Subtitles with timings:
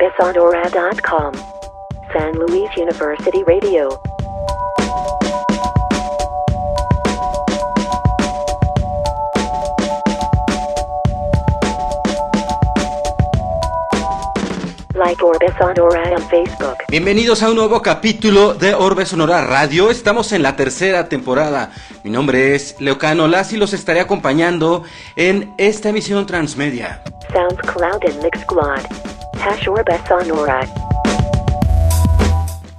[0.00, 1.32] orbesonora.com.
[2.12, 4.00] San Luis University Radio.
[14.94, 16.76] Like Orbe Sonora on Facebook.
[16.88, 19.90] Bienvenidos a un nuevo capítulo de Orbe Sonora Radio.
[19.90, 21.70] Estamos en la tercera temporada.
[22.04, 24.84] Mi nombre es Leocano Las y los estaré acompañando
[25.16, 27.02] en esta emisión transmedia.
[27.32, 29.17] SoundCloud and Mixcloud.
[29.38, 30.60] Hash Orbe Sonora.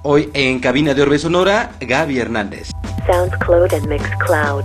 [0.02, 2.70] Hoy en cabina de Orbe Sonora, Gaby Hernández.
[3.06, 4.64] SoundCloud and Mixcloud.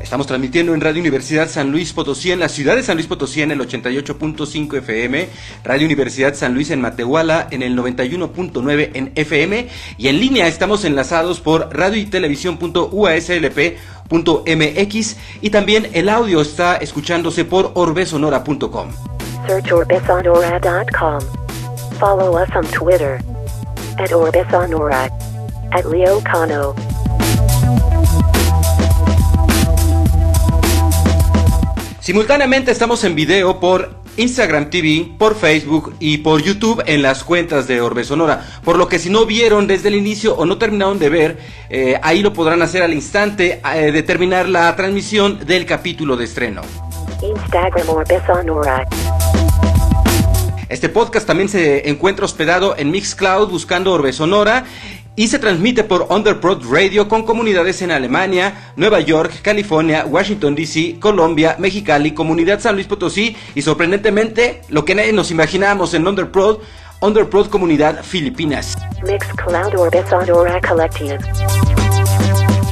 [0.00, 3.42] Estamos transmitiendo en Radio Universidad San Luis Potosí, en la ciudad de San Luis Potosí,
[3.42, 5.28] en el 88.5 FM,
[5.64, 9.68] Radio Universidad San Luis en Matehuala, en el 91.9 en FM,
[9.98, 12.06] y en línea estamos enlazados por radio y
[14.08, 18.90] televisión.uaslp.mx, y también el audio está escuchándose por orbesonora.com.
[19.46, 21.20] Search orbesonora.com.
[21.98, 23.20] Follow us on Twitter.
[23.98, 25.08] At Orbesonora.
[25.72, 26.74] At Leo Cano.
[32.00, 37.66] Simultáneamente estamos en video por Instagram TV, por Facebook y por YouTube en las cuentas
[37.68, 38.44] de Orbe Sonora.
[38.64, 41.38] Por lo que si no vieron desde el inicio o no terminaron de ver,
[41.70, 46.24] eh, ahí lo podrán hacer al instante eh, de terminar la transmisión del capítulo de
[46.24, 46.62] estreno.
[47.22, 48.86] Instagram Orbesonora.
[50.68, 54.64] Este podcast también se encuentra hospedado en Mixcloud buscando Orbe Sonora
[55.16, 60.98] y se transmite por Underprod Radio con comunidades en Alemania, Nueva York, California, Washington DC,
[61.00, 66.58] Colombia, Mexicali, Comunidad San Luis Potosí y sorprendentemente lo que nadie nos imaginábamos en Underprod,
[67.00, 68.76] Underprod Comunidad Filipinas.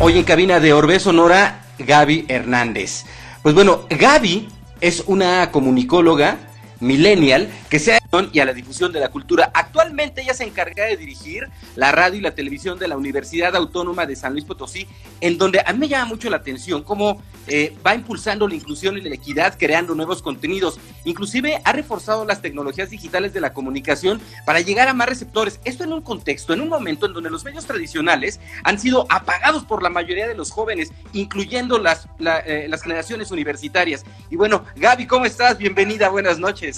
[0.00, 3.06] Hoy en cabina de Orbe Sonora, Gaby Hernández.
[3.42, 4.48] Pues bueno, Gaby
[4.80, 6.36] es una comunicóloga
[6.84, 7.98] millennial que se ha
[8.32, 9.50] y a la difusión de la cultura.
[9.52, 14.06] Actualmente ella se encarga de dirigir la radio y la televisión de la Universidad Autónoma
[14.06, 14.86] de San Luis Potosí,
[15.20, 18.96] en donde a mí me llama mucho la atención cómo eh, va impulsando la inclusión
[18.96, 20.78] y la equidad, creando nuevos contenidos.
[21.04, 25.58] Inclusive ha reforzado las tecnologías digitales de la comunicación para llegar a más receptores.
[25.64, 29.64] Esto en un contexto, en un momento en donde los medios tradicionales han sido apagados
[29.64, 34.04] por la mayoría de los jóvenes, incluyendo las, la, eh, las generaciones universitarias.
[34.30, 35.58] Y bueno, Gaby, ¿cómo estás?
[35.58, 36.73] Bienvenida, buenas noches.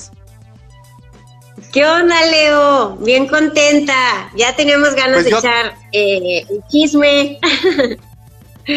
[1.73, 2.97] ¿Qué onda, Leo?
[2.97, 4.31] Bien contenta.
[4.37, 7.39] Ya teníamos ganas Pues de yo- echar eh, el chisme.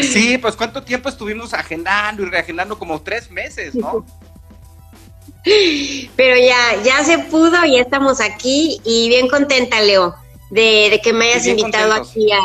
[0.04, 4.06] Sí, pues cuánto tiempo estuvimos agendando y reagendando, como tres meses, ¿no?
[6.16, 10.14] Pero ya, ya se pudo, ya estamos aquí y bien contenta, Leo,
[10.52, 12.12] de, de que me hayas invitado contentos.
[12.12, 12.40] aquí a.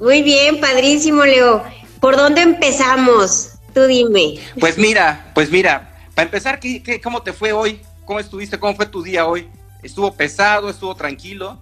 [0.00, 1.62] Muy bien, padrísimo, Leo.
[2.00, 3.50] ¿Por dónde empezamos?
[3.74, 4.38] Tú dime.
[4.58, 7.82] Pues mira, pues mira, para empezar, ¿qué, qué, cómo te fue hoy?
[8.06, 8.58] ¿Cómo estuviste?
[8.58, 9.50] ¿Cómo fue tu día hoy?
[9.82, 10.70] ¿Estuvo pesado?
[10.70, 11.58] ¿Estuvo tranquilo?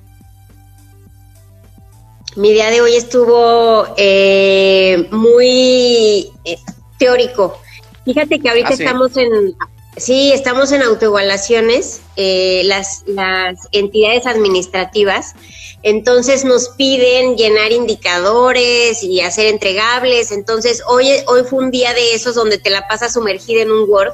[2.37, 6.57] Mi día de hoy estuvo eh, muy eh,
[7.01, 7.61] teórico.
[8.05, 8.85] Fíjate que ahorita ¿Ah, sí?
[8.85, 9.57] estamos en,
[9.97, 15.35] sí, estamos en autoevaluaciones, eh, las, las entidades administrativas.
[15.83, 20.31] Entonces nos piden llenar indicadores y hacer entregables.
[20.31, 23.91] Entonces hoy, hoy fue un día de esos donde te la pasas sumergida en un
[23.91, 24.13] Word.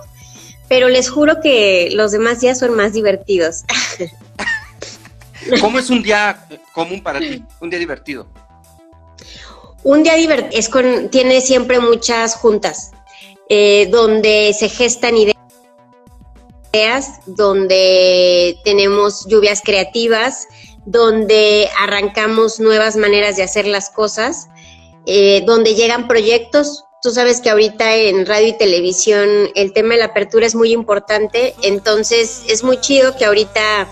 [0.70, 3.64] Pero les juro que los demás días son más divertidos.
[5.60, 7.44] ¿Cómo es un día común para ti?
[7.60, 8.28] Un día divertido.
[9.82, 12.92] Un día divertido es con, tiene siempre muchas juntas
[13.48, 15.34] eh, donde se gestan ideas,
[17.26, 20.46] donde tenemos lluvias creativas,
[20.86, 24.48] donde arrancamos nuevas maneras de hacer las cosas,
[25.04, 26.84] eh, donde llegan proyectos.
[27.02, 30.72] Tú sabes que ahorita en radio y televisión el tema de la apertura es muy
[30.72, 33.88] importante, entonces es muy chido que ahorita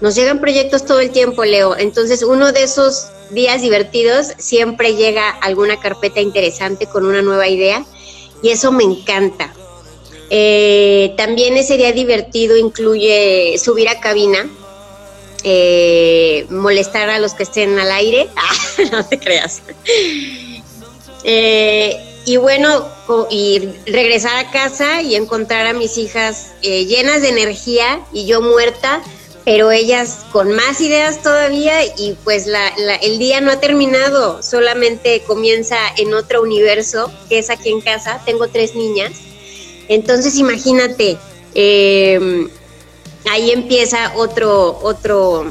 [0.00, 1.76] nos llegan proyectos todo el tiempo, Leo.
[1.76, 7.84] Entonces, uno de esos días divertidos siempre llega alguna carpeta interesante con una nueva idea
[8.42, 9.52] y eso me encanta.
[10.30, 14.48] Eh, también ese día divertido incluye subir a cabina,
[15.44, 19.62] eh, molestar a los que estén al aire, Ah, no te creas.
[21.24, 22.86] Eh, y bueno,
[23.30, 28.42] y regresar a casa y encontrar a mis hijas eh, llenas de energía y yo
[28.42, 29.00] muerta,
[29.46, 34.42] pero ellas con más ideas todavía y pues la, la- el día no ha terminado,
[34.42, 39.12] solamente comienza en otro universo, que es aquí en casa, tengo tres niñas,
[39.88, 41.16] entonces imagínate,
[41.54, 42.46] eh,
[43.30, 45.50] ahí empieza otro, otro,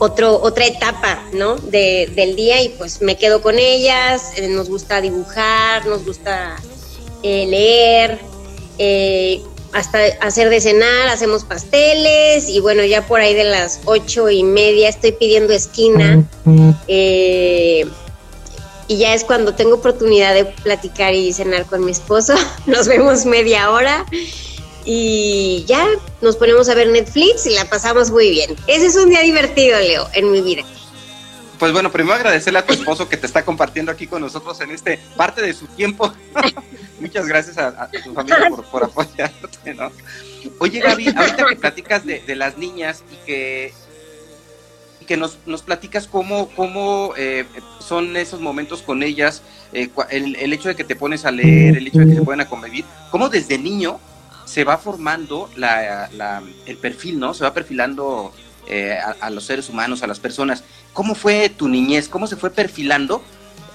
[0.00, 1.56] otro, otra etapa, ¿no?
[1.56, 6.56] De, del día y pues me quedo con ellas, eh, nos gusta dibujar, nos gusta
[7.22, 8.18] eh, leer,
[8.78, 9.42] eh,
[9.72, 14.42] hasta hacer de cenar, hacemos pasteles y bueno, ya por ahí de las ocho y
[14.42, 16.24] media estoy pidiendo esquina.
[16.88, 17.86] Eh,
[18.88, 22.34] y ya es cuando tengo oportunidad de platicar y cenar con mi esposo.
[22.66, 24.06] Nos vemos media hora
[24.84, 25.86] y ya
[26.20, 28.56] nos ponemos a ver Netflix y la pasamos muy bien.
[28.66, 30.62] Ese es un día divertido, Leo, en mi vida.
[31.60, 34.70] Pues bueno, primero agradecerle a tu esposo que te está compartiendo aquí con nosotros en
[34.70, 36.10] este parte de su tiempo.
[37.00, 39.92] Muchas gracias a, tu familia por, apoyarte, ¿no?
[40.58, 43.74] Oye, Gaby, ahorita que platicas de, las niñas y que,
[45.06, 47.44] que nos, nos platicas cómo, cómo eh,
[47.78, 49.42] son esos momentos con ellas,
[49.74, 52.40] eh, el, hecho de que te pones a leer, el hecho de que se puedan
[52.40, 54.00] a convivir, cómo desde niño
[54.50, 55.48] se va formando
[56.66, 57.34] el perfil, ¿no?
[57.34, 58.32] Se va perfilando
[58.66, 60.64] eh, a, los seres humanos, a las personas.
[60.92, 62.08] ¿Cómo fue tu niñez?
[62.08, 63.22] ¿Cómo se fue perfilando?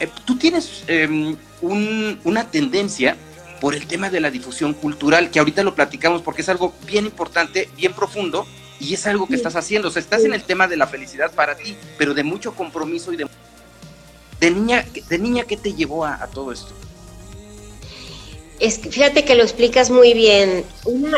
[0.02, 3.16] Eh, tú tienes em, una tendencia
[3.62, 7.06] por el tema de la difusión cultural, que ahorita lo platicamos porque es algo bien
[7.06, 8.46] importante, bien profundo,
[8.78, 9.88] y es algo que estás haciendo.
[9.88, 13.14] O sea, estás en el tema de la felicidad para ti, pero de mucho compromiso
[13.14, 13.28] y de...
[14.42, 16.74] De niña, de niña ¿qué te llevó a todo esto?
[18.60, 20.64] Es fíjate que lo explicas muy bien.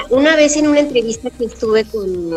[0.09, 2.31] Una, vez en una entrevista que estuve con,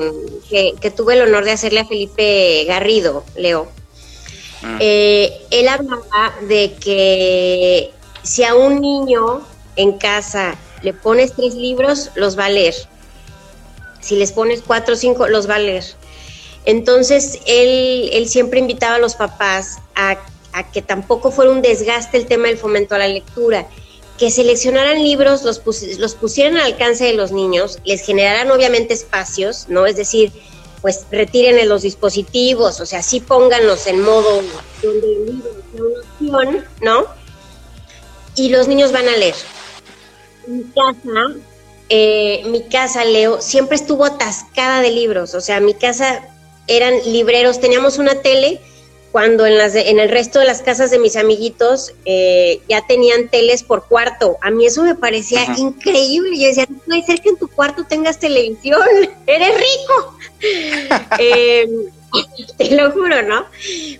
[0.49, 3.69] que, tuve el honor de hacerle a Felipe Garrido, Leo,
[4.63, 4.77] ah.
[4.81, 7.91] eh, él hablaba de que
[8.23, 9.41] si a un niño
[9.77, 12.75] en casa le pones tres libros, los va a leer.
[14.01, 15.85] Si les pones cuatro o cinco, los va a leer.
[16.67, 20.19] Entonces, él, él siempre invitaba a los papás a,
[20.53, 23.67] a que tampoco fuera un desgaste el tema del fomento a la lectura
[24.21, 25.63] que seleccionaran libros, los,
[25.99, 29.87] los pusieran al alcance de los niños, les generaran obviamente espacios, ¿no?
[29.87, 30.31] Es decir,
[30.83, 34.43] pues retiren los dispositivos, o sea, sí pónganlos en modo
[34.83, 37.07] donde el libro sea una opción, ¿no?
[38.37, 39.35] Y los niños van a leer.
[40.47, 41.41] Mi casa,
[41.89, 46.29] eh, mi casa, Leo, siempre estuvo atascada de libros, o sea, mi casa
[46.67, 48.61] eran libreros, teníamos una tele
[49.13, 53.29] cuando en, las en el resto de las casas de mis amiguitos eh, ya tenían
[53.29, 54.37] teles por cuarto.
[54.41, 56.39] A mí eso me parecía increíble.
[56.39, 58.81] Yo decía, no puede ser que en tu cuarto tengas televisión,
[59.27, 60.17] eres rico.
[61.19, 61.69] Eh,
[62.57, 63.45] te lo juro, ¿no?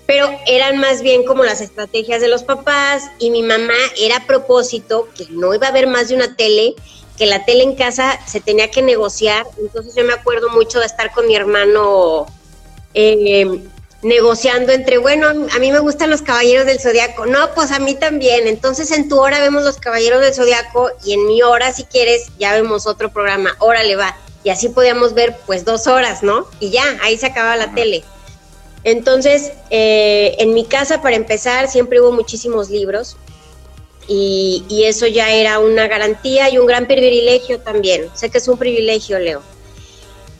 [0.07, 4.27] Pero eran más bien como las estrategias de los papás y mi mamá era a
[4.27, 6.75] propósito que no iba a haber más de una tele,
[7.19, 9.47] que la tele en casa se tenía que negociar.
[9.59, 12.27] Entonces yo me acuerdo mucho de estar con mi hermano.
[12.95, 13.61] Eh,
[14.03, 17.95] negociando entre, bueno, a mí me gustan los caballeros del zodiaco, no, pues a mí
[17.95, 21.85] también, entonces en tu hora vemos los caballeros del zodiaco y en mi hora, si
[21.85, 26.47] quieres, ya vemos otro programa, órale va, y así podíamos ver pues dos horas, ¿no?
[26.61, 28.03] Y ya, ahí se acababa la tele.
[28.85, 33.19] Entonces, eh, en mi casa, para empezar, siempre hubo muchísimos libros
[34.09, 38.09] y, y eso ya era una garantía y un gran privilegio también.
[38.15, 39.43] Sé que es un privilegio, Leo.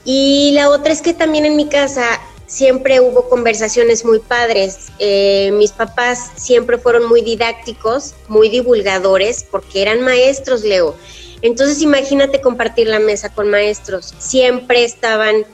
[0.07, 2.19] Y la otra es que también en mi casa
[2.51, 4.89] siempre hubo conversaciones muy padres.
[4.99, 10.97] Eh, mis papás siempre fueron muy didácticos, muy divulgadores, porque eran maestros, Leo.
[11.43, 14.13] Entonces imagínate compartir la mesa con maestros.
[14.19, 15.47] Siempre estaban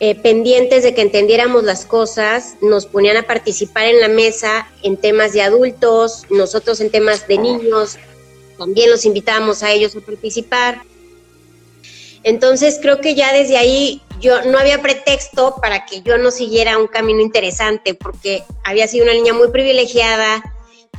[0.00, 4.96] eh, pendientes de que entendiéramos las cosas, nos ponían a participar en la mesa en
[4.96, 7.96] temas de adultos, nosotros en temas de niños,
[8.58, 10.82] también los invitábamos a ellos a participar.
[12.24, 16.78] Entonces creo que ya desde ahí yo no había pretexto para que yo no siguiera
[16.78, 20.42] un camino interesante, porque había sido una niña muy privilegiada,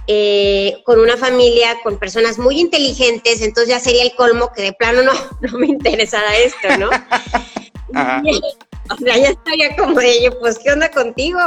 [0.08, 4.74] eh, con una familia, con personas muy inteligentes, entonces ya sería el colmo que de
[4.74, 6.90] plano no, no me interesara esto, ¿no?
[8.90, 11.40] o sea, ya estaría como de ello, pues, ¿qué onda contigo?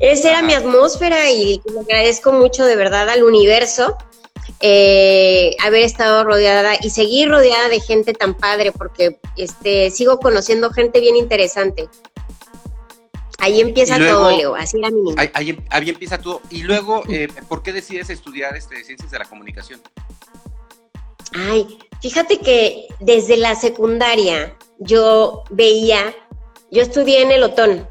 [0.00, 3.96] Esa era mi atmósfera y le agradezco mucho de verdad al universo
[4.60, 10.70] eh, haber estado rodeada y seguir rodeada de gente tan padre, porque este, sigo conociendo
[10.70, 11.88] gente bien interesante.
[13.38, 16.42] Ahí empieza todo, Leo, así era mi ahí, ahí, empieza todo.
[16.50, 19.80] Y luego, eh, ¿por qué decides estudiar este, ciencias de la comunicación?
[21.32, 26.14] Ay, fíjate que desde la secundaria yo veía,
[26.70, 27.86] yo estudié en el Otón.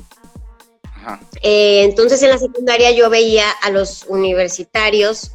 [1.42, 5.32] Eh, entonces en la secundaria yo veía a los universitarios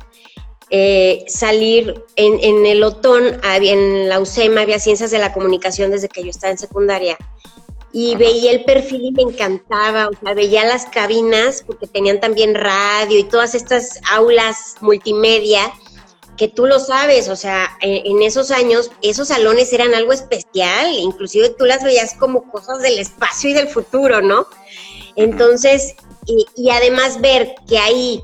[0.70, 6.22] eh, salir en, el OTON, en la UCEMA había ciencias de la comunicación desde que
[6.22, 7.16] yo estaba en secundaria.
[7.92, 12.54] Y veía el perfil y me encantaba, o sea, veía las cabinas porque tenían también
[12.54, 15.72] radio y todas estas aulas multimedia
[16.36, 21.50] que tú lo sabes, o sea, en, esos años esos salones eran algo especial, inclusive
[21.50, 24.48] tú las veías como cosas del espacio y del futuro, ¿no?
[25.14, 25.94] Entonces,
[26.26, 28.20] y además ver que ahí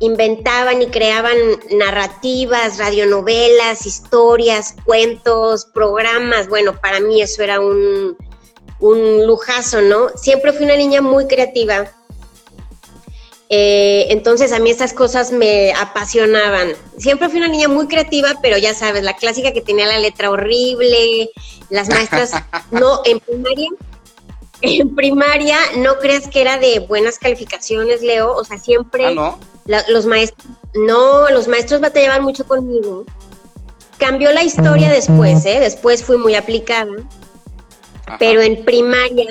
[0.00, 1.36] inventaban y creaban
[1.70, 6.48] narrativas, radionovelas, historias, cuentos, programas.
[6.48, 8.16] Bueno, para mí eso era un,
[8.80, 10.08] un lujazo, ¿no?
[10.16, 11.92] Siempre fui una niña muy creativa.
[13.50, 16.72] Eh, entonces a mí estas cosas me apasionaban.
[16.98, 20.30] Siempre fui una niña muy creativa, pero ya sabes, la clásica que tenía la letra
[20.30, 21.30] horrible,
[21.70, 22.32] las maestras,
[22.70, 23.68] no, en primaria,
[24.62, 29.38] en primaria no creas que era de buenas calificaciones, Leo, o sea, siempre ¿Ah, no?
[29.88, 33.04] los maestros, no, los maestros batallaban mucho conmigo.
[33.98, 35.58] Cambió la historia después, ¿eh?
[35.60, 36.92] Después fui muy aplicada,
[38.06, 38.16] Ajá.
[38.18, 39.28] pero en primaria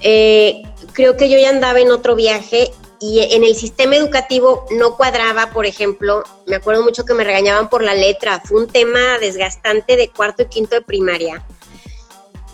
[0.00, 0.62] eh,
[0.92, 5.50] creo que yo ya andaba en otro viaje y en el sistema educativo no cuadraba,
[5.50, 9.96] por ejemplo, me acuerdo mucho que me regañaban por la letra, fue un tema desgastante
[9.96, 11.44] de cuarto y quinto de primaria.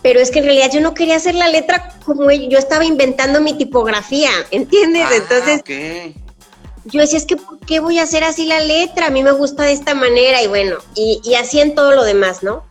[0.01, 3.39] Pero es que en realidad yo no quería hacer la letra como yo estaba inventando
[3.41, 5.03] mi tipografía, ¿entiendes?
[5.05, 5.61] Ah, Entonces
[6.85, 9.07] yo decía, es que ¿por qué voy a hacer así la letra?
[9.07, 12.03] A mí me gusta de esta manera y bueno, y, y así en todo lo
[12.03, 12.63] demás, ¿no?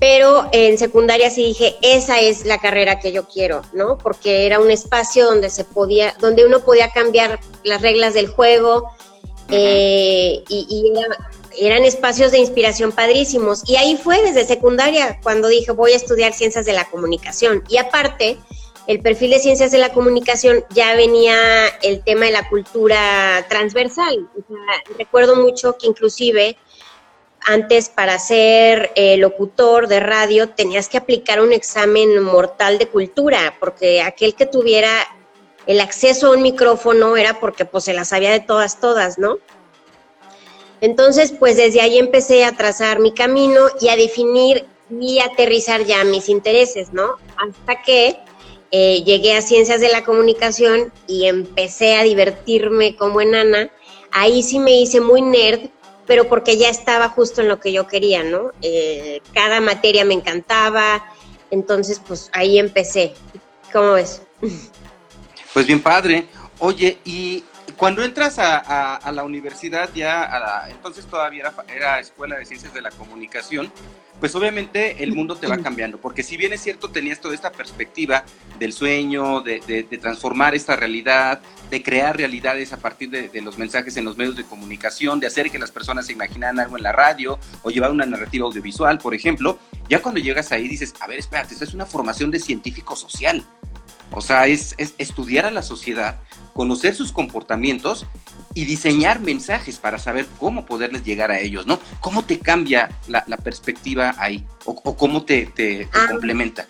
[0.00, 3.98] Pero en secundaria sí dije, esa es la carrera que yo quiero, ¿no?
[3.98, 8.88] Porque era un espacio donde se podía, donde uno podía cambiar las reglas del juego
[9.48, 11.16] eh, y, y era-
[11.58, 13.62] eran espacios de inspiración padrísimos.
[13.68, 17.62] Y ahí fue desde secundaria cuando dije, voy a estudiar ciencias de la comunicación.
[17.68, 18.38] Y aparte,
[18.86, 21.36] el perfil de ciencias de la comunicación ya venía
[21.82, 24.28] el tema de la cultura transversal.
[24.34, 26.56] O sea, recuerdo mucho que inclusive
[27.44, 33.56] antes para ser eh, locutor de radio tenías que aplicar un examen mortal de cultura,
[33.58, 34.90] porque aquel que tuviera
[35.66, 39.38] el acceso a un micrófono era porque pues se las sabía de todas, todas, ¿no?
[40.82, 46.02] Entonces, pues desde ahí empecé a trazar mi camino y a definir y aterrizar ya
[46.02, 47.18] mis intereses, ¿no?
[47.36, 48.18] Hasta que
[48.72, 53.70] eh, llegué a Ciencias de la Comunicación y empecé a divertirme como enana.
[54.10, 55.70] Ahí sí me hice muy nerd,
[56.04, 58.50] pero porque ya estaba justo en lo que yo quería, ¿no?
[58.60, 61.04] Eh, cada materia me encantaba,
[61.52, 63.14] entonces pues ahí empecé.
[63.72, 64.20] ¿Cómo ves?
[65.54, 66.26] Pues bien padre.
[66.58, 67.44] Oye, y
[67.82, 72.36] cuando entras a, a- a la universidad ya, a la- entonces todavía era, era Escuela
[72.36, 73.72] de Ciencias de la Comunicación,
[74.20, 77.50] pues obviamente el mundo te va cambiando, porque si bien es cierto tenías toda esta
[77.50, 78.24] perspectiva
[78.60, 83.40] del sueño, de, de- de transformar esta realidad, de crear realidades a partir de, de
[83.42, 86.76] los mensajes en los medios de comunicación, de hacer que las personas se imaginaran algo
[86.76, 89.58] en la radio o llevar una narrativa audiovisual, por ejemplo,
[89.88, 93.44] ya cuando llegas ahí dices, a ver, espérate, esto es una formación de científico social.
[94.12, 96.16] O sea, es, es estudiar a la sociedad,
[96.54, 98.06] conocer sus comportamientos
[98.54, 101.78] y diseñar mensajes para saber cómo poderles llegar a ellos, ¿no?
[102.00, 104.44] ¿Cómo te cambia la, la perspectiva ahí?
[104.66, 106.08] ¿O, o cómo te, te- te Ah.
[106.10, 106.66] complementa?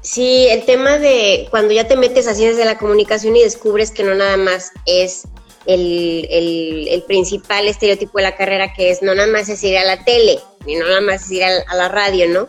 [0.00, 3.90] Sí, el tema de cuando ya te metes a ciencias de la comunicación y descubres
[3.92, 5.28] que no nada más es
[5.66, 9.78] el, el- el principal estereotipo de la carrera, que es no nada más es ir
[9.78, 12.48] a la tele, ni no nada más es ir a, a la radio, ¿no?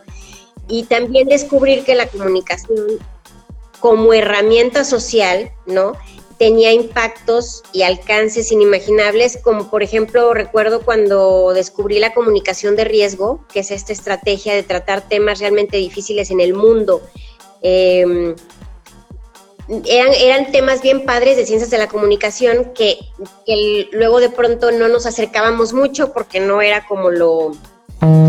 [0.68, 2.98] Y también descubrir que la comunicación
[3.84, 5.92] como herramienta social, ¿no?
[6.38, 13.44] Tenía impactos y alcances inimaginables, como por ejemplo recuerdo cuando descubrí la comunicación de riesgo,
[13.52, 17.02] que es esta estrategia de tratar temas realmente difíciles en el mundo
[17.60, 18.34] eh,
[19.68, 22.98] eran, eran temas bien padres de ciencias de la comunicación que,
[23.44, 27.52] que luego de pronto no nos acercábamos mucho porque no era como lo,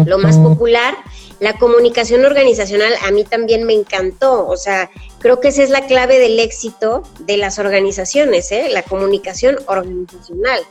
[0.06, 0.98] lo más popular.
[1.40, 4.90] La comunicación organizacional a mí también me encantó, o sea,
[5.20, 8.70] creo que esa es la clave del éxito de las organizaciones, ¿eh?
[8.72, 10.62] la comunicación organizacional.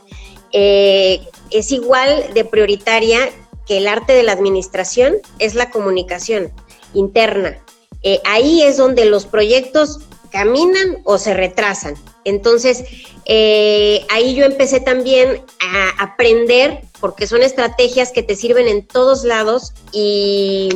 [0.51, 3.29] Eh, es igual de prioritaria
[3.67, 6.51] que el arte de la administración, es la comunicación
[6.93, 7.59] interna.
[8.03, 9.99] Eh, ahí es donde los proyectos
[10.31, 11.95] caminan o se retrasan.
[12.23, 12.83] Entonces,
[13.25, 19.23] eh, ahí yo empecé también a aprender, porque son estrategias que te sirven en todos
[19.23, 20.69] lados y,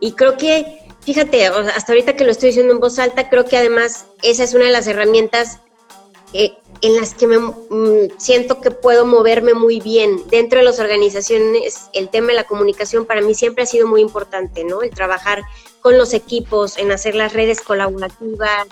[0.00, 3.56] y creo que, fíjate, hasta ahorita que lo estoy diciendo en voz alta, creo que
[3.56, 5.60] además esa es una de las herramientas
[6.32, 10.22] eh, en las que me mm, siento que puedo moverme muy bien.
[10.28, 14.00] Dentro de las organizaciones, el tema de la comunicación para mí siempre ha sido muy
[14.02, 14.82] importante, ¿no?
[14.82, 15.42] El trabajar
[15.80, 18.66] con los equipos, en hacer las redes colaborativas.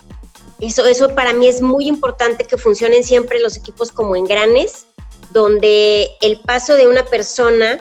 [0.61, 4.87] Eso, eso para mí es muy importante que funcionen siempre los equipos como engranes,
[5.35, 7.81] donde el paso de una persona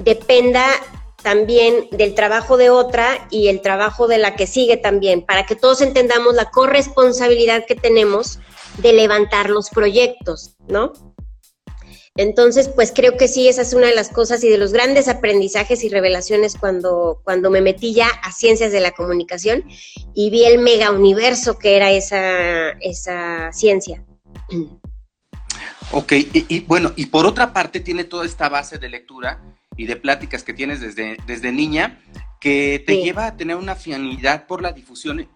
[0.00, 0.66] dependa
[1.22, 5.54] también del trabajo de otra y el trabajo de la que sigue también, para que
[5.54, 8.40] todos entendamos la corresponsabilidad que tenemos
[8.78, 10.92] de levantar los proyectos, ¿no?
[12.16, 15.06] Entonces, pues creo que sí, esa es una de las cosas y de los grandes
[15.06, 19.64] aprendizajes y revelaciones cuando, cuando me metí ya a ciencias de la comunicación
[20.12, 24.04] y vi el mega universo que era esa, esa ciencia.
[25.90, 29.42] Ok, y, bueno, y por otra parte tiene toda esta base de lectura
[29.76, 32.00] y de pláticas que tienes desde, desde niña
[32.40, 35.28] que te lleva a tener una afinidad por la difusión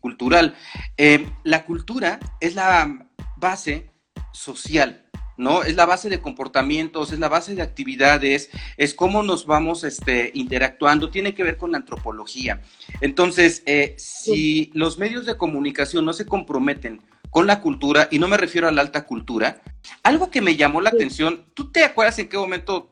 [0.00, 0.54] cultural.
[0.96, 3.90] Eh, la cultura es la base
[4.32, 5.04] social,
[5.36, 5.62] ¿no?
[5.62, 10.30] Es la base de comportamientos, es la base de actividades, es cómo nos vamos este,
[10.34, 12.60] interactuando, tiene que ver con la antropología.
[13.00, 18.28] Entonces, eh, si los medios de comunicación no se comprometen con la cultura, y no
[18.28, 19.62] me refiero a la alta cultura,
[20.02, 22.90] algo que me llamó la atención, ¿tú te acuerdas en qué momento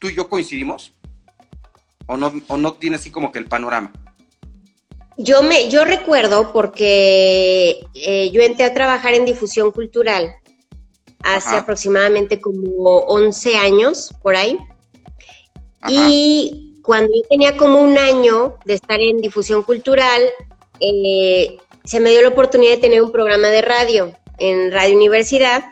[0.00, 0.92] tú y yo coincidimos?
[2.06, 3.92] ¿O no, o no tiene así como que el panorama?
[5.16, 10.34] Yo, me, yo recuerdo porque eh, yo entré a trabajar en difusión cultural
[11.22, 14.58] hace aproximadamente como 11 años, por ahí.
[15.88, 20.22] Y cuando yo tenía como un año de estar en difusión cultural,
[20.80, 25.64] eh, se me dio la oportunidad de tener un programa de radio en Radio Universidad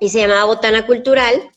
[0.00, 1.50] y se llamaba Botana Cultural.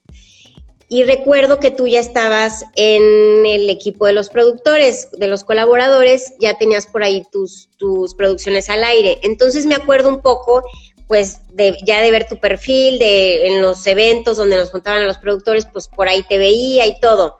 [0.87, 6.33] Y recuerdo que tú ya estabas en el equipo de los productores, de los colaboradores,
[6.39, 9.19] ya tenías por ahí tus, tus producciones al aire.
[9.23, 10.63] Entonces me acuerdo un poco,
[11.07, 15.07] pues, de, ya de ver tu perfil, de en los eventos donde nos contaban a
[15.07, 17.37] los productores, pues por ahí te veía y todo.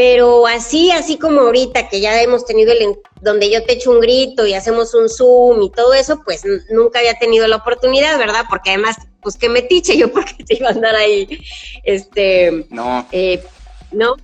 [0.00, 4.00] Pero así, así como ahorita que ya hemos tenido el, donde yo te echo un
[4.00, 8.46] grito y hacemos un Zoom y todo eso, pues nunca había tenido la oportunidad, ¿verdad?
[8.48, 11.44] Porque además, pues que me tiche yo porque te iba a andar ahí,
[11.84, 12.64] este...
[12.70, 13.06] No.
[13.12, 13.44] Eh,
[13.92, 14.16] ¿No?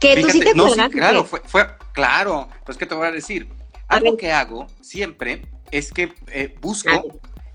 [0.00, 3.48] Que tú sí te no, claro, fue, fue, claro, pues que te voy a decir,
[3.88, 6.90] algo que hago siempre es que eh, busco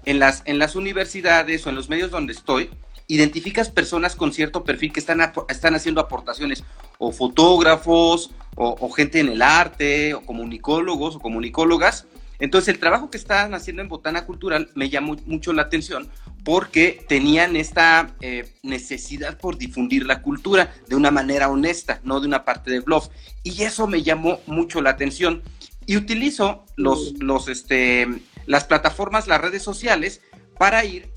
[0.05, 2.71] en las, en las universidades o en los medios donde estoy,
[3.13, 6.63] identificas personas con cierto perfil que están, están haciendo aportaciones,
[6.97, 12.05] o fotógrafos, o, gente en el arte, o comunicólogos o comunicólogas.
[12.39, 16.09] Entonces el trabajo que estaban haciendo en Botana Cultural me llamó mucho la atención
[16.45, 22.27] porque tenían esta eh, necesidad por difundir la cultura de una manera honesta, no de
[22.27, 23.09] una parte de bluff.
[23.43, 25.43] Y eso me llamó mucho la atención.
[25.85, 28.07] Y utilizo los, los, este,
[28.45, 30.21] las plataformas, las redes sociales,
[30.57, 31.09] para ir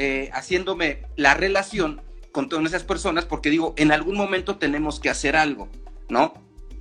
[0.00, 5.10] eh, haciéndome la relación con todas esas personas porque digo, en algún momento tenemos que
[5.10, 5.68] hacer algo,
[6.08, 6.34] ¿no?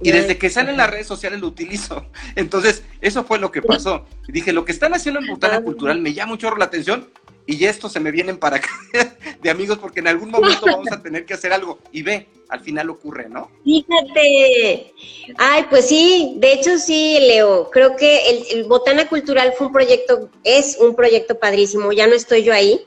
[0.03, 2.06] Y desde que salen las redes sociales lo utilizo.
[2.36, 4.06] Entonces, eso fue lo que pasó.
[4.27, 5.62] Dije, lo que están haciendo en Botana ah.
[5.63, 7.10] Cultural me llama mucho la atención
[7.47, 8.69] y estos se me vienen para acá
[9.41, 11.80] de amigos porque en algún momento vamos a tener que hacer algo.
[11.91, 13.49] Y ve, al final ocurre, ¿no?
[13.63, 14.93] Fíjate.
[15.39, 17.71] Ay, pues sí, de hecho sí, Leo.
[17.71, 21.91] Creo que el, el Botana Cultural fue un proyecto, es un proyecto padrísimo.
[21.91, 22.86] Ya no estoy yo ahí,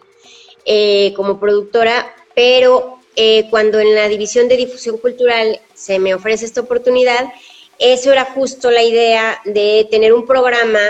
[0.64, 6.44] eh, como productora, pero eh, cuando en la división de difusión cultural se me ofrece
[6.44, 7.33] esta oportunidad,
[7.79, 10.81] eso era justo la idea de tener un programa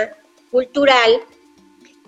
[0.51, 1.21] cultural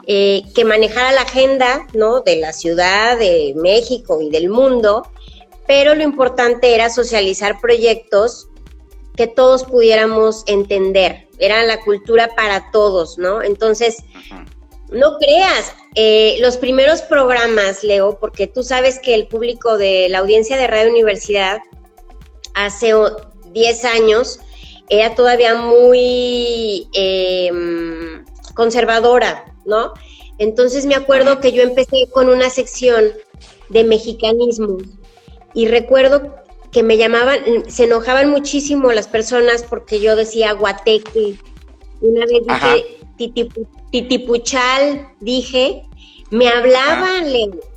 [0.05, 2.19] eh, que manejara la agenda ¿no?
[2.19, 5.07] de la ciudad, de México y del mundo,
[5.65, 8.49] pero lo importante era socializar proyectos
[9.15, 11.27] que todos pudiéramos entender.
[11.39, 13.41] Era la cultura para todos, ¿no?
[13.41, 13.97] Entonces,
[14.93, 20.19] no creas, eh, los primeros programas, Leo, porque tú sabes que el público de la
[20.19, 21.59] audiencia de Radio Universidad
[22.53, 22.93] hace
[23.51, 24.39] 10 años
[24.89, 29.93] era todavía muy em, conservadora, ¿no?
[30.37, 33.13] Entonces me acuerdo que yo empecé con una sección
[33.69, 34.77] de mexicanismo
[35.53, 36.35] y recuerdo
[36.71, 41.37] que me llamaban, se enojaban muchísimo las personas porque yo decía guateque.
[42.01, 43.02] Una vez dije
[43.91, 45.85] titipuchal, dije,
[46.33, 47.31] me hablaban,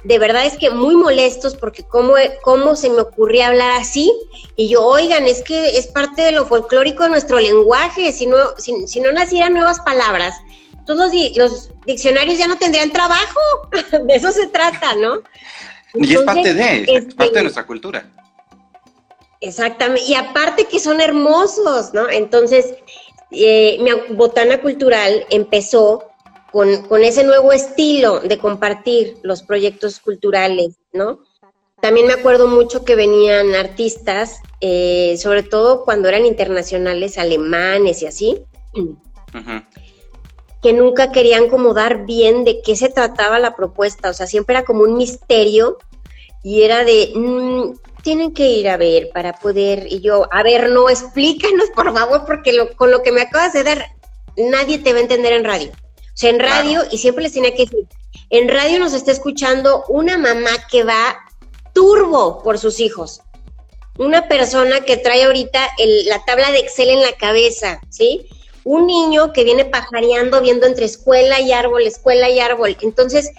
[0.04, 4.10] de verdad es que muy molestos porque cómo, cómo se me ocurría hablar así.
[4.56, 8.36] Y yo, oigan, es que es parte de lo folclórico de nuestro lenguaje, si no,
[8.56, 10.36] si, no nacieran nuevas palabras,
[10.86, 13.40] todos los diccionarios ya no tendrían trabajo.
[14.06, 15.20] de eso se trata, ¿no?
[15.92, 18.10] y es parte de, es parte de este, nuestra cultura.
[19.40, 22.08] Exactamente, y aparte que son hermosos, ¿no?
[22.08, 22.74] Entonces,
[23.30, 26.04] eh, mi botana cultural empezó
[26.52, 31.20] con, con, ese nuevo estilo de compartir los proyectos culturales, ¿no?
[31.80, 38.06] También me acuerdo mucho que venían artistas, eh, sobre todo cuando eran internacionales, alemanes y
[38.06, 38.42] así,
[40.62, 44.56] que nunca querían como dar bien de qué se trataba la propuesta, o sea, siempre
[44.56, 45.76] era como un misterio
[46.42, 47.72] y era de, mm,
[48.06, 52.24] tienen que ir a ver para poder, y yo, a ver, no, explícanos por favor,
[52.24, 53.84] porque con lo que me acabas de dar,
[54.36, 55.72] nadie te va a entender en radio.
[55.72, 57.88] O sea, en radio, y siempre les tenía que decir,
[58.30, 61.18] en radio nos está escuchando una mamá que va
[61.72, 63.22] turbo por sus hijos.
[63.98, 65.68] Una persona que trae ahorita
[66.04, 68.28] la tabla de Excel en la cabeza, ¿sí?
[68.62, 72.76] Un niño que viene pajareando, viendo entre escuela y árbol, escuela y árbol.
[72.82, 73.32] Entonces,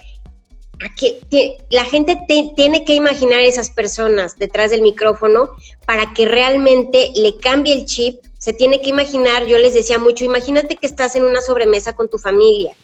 [0.96, 2.18] que la gente
[2.54, 5.50] tiene que imaginar esas personas detrás del micrófono
[5.86, 8.20] para que realmente le cambie el chip.
[8.38, 12.08] Se tiene que imaginar, yo les decía mucho, imagínate que estás en una sobremesa con
[12.08, 12.76] tu familia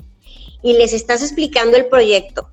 [0.62, 2.48] y les estás explicando el proyecto.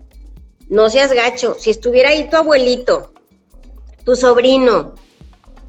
[0.70, 3.14] No seas gacho, si estuviera ahí tu abuelito,
[4.06, 4.96] tu sobrino,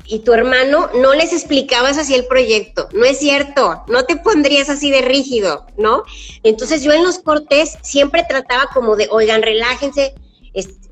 [0.06, 2.88] y tu hermano no les explicabas así el proyecto.
[2.92, 6.02] No es cierto, no te pondrías así de rígido, ¿no?
[6.42, 10.14] Entonces yo en los cortes siempre trataba como de, oigan, relájense,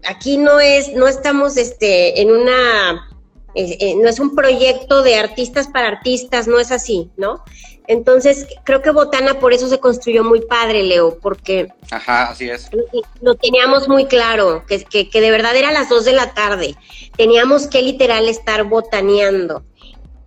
[0.08, 3.08] aquí no es, no estamos este, en una,
[3.54, 7.42] eh, eh, no es un proyecto de artistas para artistas, no es así, ¿no?
[7.86, 11.68] Entonces, creo que Botana por eso se construyó muy padre, Leo, porque...
[11.90, 12.70] Ajá, así es.
[13.20, 16.76] Lo teníamos muy claro, que, que, de verdad era las dos de la tarde.
[17.16, 19.64] Teníamos que literal estar botaneando.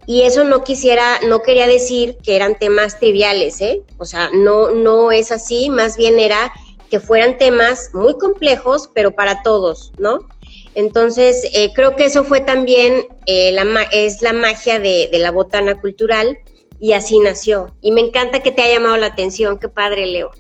[0.05, 3.81] Y eso no quisiera, no quería decir que eran temas triviales, ¿eh?
[3.97, 6.51] O sea, no, no es así, más bien era
[6.89, 10.27] que fueran temas muy complejos, pero para todos, ¿no?
[10.75, 15.31] Entonces, eh, creo que eso fue también, eh, la, es la magia de, de la
[15.31, 16.37] botana cultural,
[16.83, 17.73] y así nació.
[17.81, 20.31] Y me encanta que te haya llamado la atención, qué padre, Leo.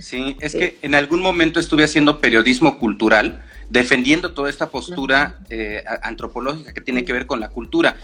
[0.00, 5.82] Sí, es que en algún momento estuve haciendo periodismo cultural, defendiendo toda esta postura eh,
[6.04, 7.96] antropológica que tiene que ver con la cultura.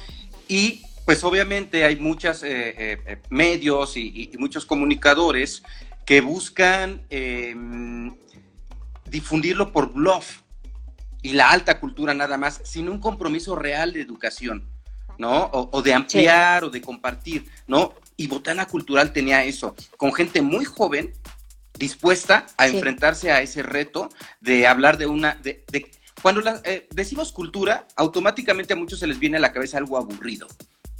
[0.49, 5.63] Y pues obviamente hay muchos eh, eh, medios y, muchos comunicadores
[6.05, 8.13] que buscan em,
[9.09, 10.41] difundirlo por bluff
[11.23, 14.74] y la alta cultura nada más, sin un compromiso real de educación.
[15.19, 15.51] ¿No?
[15.53, 17.95] O, de ampliar o de compartir, ¿no?
[18.17, 21.13] Y Botana Cultural tenía eso, con gente muy joven
[21.79, 24.09] dispuesta a enfrentarse a ese reto
[24.41, 25.35] de hablar de una...
[25.35, 25.65] De,
[26.23, 30.47] cuando eh, decimos cultura, automáticamente a muchos se les viene a la cabeza algo aburrido.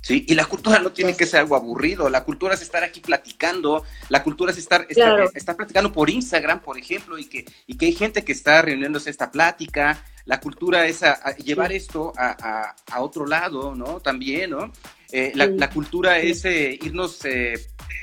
[0.03, 0.27] ¿Sí?
[0.29, 3.85] Y la cultura no tiene que ser algo aburrido, la cultura es estar aquí platicando,
[4.11, 7.95] la cultura es estar, estar, platicando por Instagram, por ejemplo, y que, y que hay
[7.95, 11.03] gente que está reuniéndose esta plática, la cultura es
[11.45, 14.01] llevar esto a, otro lado, ¿no?
[14.01, 14.73] También, ¿no?
[15.13, 17.55] Eh, la, cultura es eh, irnos eh,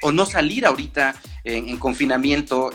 [0.02, 2.72] o no salir ahorita en, confinamiento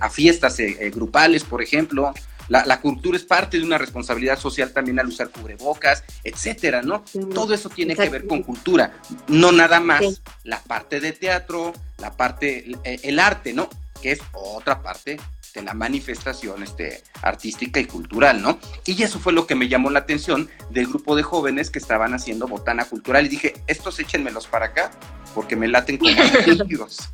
[0.00, 0.58] a fiestas
[0.92, 2.14] grupales, por ejemplo.
[2.48, 7.04] La, cultura es parte de una responsabilidad social también al usar cubrebocas, etcétera, ¿no?
[7.34, 12.12] Todo eso tiene que ver con cultura, no nada más la parte de teatro, la
[12.12, 13.68] parte, el arte, ¿no?
[14.00, 15.18] Que es otra parte
[15.54, 18.58] de la manifestación este, artística y cultural, ¿no?
[18.84, 22.12] Y eso fue lo que me llamó la atención del grupo de jóvenes que estaban
[22.12, 24.90] haciendo botana cultural y dije, estos échenmelos para acá
[25.34, 26.10] porque me laten como
[26.60, 27.08] amigos.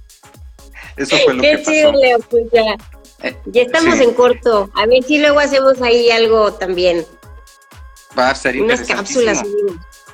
[0.97, 1.71] Eso fue lo que pasó.
[1.71, 2.77] Chido, Leo, pues ya.
[3.23, 4.71] Eh, ya estamos en corto.
[4.75, 7.05] A ver si luego hacemos ahí algo también.
[8.19, 9.39] Va a ser Unas cápsulas.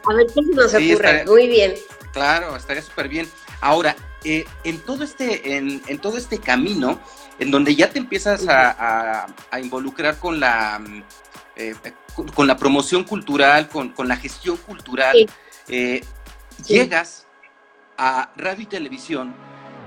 [0.04, 1.24] A ver qué se nos ocurre.
[1.26, 1.74] Muy bien.
[2.12, 3.28] Claro, estaría súper bien.
[3.60, 7.00] Ahora, eh, en todo este, en, en todo este camino,
[7.38, 9.26] en donde ya te empiezas a,
[9.62, 10.80] involucrar con la,
[11.56, 11.74] eh,
[12.34, 15.16] con, la promoción cultural, con, la gestión cultural,
[15.68, 16.02] eh,
[16.66, 17.26] llegas
[17.98, 19.34] a radio y televisión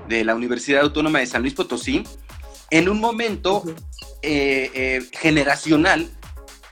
[0.07, 2.03] de la Universidad Autónoma de San Luis Potosí
[2.71, 3.63] en un momento
[4.21, 6.09] eh, generacional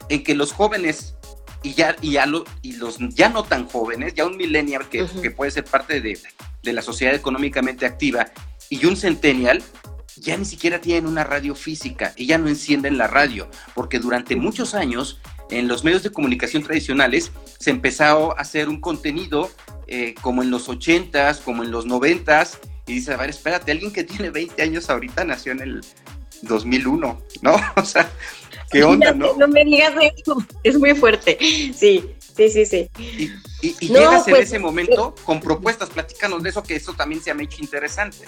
[0.10, 1.16] en que los jóvenes
[1.64, 2.26] y ya, y, ya
[2.62, 6.20] y los ya no tan jóvenes, ya un millennial que, que puede ser parte de,
[6.64, 8.28] de la sociedad económicamente activa
[8.70, 9.64] y un centennial
[10.20, 14.36] ya ni siquiera tienen una radio física y ya no encienden la radio, porque durante
[14.36, 19.50] muchos años en los medios de comunicación tradicionales se empezó a hacer un contenido
[19.88, 23.92] eh, como en los 80s, como en los 90s, y dice, a ver, espérate, alguien
[23.92, 25.82] que tiene 20 años ahorita nació en el
[26.42, 27.56] 2001, ¿no?
[27.76, 28.10] O sea,
[28.72, 29.36] ¿qué onda, no?
[29.36, 31.38] No me digas eso, es muy fuerte,
[31.74, 32.04] sí.
[32.38, 32.90] Sí, sí, sí.
[33.00, 37.32] Y, llegas en pues, ese momento con propuestas, platícanos de eso, que eso también se
[37.32, 38.20] ha hecho interesante.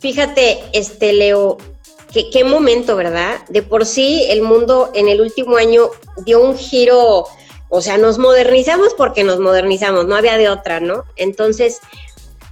[0.00, 1.58] Fíjate, este Leo,
[2.32, 3.40] qué momento, ¿verdad?
[3.48, 5.90] De por sí el mundo en el último año
[6.24, 7.26] dio un giro,
[7.68, 11.04] o sea, nos modernizamos porque nos modernizamos, no había de otra, ¿no?
[11.16, 11.80] Entonces,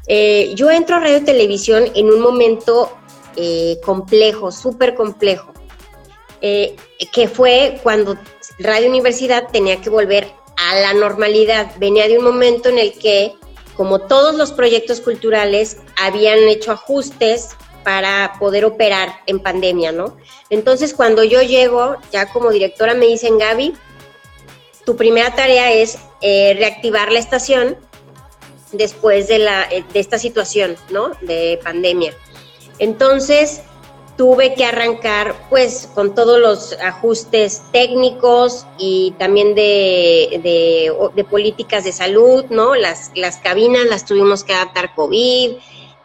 [0.07, 2.93] eh, yo entro a radio y televisión en un momento
[3.37, 5.53] eh, complejo, súper complejo,
[6.41, 6.77] eh,
[7.13, 8.19] que fue cuando
[8.59, 11.73] Radio Universidad tenía que volver a la normalidad.
[11.79, 13.35] Venía de un momento en el que
[13.77, 17.51] como todos los proyectos culturales, habían hecho ajustes
[17.83, 20.17] para poder operar en pandemia, ¿no?
[20.51, 23.75] Entonces, cuando yo llego, ya como directora me dicen, Gaby,
[24.87, 27.77] tu primera tarea es eh, reactivar la estación
[28.73, 31.13] después de, la, eh, de esta situación, ¿no?
[31.21, 32.15] De pandemia.
[32.79, 33.63] Entonces,
[34.17, 40.93] tuve que arrancar pues con todos los ajustes técnicos y también de,
[41.31, 42.75] políticas de salud, ¿no?
[42.75, 45.57] Las, las cabinas las tuvimos que adaptar COVID,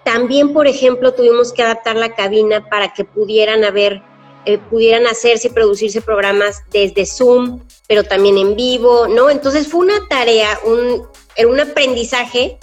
[0.03, 4.01] también, por ejemplo, tuvimos que adaptar la cabina para que pudieran haber,
[4.45, 9.29] eh, pudieran hacerse y producirse programas desde Zoom, pero también en vivo, ¿no?
[9.29, 11.07] Entonces fue una tarea, un,
[11.45, 12.57] un aprendizaje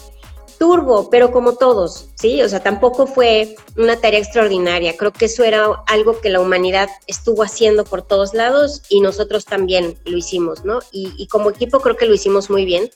[0.59, 2.43] turbo, pero como todos, ¿sí?
[2.43, 4.97] O sea, tampoco fue una tarea extraordinaria.
[4.97, 9.45] Creo que eso era algo que la humanidad estuvo haciendo por todos lados y nosotros
[9.45, 10.81] también lo hicimos, ¿no?
[10.93, 12.89] Y, como equipo creo que lo hicimos muy bien,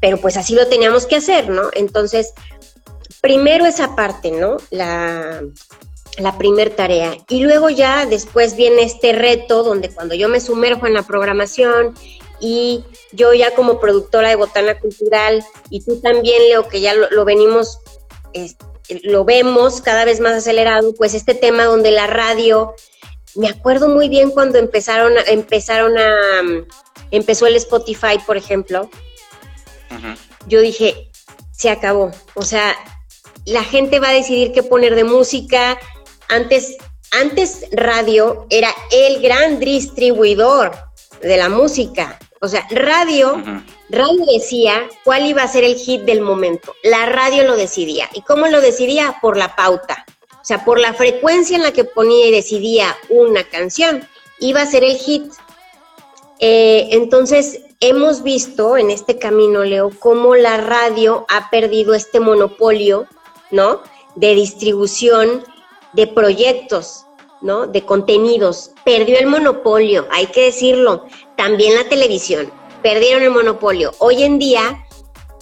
[0.00, 1.70] pero pues así lo teníamos que hacer, ¿no?
[1.72, 2.32] Entonces,
[3.20, 4.56] primero esa parte, ¿no?
[4.70, 5.42] La,
[6.18, 7.16] la primer tarea.
[7.28, 11.94] Y luego ya después viene este reto donde cuando yo me sumerjo en la programación
[12.40, 17.24] y yo ya como productora de Botana Cultural y tú también, Leo, que ya lo,
[17.24, 17.78] venimos,
[19.02, 22.74] lo vemos cada vez más acelerado, pues este tema donde la radio,
[23.34, 26.42] me acuerdo muy bien cuando empezaron, empezaron a,
[27.10, 28.90] empezó el Spotify, por ejemplo,
[30.46, 31.10] yo dije,
[31.52, 32.76] se acabó, o sea,
[33.46, 35.78] la gente va a decidir qué poner de música,
[36.28, 36.76] antes,
[37.12, 40.72] antes radio era el gran distribuidor
[41.22, 42.18] de la música.
[42.40, 43.42] O sea, radio,
[43.88, 46.74] radio decía cuál iba a ser el hit del momento.
[46.82, 48.08] La radio lo decidía.
[48.12, 49.18] ¿Y cómo lo decidía?
[49.22, 50.04] Por la pauta.
[50.32, 54.06] O sea, por la frecuencia en la que ponía y decidía una canción,
[54.38, 55.32] iba a ser el hit.
[56.38, 63.06] Eh, entonces, hemos visto en este camino, Leo, cómo la radio ha perdido este monopolio,
[63.50, 63.80] ¿no?
[64.14, 65.42] De distribución
[65.94, 67.05] de proyectos,
[67.40, 67.66] ¿no?
[67.66, 68.70] De contenidos.
[68.84, 71.04] Perdió el monopolio, hay que decirlo.
[71.36, 72.52] También la televisión.
[72.82, 73.92] Perdieron el monopolio.
[73.98, 74.86] Hoy en día,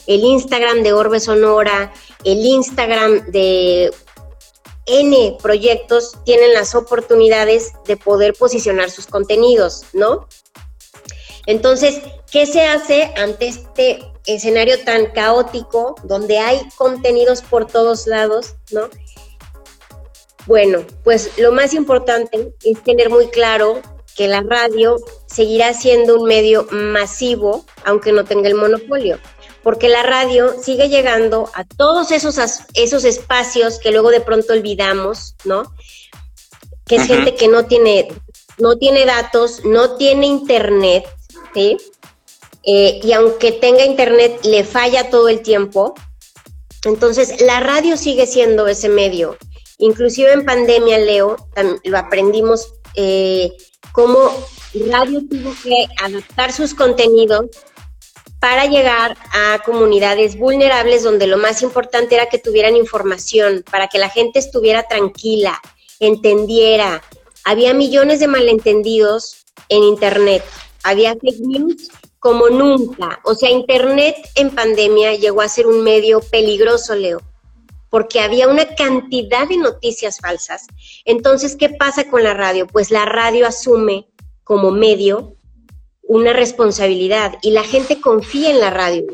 [0.07, 1.93] el Instagram de Orbe Sonora,
[2.25, 3.93] el Instagram de
[4.87, 10.27] N proyectos tienen las oportunidades de poder posicionar sus contenidos, ¿no?
[11.47, 18.57] Entonces, ¿qué se hace ante este escenario tan caótico donde hay contenidos por todos lados,
[18.71, 18.89] ¿no?
[20.47, 23.81] Bueno, pues lo más importante es tener muy claro
[24.15, 29.19] que la radio seguirá siendo un medio masivo, aunque no tenga el monopolio,
[29.63, 32.39] porque la radio sigue llegando a todos esos,
[32.75, 35.75] esos espacios que luego de pronto olvidamos, ¿no?
[36.87, 38.09] Que es gente que no tiene,
[38.59, 41.07] no tiene datos, no tiene internet,
[41.55, 41.79] ¿sí?
[42.63, 45.95] Eh, y aunque tenga internet, le falla todo el tiempo.
[46.85, 49.39] Entonces, la radio sigue siendo ese medio
[49.79, 51.37] Inclusive en pandemia, Leo,
[51.85, 53.53] lo aprendimos eh,
[53.93, 54.31] cómo
[54.89, 57.47] radio tuvo que adaptar sus contenidos
[58.41, 63.99] para llegar a comunidades vulnerables donde lo más importante era que tuvieran información, para que
[63.99, 65.61] la gente estuviera tranquila,
[65.99, 67.03] entendiera.
[67.45, 70.45] Había millones de malentendidos en Internet,
[70.83, 73.21] había fake news como nunca.
[73.25, 77.21] O sea, Internet en pandemia llegó a ser un medio peligroso, Leo
[77.95, 80.67] porque había una cantidad de noticias falsas.
[81.05, 82.67] Entonces, ¿qué pasa con la radio?
[82.67, 84.09] Pues la radio asume
[84.43, 85.37] como medio
[86.03, 89.05] una responsabilidad y la gente confía en la radio.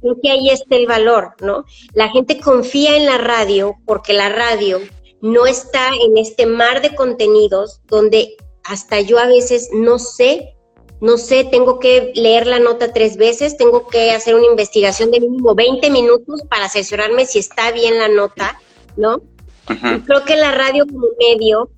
[0.00, 1.64] Creo que ahí está el valor, ¿no?
[1.92, 4.78] La gente confía en la radio porque la radio
[5.20, 10.53] no está en este mar de contenidos donde hasta yo a veces no sé
[11.00, 15.20] no sé, tengo que leer la nota tres veces, tengo que hacer una investigación de
[15.20, 18.58] mínimo 20 minutos para asesorarme si está bien la nota,
[18.96, 19.22] ¿no?
[19.66, 21.70] creo que la radio como medio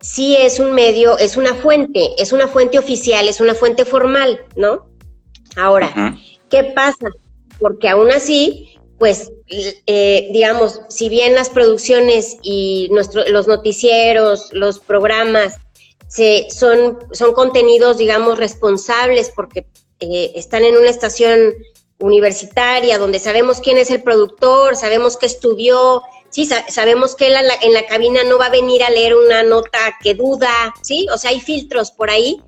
[0.00, 4.40] sí es un medio, es una fuente, es una fuente oficial, es una fuente formal,
[4.54, 4.86] ¿no?
[5.56, 6.16] Ahora,
[6.50, 7.08] ¿qué pasa?
[7.58, 14.78] Porque aún así, pues, eh, digamos, si bien las producciones y nuestro, los noticieros, los
[14.78, 15.56] programas
[16.08, 19.66] son, son contenidos, digamos, responsables porque
[20.00, 21.54] eh, están en una estación
[21.98, 27.72] universitaria donde sabemos quién es el productor, sabemos que estudió, sí, sabemos que él en
[27.72, 31.30] la, cabina no va a venir a leer una nota que duda, sí, o sea,
[31.30, 32.42] hay filtros por ahí,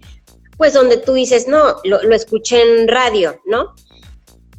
[0.59, 3.75] pues donde tú dices, no, lo, escuché en radio, ¿no?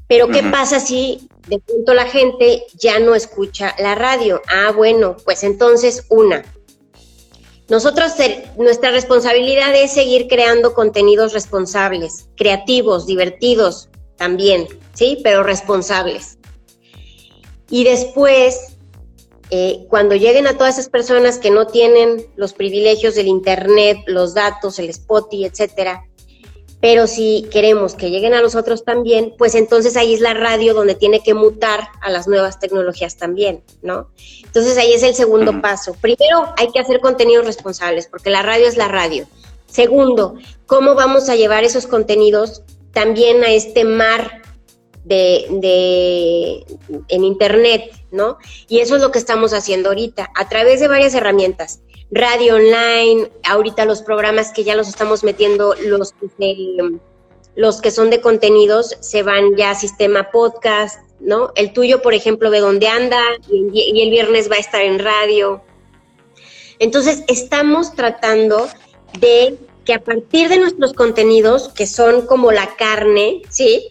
[0.07, 4.41] Pero ¿qué pasa si de pronto la gente ya no escucha la radio?
[4.47, 6.43] Ah, bueno, pues entonces una,
[7.69, 8.13] nosotros,
[8.57, 15.19] nuestra responsabilidad es seguir creando contenidos responsables, creativos, divertidos también, ¿sí?
[15.23, 16.39] Pero responsables.
[17.69, 18.75] Y después,
[19.51, 24.33] eh, cuando lleguen a todas esas personas que no tienen los privilegios del Internet, los
[24.33, 26.08] datos, el Spotify, etcétera,
[26.81, 30.95] pero si queremos que lleguen a nosotros también, pues entonces ahí es la radio donde
[30.95, 34.09] tiene que mutar a las nuevas tecnologías también, ¿no?
[34.43, 35.93] Entonces ahí es el segundo paso.
[35.99, 39.27] Primero, hay que hacer contenidos responsables, porque la radio es la radio.
[39.67, 42.63] Segundo, ¿cómo vamos a llevar esos contenidos
[42.93, 44.41] también a este mar
[45.03, 46.65] de, de,
[47.09, 48.37] en internet, ¿no?
[48.67, 51.81] Y eso es lo que estamos haciendo ahorita, a través de varias herramientas.
[52.11, 56.13] Radio online, ahorita los programas que ya los estamos metiendo, los,
[57.55, 61.51] los que son de contenidos, se van ya a sistema podcast, ¿no?
[61.55, 65.61] El tuyo, por ejemplo, de dónde anda, y el viernes va a estar en radio.
[66.79, 68.67] Entonces, estamos tratando
[69.19, 73.89] de que a partir de nuestros contenidos, que son como la carne, ¿sí?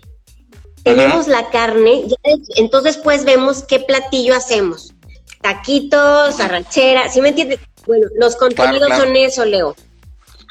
[0.83, 2.05] Tenemos la carne,
[2.57, 4.95] entonces pues vemos qué platillo hacemos.
[5.43, 7.59] Taquitos, arrachera, ¿sí me entiendes?
[7.87, 9.75] Bueno, los contenidos son eso, Leo.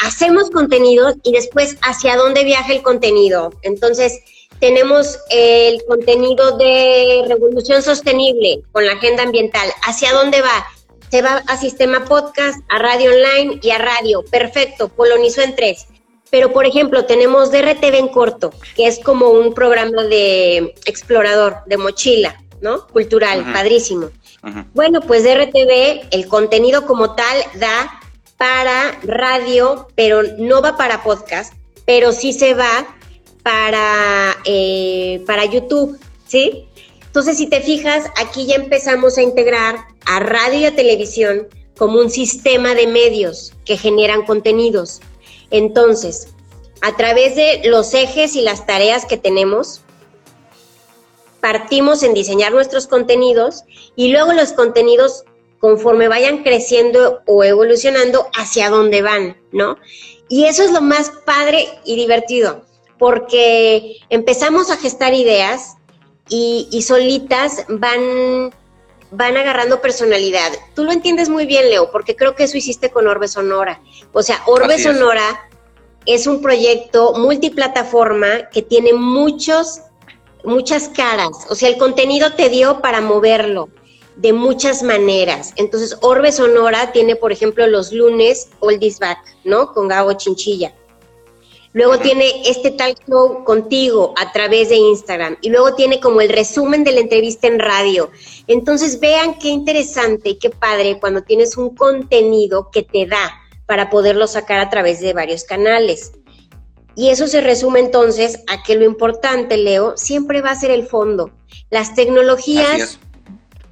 [0.03, 3.51] Hacemos contenidos y después hacia dónde viaja el contenido.
[3.63, 4.19] Entonces,
[4.59, 9.69] tenemos el contenido de revolución sostenible con la agenda ambiental.
[9.83, 10.65] ¿Hacia dónde va?
[11.09, 14.23] Se va a sistema podcast, a radio online y a radio.
[14.23, 15.87] Perfecto, polonizó en tres.
[16.29, 21.77] Pero, por ejemplo, tenemos DRTV en corto, que es como un programa de explorador, de
[21.77, 22.85] mochila, ¿no?
[22.87, 24.09] Cultural, padrísimo.
[24.73, 27.99] Bueno, pues DRTV, el contenido como tal da
[28.37, 31.53] para radio, pero no va para podcast,
[31.85, 32.87] pero sí se va
[33.43, 36.67] para, eh, para YouTube, ¿sí?
[37.05, 41.47] Entonces, si te fijas, aquí ya empezamos a integrar a radio y a televisión
[41.77, 45.01] como un sistema de medios que generan contenidos.
[45.49, 46.29] Entonces,
[46.81, 49.81] a través de los ejes y las tareas que tenemos,
[51.47, 53.63] partimos en diseñar nuestros contenidos
[53.95, 55.23] y luego los contenidos
[55.59, 59.77] conforme vayan creciendo o evolucionando hacia dónde van, ¿no?
[60.27, 62.65] Y eso es lo más padre y divertido,
[62.99, 65.77] porque empezamos a gestar ideas
[66.27, 68.51] y, y solitas van
[69.11, 70.51] van agarrando personalidad.
[70.75, 73.81] Tú lo entiendes muy bien, Leo, porque creo que eso hiciste con Orbe Sonora.
[74.11, 75.49] O sea, Orbe Sonora
[76.05, 76.27] es.
[76.27, 79.79] un proyecto multiplataforma que tiene muchos,
[80.43, 81.31] muchas caras.
[81.49, 83.69] O sea, el contenido te dio para moverlo
[84.15, 85.53] de muchas maneras.
[85.55, 89.73] Entonces, Orbe Sonora tiene, por ejemplo, los lunes Oldies Back, ¿no?
[89.73, 90.73] Con Gabo Chinchilla.
[91.73, 95.37] Luego tiene este tal show contigo a través de Instagram.
[95.41, 98.09] Y luego tiene como el resumen de la entrevista en radio.
[98.47, 103.31] Entonces vean qué interesante y qué padre cuando tienes un contenido que te da
[103.67, 106.13] para poderlo sacar a través de varios canales.
[106.97, 110.85] Y eso se resume entonces a que lo importante, Leo, siempre va a ser el
[110.85, 111.31] fondo.
[111.69, 112.97] Las tecnologías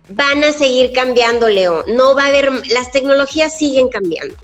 [0.09, 1.83] van a seguir cambiando, Leo.
[1.87, 4.35] No va a haber, las tecnologías siguen cambiando.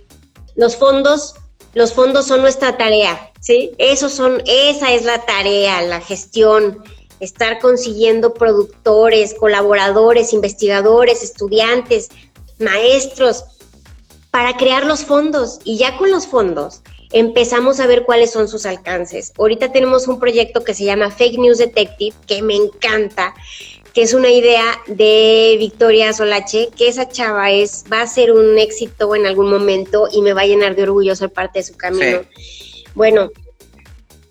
[0.55, 1.35] Los fondos
[1.73, 3.71] los fondos son nuestra tarea, ¿sí?
[3.77, 6.83] Esos son, esa es la tarea, la gestión,
[7.21, 12.09] estar consiguiendo productores, colaboradores, investigadores, estudiantes,
[12.59, 13.45] maestros,
[14.31, 15.59] para crear los fondos.
[15.63, 16.81] Y ya con los fondos
[17.11, 19.33] empezamos a ver cuáles son sus alcances.
[19.37, 23.33] Ahorita tenemos un proyecto que se llama Fake News Detective, que me encanta,
[23.93, 28.57] que es una idea de Victoria Solache, que esa chava es, va a ser un
[28.57, 31.75] éxito en algún momento y me va a llenar de orgullo ser parte de su
[31.75, 32.21] camino.
[32.95, 33.29] Bueno,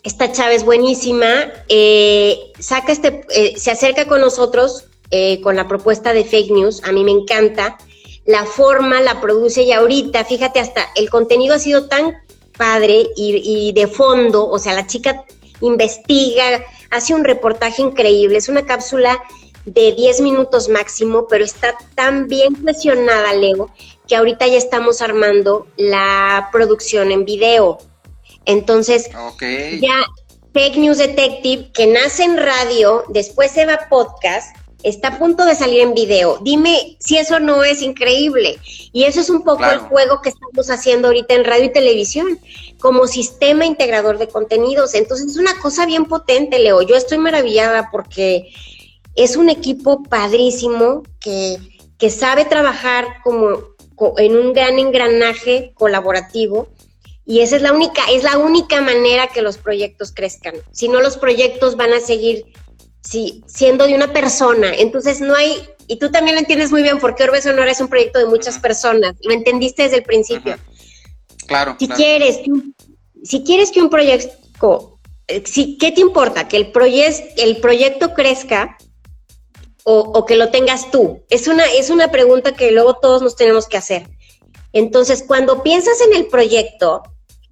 [0.03, 5.69] esta chava es buenísima, eh, saca este, eh, se acerca con nosotros eh, con la
[5.69, 7.77] propuesta de fake news, a mí me encanta,
[8.25, 12.15] la forma, la produce y ahorita, fíjate, hasta el contenido ha sido tan
[12.61, 15.25] padre y, y de fondo, o sea, la chica
[15.63, 19.19] investiga, hace un reportaje increíble, es una cápsula
[19.65, 23.71] de 10 minutos máximo, pero está tan bien presionada, Leo,
[24.07, 27.79] que ahorita ya estamos armando la producción en video.
[28.45, 29.09] Entonces,
[29.81, 30.05] ya
[30.53, 35.45] Fake News Detective, que nace en radio, después se va a podcast, está a punto
[35.45, 36.39] de salir en video.
[36.43, 38.59] Dime si eso no es increíble.
[38.93, 42.39] Y eso es un poco el juego que estamos haciendo ahorita en radio y televisión,
[42.81, 44.95] como sistema integrador de contenidos.
[44.95, 46.83] Entonces, es una cosa bien potente, Leo.
[46.83, 48.53] Yo estoy maravillada porque
[49.15, 51.59] es un equipo padrísimo que,
[52.09, 53.59] sabe trabajar como
[54.17, 56.69] en un gran engranaje colaborativo
[57.27, 60.55] y esa es la única, es la única manera que los proyectos crezcan.
[60.73, 62.47] Si no, los proyectos van a seguir
[63.03, 64.75] siendo de una persona.
[64.75, 67.89] Entonces no hay, y tú también lo entiendes muy bien porque Orbe Sonora es un
[67.89, 69.15] proyecto de muchas personas.
[69.23, 70.57] Lo entendiste desde el principio.
[71.47, 71.77] Claro.
[71.79, 72.41] Si quieres,
[73.25, 76.49] si quieres que un proyecto, eh, si, ¿qué te importa?
[76.49, 76.73] Que el,
[77.37, 78.77] el proyecto crezca
[79.85, 81.23] o, que lo tengas tú?
[81.31, 84.09] Es una, es una pregunta que luego todos nos tenemos que hacer.
[84.73, 87.03] Entonces, cuando piensas en el proyecto,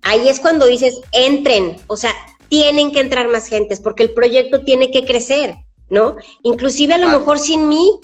[0.03, 2.15] ahí es cuando dices, entren, o sea,
[2.49, 5.57] tienen que entrar más gentes porque el proyecto tiene que crecer,
[5.89, 6.17] ¿no?
[6.43, 8.01] Inclusive a lo mejor sin mí,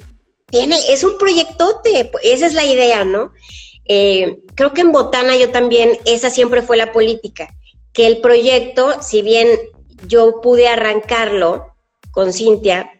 [0.47, 3.33] tiene, es un proyectote, esa es la idea, ¿no?
[3.87, 7.49] Eh, creo que en Botana yo también, esa siempre fue la política,
[7.93, 9.49] que el proyecto, si bien
[10.07, 11.75] yo pude arrancarlo,
[12.15, 12.91] con Cintia,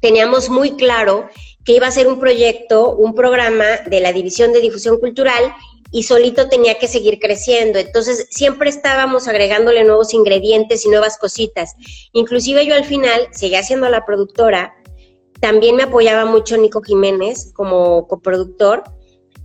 [0.00, 1.28] teníamos muy claro
[1.64, 5.52] que iba a ser un proyecto, un programa de la División de Difusión Cultural
[5.90, 7.78] y solito tenía que seguir creciendo.
[7.78, 11.74] Entonces siempre estábamos agregándole nuevos ingredientes y nuevas cositas.
[12.12, 14.74] Inclusive yo al final seguía siendo la productora,
[15.40, 18.84] también me apoyaba mucho Nico Jiménez como coproductor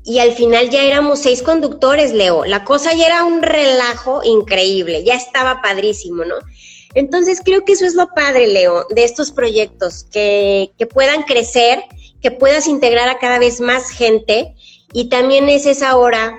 [0.03, 2.45] y al final ya éramos seis conductores, Leo.
[2.45, 6.35] La cosa ya era un relajo increíble, ya estaba padrísimo, ¿no?
[6.93, 11.83] Entonces creo que eso es lo padre, Leo, de estos proyectos, que, que puedan crecer,
[12.21, 14.55] que puedas integrar a cada vez más gente
[14.93, 16.37] y también es esa hora,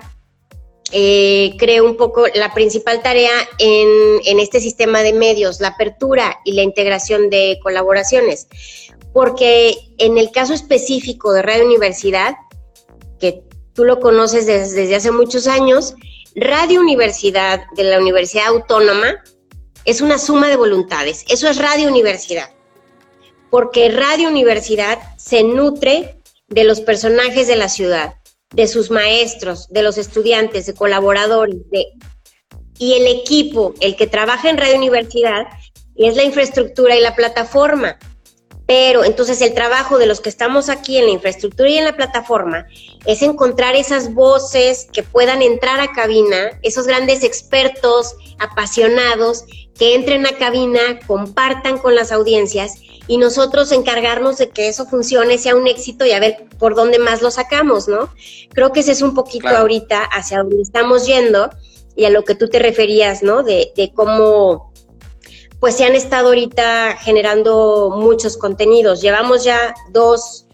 [0.90, 3.88] eh, creo un poco, la principal tarea en,
[4.24, 8.48] en este sistema de medios, la apertura y la integración de colaboraciones.
[9.12, 12.34] Porque en el caso específico de Radio Universidad,
[13.18, 13.42] que
[13.74, 15.94] tú lo conoces desde, desde hace muchos años,
[16.34, 19.22] Radio Universidad de la Universidad Autónoma
[19.84, 21.24] es una suma de voluntades.
[21.28, 22.50] Eso es Radio Universidad.
[23.50, 26.16] Porque Radio Universidad se nutre
[26.48, 28.14] de los personajes de la ciudad,
[28.52, 31.86] de sus maestros, de los estudiantes, de colaboradores, de,
[32.78, 35.46] y el equipo, el que trabaja en Radio Universidad,
[35.96, 37.98] es la infraestructura y la plataforma.
[38.72, 41.94] Pero entonces el trabajo de los que estamos aquí en la infraestructura y en la
[41.94, 42.66] plataforma
[43.04, 49.44] es encontrar esas voces que puedan entrar a cabina, esos grandes expertos, apasionados,
[49.78, 55.36] que entren a cabina, compartan con las audiencias y nosotros encargarnos de que eso funcione,
[55.36, 58.08] sea un éxito y a ver por dónde más lo sacamos, ¿no?
[58.54, 61.50] Creo que ese es un poquito ahorita hacia donde estamos yendo
[61.94, 63.42] y a lo que tú te referías, ¿no?
[63.42, 64.71] De, de cómo
[65.62, 69.00] pues se han estado ahorita generando muchos contenidos.
[69.00, 70.44] Llevamos ya dos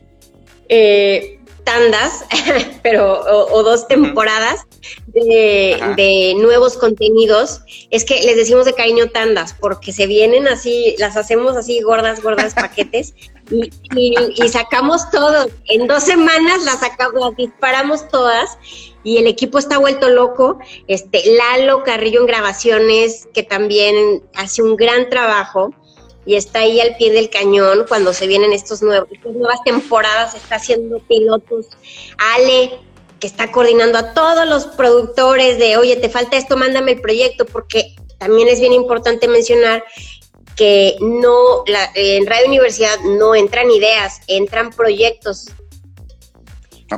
[0.68, 2.26] eh, tandas,
[2.82, 4.66] pero, o, dos temporadas
[5.06, 7.62] de, de, nuevos contenidos.
[7.90, 12.22] Es que les decimos de cariño tandas, porque se vienen así, las hacemos así gordas,
[12.22, 13.14] gordas paquetes,
[13.50, 15.48] y, sacamos todo.
[15.66, 18.58] En dos semanas las sacamos, las disparamos todas
[19.04, 20.58] y el equipo está vuelto loco.
[20.86, 25.72] Este, Lalo Carrillo en grabaciones, que también hace un gran trabajo
[26.26, 30.34] y está ahí al pie del cañón cuando se vienen estos nuevos, estas nuevas temporadas,
[30.34, 31.68] está haciendo pilotos.
[32.18, 32.78] Ale,
[33.18, 37.46] que está coordinando a todos los productores de, oye, te falta esto, mándame el proyecto,
[37.46, 39.84] porque también es bien importante mencionar
[40.58, 45.46] que no, la, en Radio Universidad no entran ideas, entran proyectos.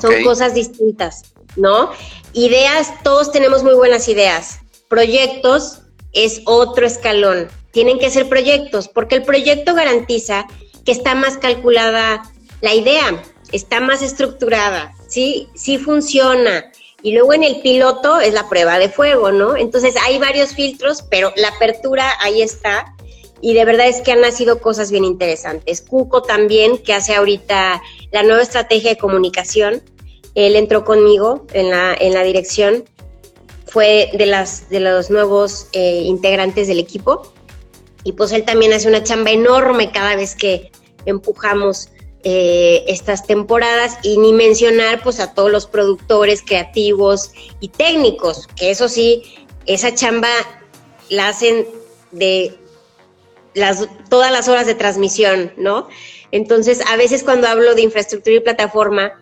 [0.00, 1.30] Son cosas distintas.
[1.56, 1.90] ¿no?
[2.32, 4.60] Ideas, todos tenemos muy buenas ideas.
[4.88, 5.80] Proyectos
[6.12, 7.48] es otro escalón.
[7.72, 10.46] Tienen que ser proyectos, porque el proyecto garantiza
[10.84, 12.22] que está más calculada
[12.60, 15.48] la idea, está más estructurada, ¿sí?
[15.54, 16.70] Sí funciona.
[17.02, 19.56] Y luego en el piloto es la prueba de fuego, ¿no?
[19.56, 22.94] Entonces hay varios filtros, pero la apertura ahí está.
[23.40, 25.80] Y de verdad es que han nacido cosas bien interesantes.
[25.80, 27.82] Cuco también, que hace ahorita
[28.12, 29.82] la nueva estrategia de comunicación,
[30.34, 32.84] él entró conmigo en la, en la dirección,
[33.66, 37.32] fue de, las, de los nuevos eh, integrantes del equipo.
[38.04, 40.70] Y pues él también hace una chamba enorme cada vez que
[41.06, 41.88] empujamos
[42.24, 43.98] eh, estas temporadas.
[44.02, 49.22] Y ni mencionar pues a todos los productores creativos y técnicos, que eso sí,
[49.66, 50.28] esa chamba
[51.08, 51.66] la hacen
[52.10, 52.56] de
[53.54, 55.88] las, todas las horas de transmisión, ¿no?
[56.32, 59.12] Entonces, a veces cuando hablo de infraestructura y plataforma,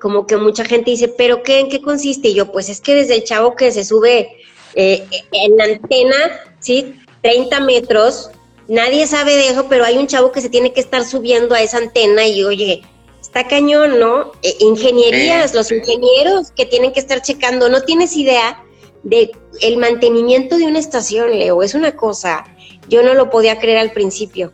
[0.00, 1.60] como que mucha gente dice, ¿pero qué?
[1.60, 2.28] ¿En qué consiste?
[2.28, 4.36] Y yo, pues es que desde el chavo que se sube
[4.74, 6.16] eh, en la antena,
[6.60, 6.94] ¿sí?
[7.22, 8.30] 30 metros,
[8.68, 11.62] nadie sabe de eso, pero hay un chavo que se tiene que estar subiendo a
[11.62, 12.82] esa antena y oye,
[13.20, 14.32] está cañón, ¿no?
[14.42, 18.62] Eh, ingenierías, los ingenieros que tienen que estar checando, no tienes idea
[19.02, 22.44] de el mantenimiento de una estación, Leo, es una cosa,
[22.88, 24.52] yo no lo podía creer al principio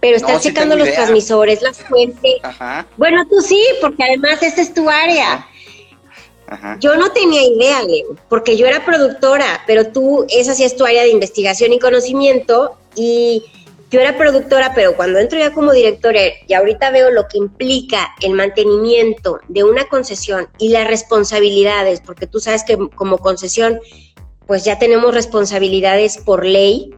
[0.00, 2.36] pero estás checando los transmisores, las fuentes.
[2.96, 5.46] Bueno, tú sí, porque además esta es tu área.
[6.80, 10.86] Yo no tenía idea, Leo, porque yo era productora, pero tú, esa sí es tu
[10.86, 13.44] área de investigación y conocimiento, y
[13.90, 18.14] yo era productora, pero cuando entro ya como directora y ahorita veo lo que implica
[18.22, 23.80] el mantenimiento de una concesión y las responsabilidades, porque tú sabes que como concesión,
[24.46, 26.94] pues ya tenemos responsabilidades por ley,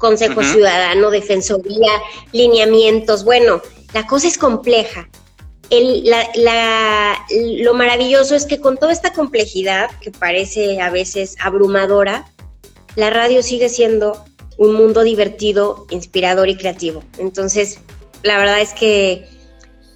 [0.00, 1.92] Consejo Ciudadano, Defensoría,
[2.32, 3.22] lineamientos.
[3.22, 3.60] Bueno,
[3.92, 5.08] la cosa es compleja.
[5.70, 12.26] lo maravilloso es que con toda esta complejidad, que parece a veces abrumadora,
[12.96, 14.24] la radio sigue siendo
[14.56, 17.04] un mundo divertido, inspirador y creativo.
[17.18, 17.78] Entonces,
[18.22, 19.28] la verdad es que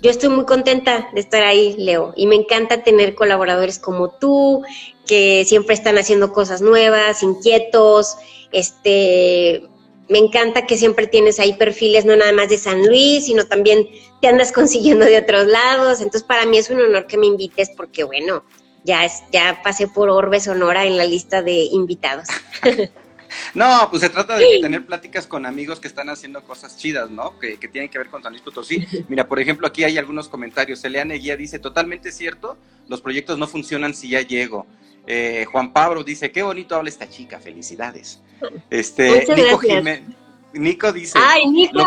[0.02, 4.62] yo estoy muy contenta de estar ahí, Leo, y me encanta tener colaboradores como tú,
[5.06, 8.16] que siempre están haciendo cosas nuevas, inquietos,
[8.52, 9.66] este,
[10.08, 13.88] me encanta que siempre tienes ahí perfiles no nada más de San Luis, sino también
[14.20, 16.00] te andas consiguiendo de otros lados.
[16.00, 18.44] Entonces, para mí es un honor que me invites porque, bueno,
[18.84, 22.28] ya, es, ya pasé por Orbe Sonora en la lista de invitados.
[23.54, 27.38] No, pues se trata de tener pláticas con amigos que están haciendo cosas chidas, ¿no?
[27.38, 28.86] Que, tienen que ver con San Luis Potosí.
[29.08, 30.84] Mira, por ejemplo, aquí hay algunos comentarios.
[30.84, 32.56] Eliane Guía dice, totalmente cierto,
[32.88, 34.66] los proyectos no funcionan si ya llego.
[35.06, 38.20] Eh, Juan Pablo dice, qué bonito habla esta chica, felicidades.
[38.70, 39.60] Este, Nico,
[40.52, 41.84] Nico dice, ¡ay, Nico!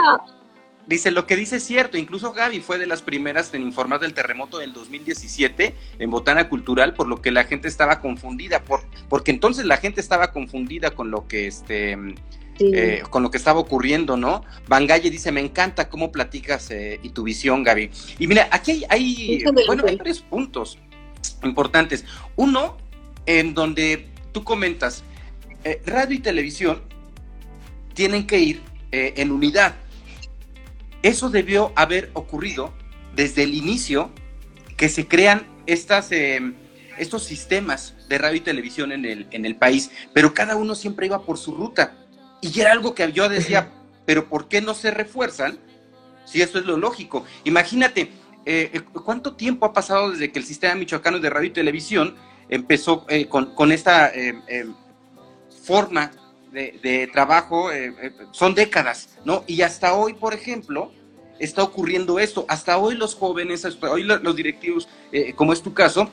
[0.87, 4.13] Dice, lo que dice es cierto, incluso Gaby fue de las primeras en informar del
[4.13, 9.31] terremoto del 2017 en Botana Cultural, por lo que la gente estaba confundida, por, porque
[9.31, 11.97] entonces la gente estaba confundida con lo que este
[12.59, 14.43] eh, con lo que estaba ocurriendo, ¿no?
[14.67, 17.91] Bangalle dice, me encanta cómo platicas eh, y tu visión, Gaby.
[18.17, 20.79] Y mira, aquí hay, bueno, hay tres puntos
[21.43, 22.05] importantes.
[22.35, 22.77] Uno,
[23.25, 25.03] en donde tú comentas,
[25.68, 26.82] eh, radio y televisión
[27.93, 28.61] tienen que ir
[28.91, 29.76] en unidad
[31.03, 32.74] eso debió haber ocurrido
[33.15, 34.11] desde el inicio
[34.76, 36.55] que se crean estas, em,
[36.97, 41.05] estos sistemas de radio y televisión en el, en el país, pero cada uno siempre
[41.05, 41.95] iba por su ruta.
[42.41, 43.72] Y era algo que yo decía,
[44.05, 45.59] pero ¿por qué no se refuerzan
[46.26, 47.26] si esto es lo lógico?
[47.43, 48.11] Imagínate,
[48.45, 52.15] eh, eh, ¿cuánto tiempo ha pasado desde que el sistema michoacano de radio y televisión
[52.49, 54.74] empezó eh, con, con, esta em, em,
[55.68, 56.11] forma
[56.51, 59.43] de, trabajo eh, eh, son décadas, ¿no?
[59.47, 60.91] Y hasta hoy, por ejemplo,
[61.39, 62.45] está ocurriendo esto.
[62.47, 66.09] Hasta hoy los jóvenes, hasta hoy los directivos, eh, como es tu caso,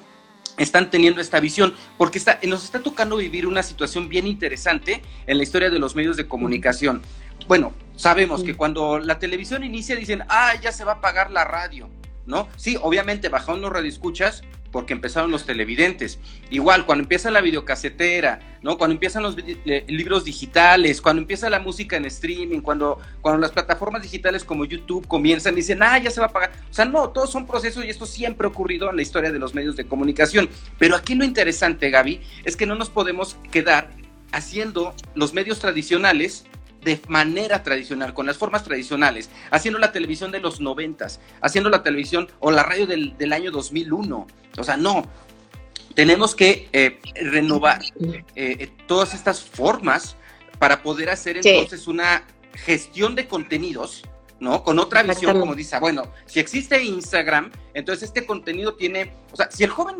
[0.59, 5.39] están teniendo esta visión, porque está, nos está tocando vivir una situación bien interesante en
[5.39, 7.01] la historia de los medios de comunicación.
[7.49, 11.45] Bueno, sabemos que cuando la televisión inicia dicen, ah, ya se va a pagar la
[11.45, 11.89] radio,
[12.27, 12.49] ¿no?
[12.57, 14.43] Sí, obviamente bajaron los radioescuchas,
[14.75, 16.18] porque empezaron los televidentes.
[16.51, 18.77] Igual, cuando empieza la videocasetera, ¿no?
[18.77, 19.37] Cuando empiezan los
[19.87, 25.07] libros digitales, cuando empieza la música en streaming, cuando, cuando las plataformas digitales como YouTube
[25.07, 26.51] comienzan, dicen, ah, ya se va a pagar.
[26.68, 29.39] O sea, no, todos son procesos y esto siempre ha ocurrido en la historia de
[29.39, 30.49] los medios de comunicación.
[30.77, 33.91] Pero aquí lo interesante, Gaby, es que no nos podemos quedar
[34.33, 36.47] haciendo los medios tradicionales
[36.85, 41.82] de manera tradicional, con las formas tradicionales, haciendo la televisión de los noventas, haciendo la
[41.82, 44.26] televisión o la radio del, año 2001.
[44.59, 45.05] O sea, no,
[45.95, 50.16] tenemos que eh, renovar eh, eh, todas estas formas
[50.59, 54.05] para poder hacer entonces una gestión de contenidos,
[54.39, 54.62] ¿no?
[54.62, 59.51] Con otra visión, como dice, bueno, si existe Instagram, entonces este contenido tiene, o sea,
[59.51, 59.97] si el joven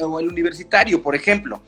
[0.00, 1.62] o el universitario, por ejemplo,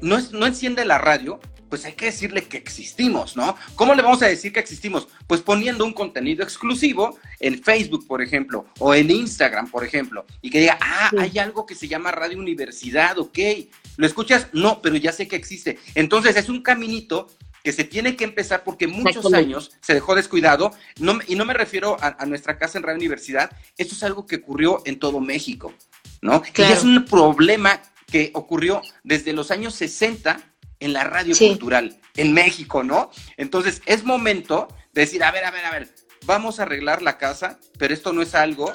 [0.00, 1.40] no, no enciende la radio,
[1.74, 3.56] pues hay que decirle que existimos, ¿no?
[3.74, 5.08] ¿Cómo le vamos a decir que existimos?
[5.26, 10.50] Pues poniendo un contenido exclusivo en Facebook, por ejemplo, o en Instagram, por ejemplo, y
[10.50, 13.38] que diga, ah, hay algo que se llama Radio Universidad, ok,
[13.96, 14.46] ¿lo escuchas?
[14.52, 15.80] No, pero ya sé que existe.
[15.96, 17.26] Entonces es un caminito
[17.64, 20.70] que se tiene que empezar porque muchos años se dejó descuidado,
[21.00, 24.36] no, y no me refiero a, nuestra casa en Radio Universidad, esto es algo que
[24.36, 25.74] ocurrió en todo México,
[26.22, 26.40] ¿no?
[26.56, 30.53] Y es un problema que ocurrió desde los años 60
[30.84, 33.10] en la radio cultural en México, ¿no?
[33.38, 35.88] Entonces es momento de decir, a ver, a ver, a ver,
[36.26, 38.70] vamos a arreglar la casa, pero esto no es algo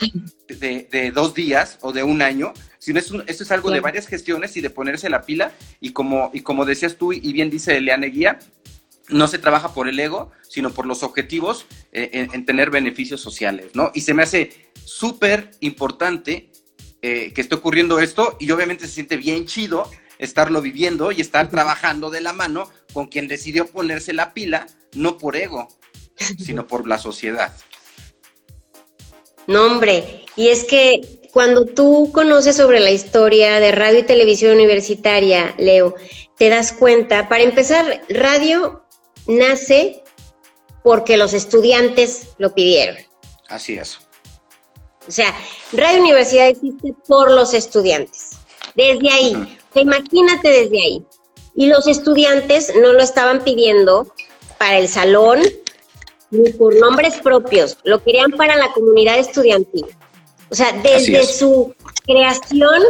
[0.47, 4.57] de, dos días o de un año, sino es esto es algo de varias gestiones
[4.57, 5.51] y de ponerse la pila.
[5.80, 8.39] Y como, y como decías tú y bien dice Leane Guía,
[9.10, 13.68] no se trabaja por el ego, sino por los objetivos eh, en, tener beneficios sociales,
[13.76, 13.91] ¿no?
[13.93, 16.51] Y se me hace súper importante
[17.03, 19.89] eh, que esté ocurriendo esto y obviamente se siente bien chido
[20.20, 25.18] estarlo viviendo y estar trabajando de la mano con quien decidió ponerse la pila, no
[25.18, 25.68] por ego,
[26.38, 27.52] sino por la sociedad.
[29.48, 31.02] No, hombre, y es que
[31.34, 35.96] cuando tú conoces sobre la historia de radio y televisión universitaria, Leo,
[36.38, 38.84] te das cuenta, para empezar, radio
[39.28, 40.04] nace
[40.84, 42.98] porque los estudiantes lo pidieron.
[43.48, 44.00] Así es.
[45.08, 45.34] O sea,
[45.74, 48.32] Radio Universidad existe por los estudiantes.
[48.76, 51.04] Desde ahí, imagínate desde ahí.
[51.56, 54.08] Y los estudiantes no lo estaban pidiendo
[54.58, 55.42] para el salón
[56.32, 59.86] ni por nombres propios, lo querían para la comunidad estudiantil.
[60.52, 61.74] O sea, desde su
[62.06, 62.82] creación,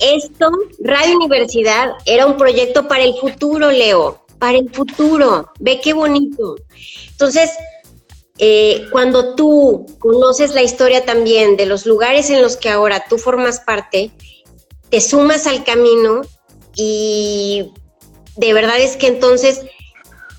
[0.00, 0.50] esto,
[0.80, 5.50] Radio Universidad, era un proyecto para el futuro, Leo, para el futuro.
[5.58, 6.56] Ve qué bonito.
[7.10, 7.50] Entonces,
[8.38, 13.18] eh, cuando tú conoces la historia también de los lugares en los que ahora tú
[13.18, 14.10] formas parte,
[14.90, 16.22] te sumas al camino
[16.74, 17.72] y
[18.36, 19.62] de verdad es que entonces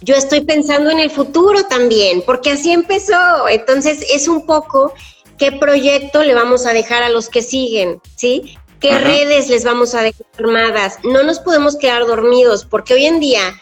[0.02, 3.48] yo estoy pensando en el futuro también, porque así empezó.
[3.50, 4.94] Entonces es un poco
[5.38, 8.58] qué proyecto le vamos a dejar a los que siguen, ¿sí?
[8.80, 11.00] ¿Qué redes les vamos a dejar armadas?
[11.04, 13.62] No nos podemos quedar dormidos, porque hoy en día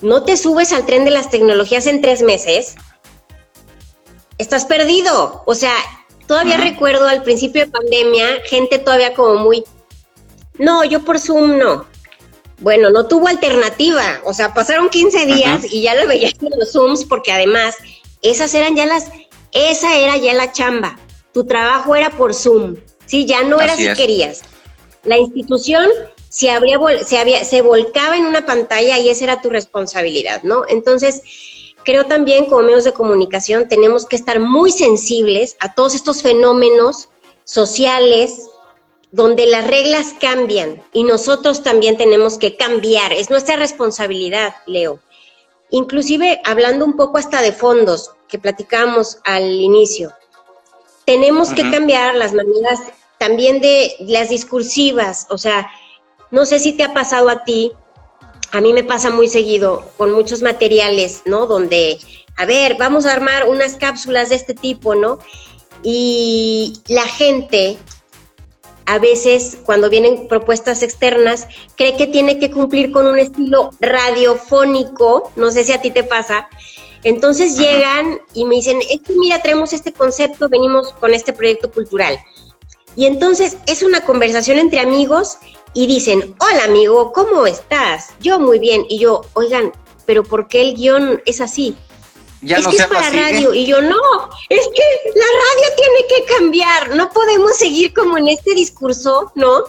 [0.00, 2.76] no te subes al tren de las tecnologías en tres meses,
[4.38, 5.42] estás perdido.
[5.46, 5.74] O sea,
[6.28, 9.64] todavía recuerdo al principio de pandemia, gente todavía como muy,
[10.58, 11.86] no, yo por Zoom no.
[12.60, 14.20] Bueno, no tuvo alternativa.
[14.24, 17.76] O sea, pasaron 15 días y ya lo veías en los Zooms porque además
[18.22, 19.10] esas eran ya las,
[19.52, 20.98] esa era ya la chamba.
[21.32, 22.76] Tu trabajo era por Zoom.
[23.06, 24.42] Sí, ya no era si querías.
[25.04, 25.88] La institución
[26.28, 30.64] se, habría, se, había, se volcaba en una pantalla y esa era tu responsabilidad, ¿no?
[30.68, 31.22] Entonces,
[31.84, 37.08] creo también como medios de comunicación tenemos que estar muy sensibles a todos estos fenómenos
[37.44, 38.50] sociales
[39.10, 43.12] donde las reglas cambian y nosotros también tenemos que cambiar.
[43.12, 45.00] Es nuestra responsabilidad, Leo.
[45.70, 50.12] Inclusive hablando un poco hasta de fondos que platicamos al inicio,
[51.04, 52.80] tenemos que cambiar las maneras
[53.18, 55.70] también de las discursivas, o sea,
[56.30, 57.72] no sé si te ha pasado a ti,
[58.52, 61.46] a mí me pasa muy seguido con muchos materiales, ¿no?
[61.46, 61.98] Donde,
[62.36, 65.18] a ver, vamos a armar unas cápsulas de este tipo, ¿no?
[65.82, 67.78] Y la gente
[68.88, 75.30] a veces cuando vienen propuestas externas cree que tiene que cumplir con un estilo radiofónico,
[75.36, 76.48] no sé si a ti te pasa.
[77.04, 81.70] Entonces llegan y me dicen, es que mira, traemos este concepto, venimos con este proyecto
[81.70, 82.18] cultural.
[82.96, 85.36] Y entonces es una conversación entre amigos
[85.74, 88.14] y dicen, hola amigo, ¿cómo estás?
[88.20, 88.86] Yo muy bien.
[88.88, 89.70] Y yo, oigan,
[90.06, 91.76] pero ¿por qué el guion es así?
[92.40, 93.52] Ya es no que es para radio.
[93.54, 93.96] Y yo, no,
[94.48, 96.96] es que la radio tiene que cambiar.
[96.96, 99.64] No podemos seguir como en este discurso, ¿no?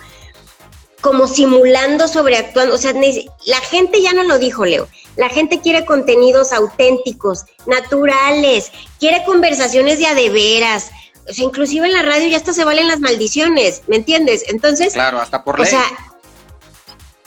[1.02, 2.76] Como simulando, sobreactuando.
[2.76, 4.88] O sea, la gente ya no lo dijo, Leo.
[5.16, 10.92] La gente quiere contenidos auténticos, naturales, quiere conversaciones de a de veras,
[11.30, 14.46] o sea, inclusive en la radio ya hasta se valen las maldiciones, ¿me entiendes?
[14.48, 14.94] Entonces.
[14.94, 15.68] Claro, hasta por ley.
[15.68, 15.84] O sea,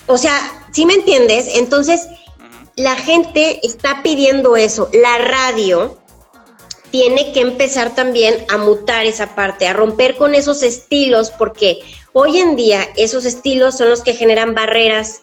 [0.07, 1.47] o sea, ¿sí me entiendes?
[1.55, 2.09] Entonces,
[2.76, 4.88] la gente está pidiendo eso.
[4.92, 5.98] La radio
[6.90, 11.80] tiene que empezar también a mutar esa parte, a romper con esos estilos, porque
[12.12, 15.20] hoy en día esos estilos son los que generan barreras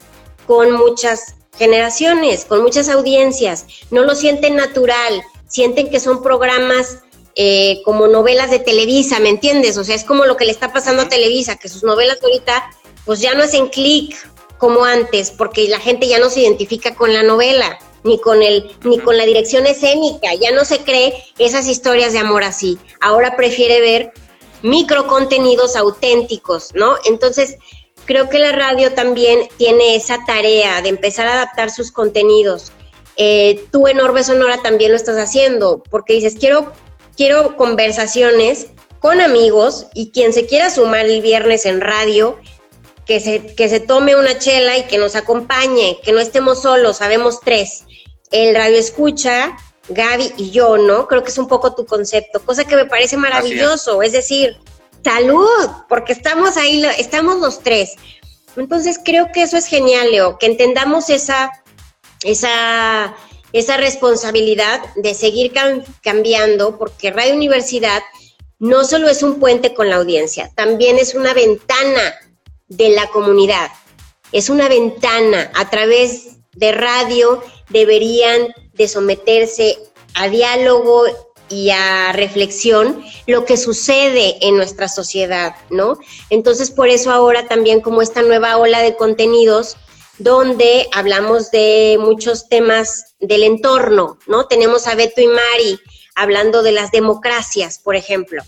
[0.47, 3.65] con muchas generaciones, con muchas audiencias.
[3.91, 6.99] No lo sienten natural, sienten que son programas
[7.35, 9.77] eh, como novelas de Televisa, ¿me entiendes?
[9.77, 12.71] O sea, es como lo que le está pasando a Televisa, que sus novelas ahorita
[13.05, 14.15] pues ya no hacen clic
[14.60, 18.72] como antes, porque la gente ya no se identifica con la novela, ni con el,
[18.84, 22.78] ni con la dirección escénica, ya no se cree esas historias de amor así.
[23.01, 24.14] Ahora prefiere ver
[24.62, 26.95] micro contenidos auténticos, ¿no?
[27.05, 27.57] Entonces,
[28.05, 32.72] creo que la radio también tiene esa tarea de empezar a adaptar sus contenidos.
[33.18, 36.72] Eh, tú en Orbe Sonora también lo estás haciendo, porque dices, quiero
[37.20, 38.68] quiero conversaciones
[39.01, 42.39] con amigos y quien se quiera sumar el viernes en radio,
[43.10, 46.97] que se, que se tome una chela y que nos acompañe, que no estemos solos,
[46.97, 47.86] sabemos tres.
[48.30, 49.57] El radio escucha,
[49.88, 51.07] Gaby y yo, ¿no?
[51.07, 54.12] Creo que es un poco tu concepto, cosa que me parece maravilloso, es.
[54.12, 54.57] decir,
[55.03, 57.95] salud, porque estamos ahí, estamos los tres.
[58.55, 61.49] Entonces creo que eso es genial, Leo, que entendamos esa,
[62.24, 63.16] esa
[63.53, 65.51] esa responsabilidad de seguir
[66.03, 68.03] cambiando, porque Radio Universidad
[68.60, 72.14] no solo es un puente con la audiencia, también es una ventana
[72.70, 73.70] de la comunidad,
[74.32, 79.78] es una ventana a través de radio deberían de someterse
[80.15, 81.03] a diálogo
[81.49, 85.97] y a reflexión lo que sucede en nuestra sociedad, ¿no?
[86.30, 89.78] Entonces, por eso ahora también como esta nueva ola de contenidos
[90.20, 94.47] donde hablamos de muchos temas del entorno, ¿no?
[94.47, 95.80] Tenemos a Beto y Mari
[96.20, 98.43] hablando de las democracias, por ejemplo.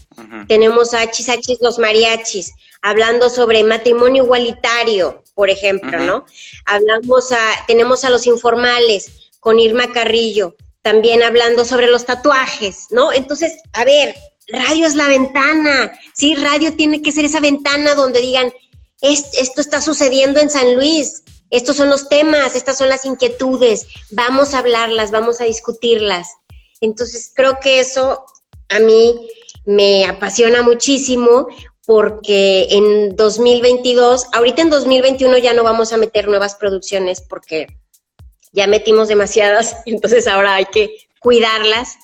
[0.50, 6.26] Tenemos a Chisachis los mariachis hablando sobre matrimonio igualitario, por ejemplo, ¿no?
[6.66, 13.14] Hablamos a, tenemos a los informales con Irma Carrillo, también hablando sobre los tatuajes, ¿no?
[13.14, 14.16] Entonces, a ver,
[14.50, 18.52] radio es la ventana, sí, radio tiene que ser esa ventana donde digan,
[19.02, 24.54] esto está sucediendo en San Luis, estos son los temas, estas son las inquietudes, vamos
[24.54, 26.28] a hablarlas, vamos a discutirlas.
[26.82, 28.26] Entonces creo que eso
[28.70, 29.28] a mí
[29.66, 31.48] me apasiona muchísimo
[31.86, 37.68] porque en 2022, ahorita en 2021 ya no vamos a meter nuevas producciones porque
[38.52, 41.98] ya metimos demasiadas, entonces ahora hay que cuidarlas,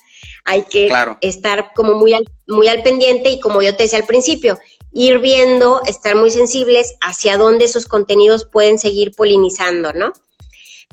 [0.44, 2.14] hay que estar como muy
[2.46, 4.58] muy al pendiente y como yo te decía al principio,
[4.92, 10.12] ir viendo, estar muy sensibles hacia dónde esos contenidos pueden seguir polinizando, ¿no?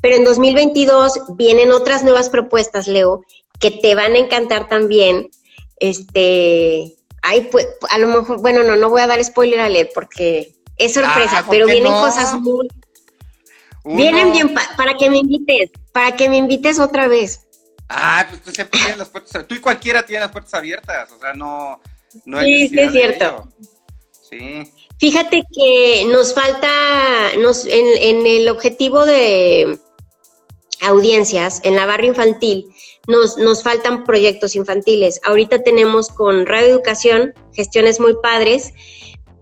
[0.02, 3.24] Pero en 2022 vienen otras nuevas propuestas, Leo,
[3.60, 5.30] que te van a encantar también.
[5.78, 9.90] Este, ay, pues, a lo mejor, bueno, no, no voy a dar spoiler a leer
[9.94, 12.68] porque es sorpresa, ah, pero vienen cosas muy...
[13.84, 17.46] Vienen bien para que me invites, para que me invites otra vez.
[17.88, 21.20] Ah, pues tú siempre tienes las puertas, tú y cualquiera tiene las puertas abiertas, o
[21.20, 21.80] sea, no,
[22.24, 23.48] no hay Sí, sí es cierto.
[24.28, 24.72] Sí.
[24.98, 26.68] Fíjate que nos falta,
[27.38, 29.78] nos, en, en el objetivo de
[30.86, 32.66] audiencias, en la barra infantil,
[33.06, 35.20] nos, nos faltan proyectos infantiles.
[35.24, 38.72] Ahorita tenemos con Radio Educación gestiones muy padres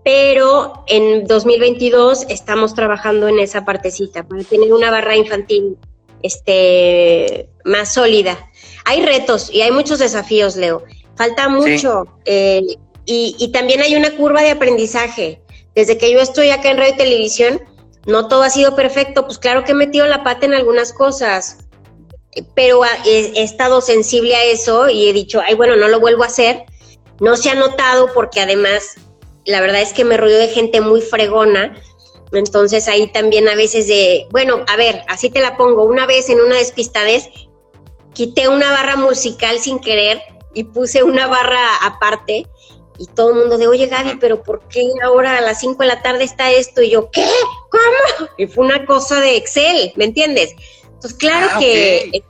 [0.05, 5.77] pero en 2022 estamos trabajando en esa partecita para tener una barra infantil
[6.21, 8.51] este, más sólida.
[8.85, 10.83] Hay retos y hay muchos desafíos, Leo.
[11.15, 12.61] Falta mucho eh,
[13.05, 15.41] y, y, también hay una curva de aprendizaje.
[15.73, 17.61] Desde que yo estoy acá en radio y televisión,
[18.05, 19.25] no todo ha sido perfecto.
[19.25, 21.57] Pues claro que he metido la pata en algunas cosas,
[22.53, 26.27] pero he, estado sensible a eso y he dicho, ay, bueno, no lo vuelvo a
[26.27, 26.65] hacer.
[27.19, 28.95] No se ha notado porque además
[29.45, 31.75] la verdad es que me rodeo de gente muy fregona.
[32.31, 35.83] Entonces ahí también a veces de, bueno, a ver, así te la pongo.
[35.83, 37.29] Una vez en una despistadez
[38.13, 40.21] quité una barra musical sin querer
[40.53, 42.47] y puse una barra aparte
[42.97, 45.87] y todo el mundo de, oye Gaby, pero ¿por qué ahora a las 5 de
[45.87, 46.81] la tarde está esto?
[46.81, 47.27] Y yo, ¿qué?
[47.69, 48.29] ¿Cómo?
[48.37, 50.55] Y fue una cosa de Excel, ¿me entiendes?
[50.85, 52.23] Entonces, claro ah, que...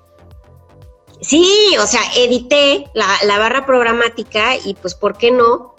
[1.21, 5.75] Sí, o sea, edité la, la barra programática y pues, ¿por qué no?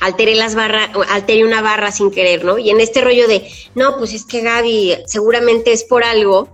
[0.00, 2.58] alteré las barras, alteré una barra sin querer, ¿no?
[2.58, 6.48] Y en este rollo de, no, pues es que Gaby, seguramente es por algo,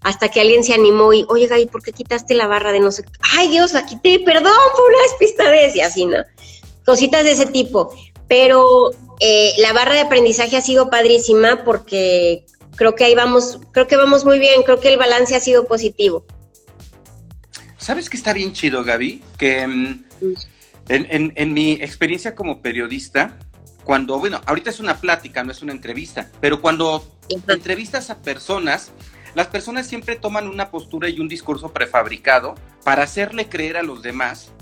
[0.00, 2.92] hasta que alguien se animó y, oye Gaby, ¿por qué quitaste la barra de no
[2.92, 3.04] sé?
[3.36, 6.18] Ay Dios, la quité, perdón, fue una despistadez y así, ¿no?
[6.84, 7.94] Cositas de ese tipo.
[8.28, 13.86] Pero eh, la barra de aprendizaje ha sido padrísima porque creo que ahí vamos, creo
[13.86, 16.24] que vamos muy bien, creo que el balance ha sido positivo.
[17.76, 19.22] ¿Sabes qué está bien chido, Gaby?
[19.36, 20.04] Que mm.
[20.88, 23.38] En, mi experiencia como periodista,
[23.84, 27.10] cuando, bueno, ahorita es una plática, no es una entrevista, pero cuando
[27.48, 28.92] entrevistas a personas,
[29.34, 32.54] las personas siempre toman una postura y un discurso prefabricado
[32.84, 34.52] para hacerle creer a los demás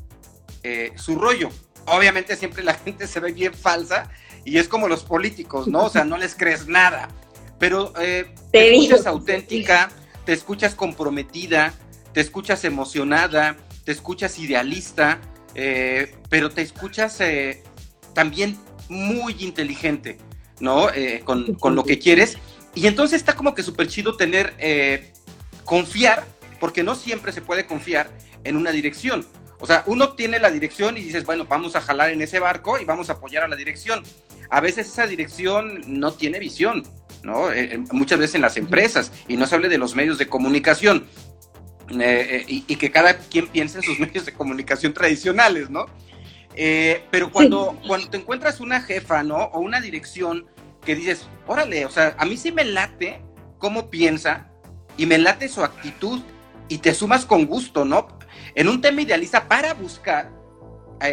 [0.62, 1.50] eh, su rollo.
[1.86, 4.10] Obviamente siempre la gente se ve bien falsa
[4.44, 5.84] y es como los políticos, ¿no?
[5.84, 7.08] O sea, no les crees nada,
[7.58, 9.90] pero eh, te escuchas auténtica,
[10.24, 11.74] te escuchas comprometida,
[12.12, 15.20] te escuchas emocionada, te escuchas idealista,
[15.54, 17.62] eh, pero te escuchas eh,
[18.14, 18.58] también
[18.88, 20.18] muy inteligente,
[20.60, 20.90] ¿no?
[20.90, 22.38] Eh, con, con, lo que quieres.
[22.74, 24.54] Y entonces está como que súper chido tener,
[25.64, 26.24] confiar,
[26.58, 28.10] porque no siempre se puede confiar
[28.44, 29.26] en una dirección.
[29.62, 32.80] O sea, uno tiene la dirección y dices, bueno, vamos a jalar en ese barco
[32.80, 34.02] y vamos a apoyar a la dirección.
[34.50, 36.82] A veces esa dirección no tiene visión,
[37.22, 37.46] ¿no?
[37.92, 41.06] muchas veces en las empresas, y no se hable de los medios de comunicación.
[41.90, 45.86] Eh, eh, y, que cada quien piense en sus medios de comunicación tradicionales, ¿no?
[46.56, 49.36] Eh, pero cuando, cuando te encuentras una jefa, ¿no?
[49.36, 50.46] O una dirección
[50.84, 53.22] que dices, órale, o sea, a mí sí me late
[53.58, 54.50] cómo piensa
[54.96, 56.20] y me late su actitud
[56.68, 58.08] y te sumas con gusto, ¿no?
[58.54, 60.30] En un tema idealista para buscar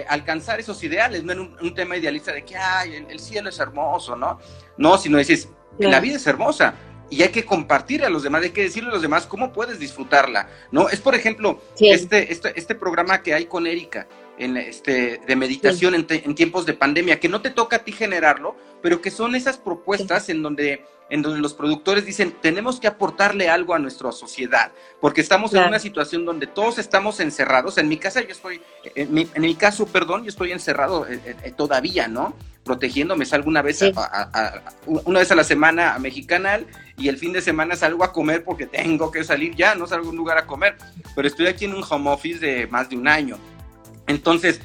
[0.07, 4.15] alcanzar esos ideales, no en un, tema idealista de que, ay, el, cielo es hermoso,
[4.15, 4.39] ¿no?
[4.77, 5.49] No, sino dices,
[5.79, 6.75] la vida es hermosa,
[7.09, 9.79] y hay que compartir a los demás, hay que decirle a los demás cómo puedes
[9.79, 10.89] disfrutarla, ¿no?
[10.89, 14.07] Es, por ejemplo, este, este, este programa que hay con Erika,
[14.39, 17.91] en este, de meditación en, en, tiempos de pandemia, que no te toca a ti
[17.91, 22.87] generarlo, pero que son esas propuestas en donde en donde los productores dicen, tenemos que
[22.87, 24.71] aportarle algo a nuestra sociedad,
[25.01, 27.77] porque estamos en una situación donde todos estamos encerrados.
[27.77, 28.61] En mi casa yo estoy,
[28.95, 32.35] en mi, en mi caso, perdón, yo estoy encerrado eh, eh, eh, todavía, ¿no?
[32.63, 36.67] Protegiéndome, salgo una vez, a, una vez a la semana a Mexicanal
[36.97, 40.07] y el fin de semana salgo a comer porque tengo que salir ya, no salgo
[40.07, 40.77] a un lugar a comer,
[41.15, 43.37] pero estoy aquí en un home office de más de un año.
[44.09, 44.59] Entonces,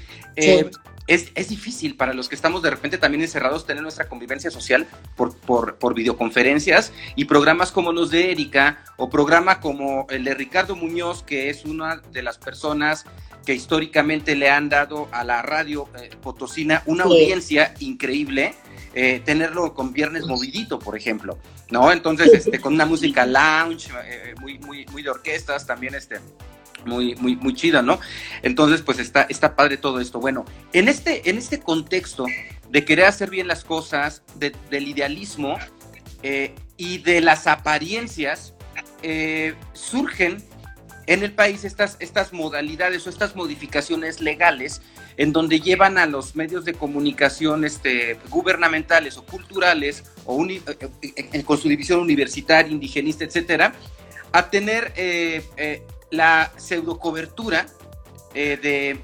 [1.07, 4.86] es, es, difícil para los que estamos de repente también encerrados tener nuestra convivencia social
[5.16, 10.34] por, por, por, videoconferencias y programas como los de Erika o programa como el de
[10.34, 13.05] Ricardo Muñoz, que es una de las personas
[13.45, 18.55] que históricamente le han dado a la radio eh, potosina una audiencia increíble.
[18.97, 21.36] Eh, tenerlo con Viernes Movidito, por ejemplo,
[21.68, 21.90] ¿no?
[21.90, 26.20] Entonces, este, con una música lounge, eh, muy, muy, muy de orquestas, también este,
[26.87, 28.01] muy, muy, muy chida, ¿no?
[28.43, 30.20] Entonces, pues está, está padre todo esto.
[30.20, 32.26] Bueno, en este, en este contexto
[32.70, 35.59] de querer hacer bien las cosas, del idealismo
[36.22, 38.55] eh, y de las apariencias,
[39.03, 40.43] eh, surgen
[41.07, 44.80] en el país estas, estas modalidades o estas modificaciones legales
[45.16, 51.59] en donde llevan a los medios de comunicación este, gubernamentales o culturales o eh, con
[51.59, 53.74] su división universitaria, indigenista, etcétera,
[54.32, 54.93] a tener
[56.11, 57.67] la pseudocobertura
[58.35, 58.99] eh, de,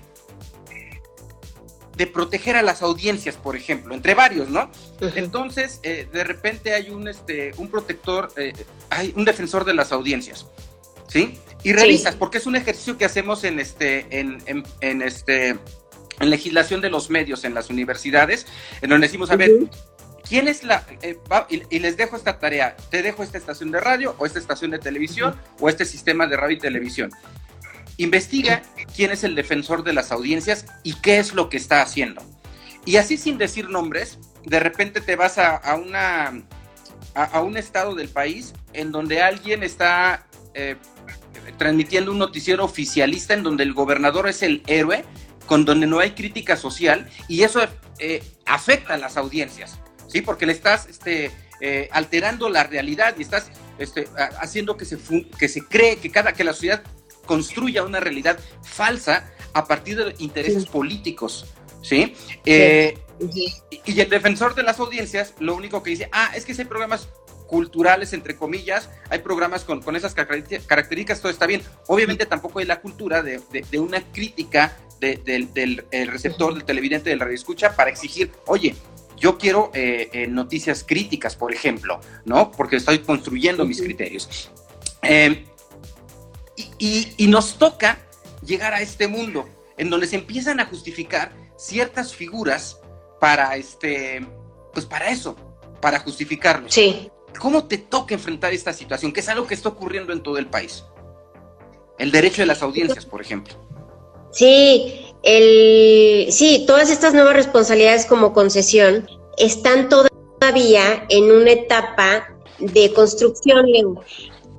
[1.97, 4.71] de proteger a las audiencias, por ejemplo, entre varios, ¿no?
[5.15, 8.53] Entonces, eh, de repente hay un, este, un protector, eh,
[8.89, 10.47] hay un defensor de las audiencias,
[11.09, 11.39] ¿sí?
[11.63, 14.43] Y revisas, porque es un ejercicio que hacemos en, este, en,
[14.81, 15.59] en, este,
[16.21, 18.47] en legislación de los medios en las universidades,
[18.81, 19.51] en donde decimos, a ver,
[20.31, 20.87] ¿quién es la...?
[21.03, 21.19] Eh,
[21.71, 24.79] y, les dejo esta tarea, te dejo esta estación de radio o esta estación de
[24.79, 27.11] televisión o este sistema de radio y televisión.
[27.97, 28.63] Investiga
[28.95, 32.23] quién es el defensor de las audiencias y qué es lo que está haciendo.
[32.87, 36.43] Y así sin decir nombres, de repente te vas a, una,
[37.15, 40.77] a, un estado del país en donde alguien está eh,
[41.59, 45.05] transmitiendo un noticiero oficialista en donde el gobernador es el héroe,
[45.47, 47.61] con donde no hay crítica social y eso
[47.99, 49.79] eh, afecta a las audiencias,
[50.11, 50.23] ¿sí?
[50.23, 51.31] Porque le estás este,
[51.61, 54.09] eh, alterando la realidad y estás este,
[54.41, 54.99] haciendo que se,
[55.39, 56.83] que se cree que cada que la sociedad
[57.27, 61.47] construya una realidad falsa a partir de intereses políticos,
[61.83, 62.15] ¿sí?
[62.45, 66.69] Y el defensor de las audiencias lo único que dice, ah, es que si hay
[66.69, 67.09] programas
[67.51, 71.63] culturales, entre comillas, hay programas con, con esas características, todo está bien.
[71.89, 75.49] Obviamente tampoco hay la cultura de, de, una crítica del
[76.07, 78.77] receptor, del televidente, del radioescucha para exigir, oye,
[79.21, 82.51] yo quiero eh, eh, noticias críticas, por ejemplo, ¿no?
[82.51, 84.51] Porque estoy construyendo mis criterios.
[85.03, 85.45] Em,
[86.79, 87.99] y, y, nos toca
[88.45, 92.81] llegar a este mundo en donde se empiezan a justificar ciertas figuras
[93.21, 94.27] para este,
[94.73, 95.37] pues para eso,
[95.81, 96.69] para justificarlo.
[96.71, 97.11] Sí.
[97.39, 99.13] ¿Cómo te toca enfrentar esta situación?
[99.13, 100.85] Que es algo que está ocurriendo en todo el país.
[101.99, 103.55] El derecho de las audiencias, por ejemplo.
[104.33, 112.27] Sí, el, sí, todas estas nuevas responsabilidades como concesión están todavía en una etapa
[112.59, 113.67] de construcción,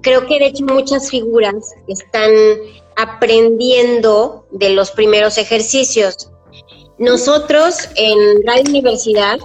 [0.03, 1.53] Creo que de hecho muchas figuras
[1.87, 2.31] están
[2.95, 6.31] aprendiendo de los primeros ejercicios.
[6.97, 9.39] Nosotros en Radio Universidad,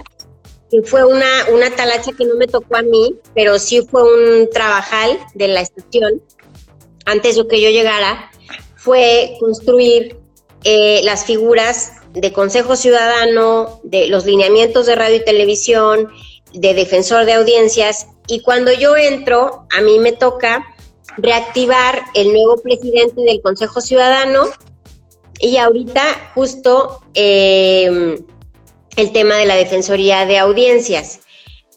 [0.71, 4.49] que fue una, una talacha que no me tocó a mí, pero sí fue un
[4.49, 6.23] trabajal de la estación,
[7.05, 8.31] antes de que yo llegara,
[8.75, 10.17] fue construir
[10.63, 16.09] eh, las figuras de Consejo Ciudadano, de los lineamientos de radio y televisión,
[16.53, 20.65] de defensor de audiencias, y cuando yo entro, a mí me toca
[21.17, 24.45] reactivar el nuevo presidente del Consejo Ciudadano
[25.39, 28.19] y ahorita justo eh,
[28.95, 31.21] el tema de la Defensoría de Audiencias.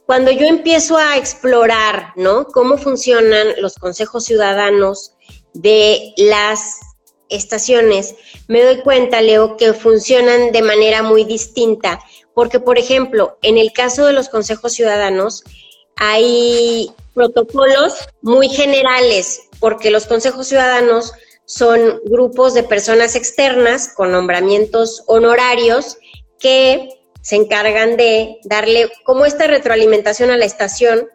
[0.07, 2.47] Cuando yo empiezo a explorar, ¿no?
[2.47, 5.13] Cómo funcionan los consejos ciudadanos
[5.55, 6.81] de las
[7.31, 8.15] estaciones,
[8.49, 12.01] me doy cuenta, Leo, que funcionan de manera muy distinta.
[12.35, 15.45] Porque, por ejemplo, en el caso de los consejos ciudadanos,
[15.97, 21.13] hay protocolos muy generales, porque los consejos ciudadanos
[21.45, 25.99] son grupos de personas externas con nombramientos honorarios
[26.39, 26.89] que
[27.23, 31.09] se encargan de darle como esta retroalimentación a la estación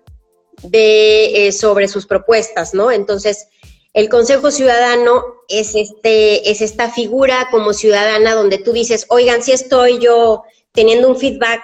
[0.62, 2.92] de, eh, sobre sus propuestas, ¿no?
[2.92, 3.48] Entonces,
[3.96, 9.54] el Consejo Ciudadano es, este, es esta figura como ciudadana donde tú dices, oigan, si
[9.54, 10.44] estoy yo
[10.74, 11.62] teniendo un feedback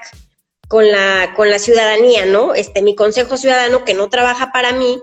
[0.70, 2.56] con la, con la ciudadanía, ¿no?
[2.56, 5.02] Este, mi Consejo Ciudadano que no trabaja para mí,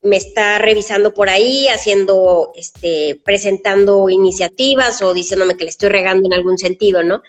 [0.00, 6.26] me está revisando por ahí, haciendo, este, presentando iniciativas o diciéndome que le estoy regando
[6.26, 7.20] en algún sentido, ¿no?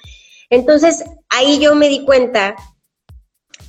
[0.49, 2.55] Entonces, ahí yo me di cuenta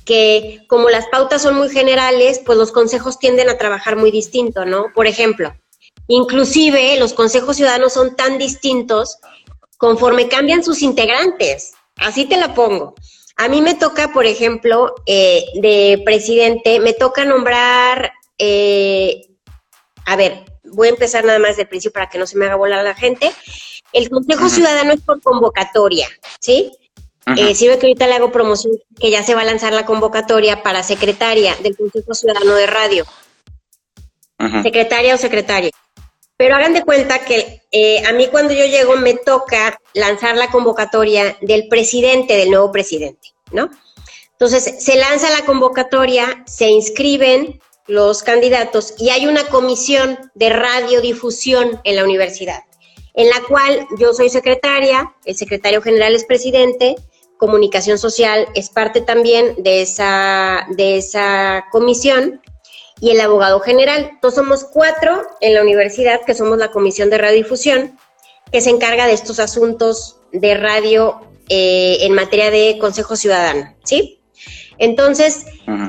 [0.05, 4.63] que como las pautas son muy generales, pues los consejos tienden a trabajar muy distinto,
[4.63, 4.85] ¿no?
[4.95, 5.53] Por ejemplo,
[6.07, 9.17] inclusive los consejos ciudadanos son tan distintos
[9.77, 11.73] conforme cambian sus integrantes.
[11.97, 12.95] Así te la pongo.
[13.35, 19.29] A mí me toca, por ejemplo, eh, de presidente, me toca nombrar eh,
[20.05, 22.55] a ver, voy a empezar nada más del principio para que no se me haga
[22.55, 23.31] volar la gente.
[23.91, 26.07] El Consejo Ciudadano es por convocatoria,
[26.39, 26.71] ¿sí?
[27.37, 29.85] Eh, sí ve que ahorita le hago promoción que ya se va a lanzar la
[29.85, 33.05] convocatoria para secretaria del Consejo Ciudadano de Radio.
[34.61, 35.71] Secretaria o secretaria.
[36.37, 40.49] Pero hagan de cuenta que eh, a mí cuando yo llego me toca lanzar la
[40.49, 43.69] convocatoria del presidente, del nuevo presidente, ¿no?
[44.31, 51.79] Entonces, se lanza la convocatoria, se inscriben los candidatos y hay una comisión de radiodifusión
[51.83, 52.63] en la universidad,
[53.13, 56.95] en la cual yo soy secretaria, el secretario general es presidente,
[57.37, 62.41] comunicación social es parte también de esa, de esa comisión
[62.99, 64.11] y el abogado general.
[64.13, 67.97] Entonces somos cuatro en la universidad que somos la comisión de radiodifusión
[68.51, 74.21] que se encarga de estos asuntos de radio eh, en materia de consejo ciudadano, ¿sí?
[74.77, 75.45] Entonces,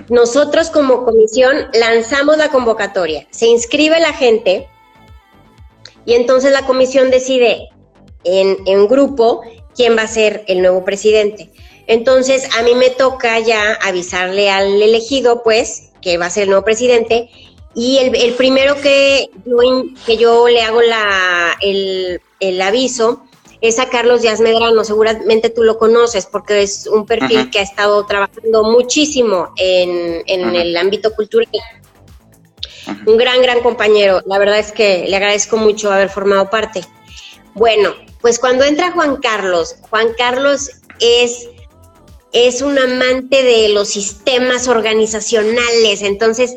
[0.09, 4.69] nosotros como comisión lanzamos la convocatoria, se inscribe la gente
[6.05, 7.69] y entonces la comisión decide
[8.25, 9.43] en, en grupo
[9.75, 11.51] quién va a ser el nuevo presidente.
[11.87, 16.51] Entonces, a mí me toca ya avisarle al elegido, pues, que va a ser el
[16.51, 17.31] nuevo presidente,
[17.75, 19.57] y el, primero que yo,
[20.07, 22.21] que yo le hago la, el,
[22.63, 23.25] aviso
[23.61, 27.63] es a Carlos Díaz Medrano, seguramente tú lo conoces porque es un perfil que ha
[27.63, 31.49] estado trabajando muchísimo en, el ámbito cultural.
[33.07, 34.21] Un gran, gran compañero.
[34.27, 36.83] La verdad es que le agradezco mucho haber formado parte.
[37.55, 41.49] Bueno, pues cuando entra Juan Carlos, Juan Carlos es,
[42.35, 46.57] es un amante de los sistemas organizacionales, entonces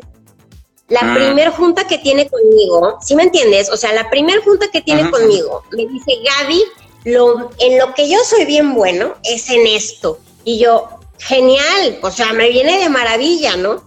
[0.88, 1.14] la ah.
[1.14, 3.70] primer junta que tiene conmigo, ¿sí me entiendes?
[3.70, 6.64] O sea, la primer junta que tiene conmigo, me dice, Gaby,
[7.04, 10.18] lo, en lo que yo soy bien bueno es en esto.
[10.44, 13.84] Y yo, genial, o sea, me viene de maravilla, ¿no?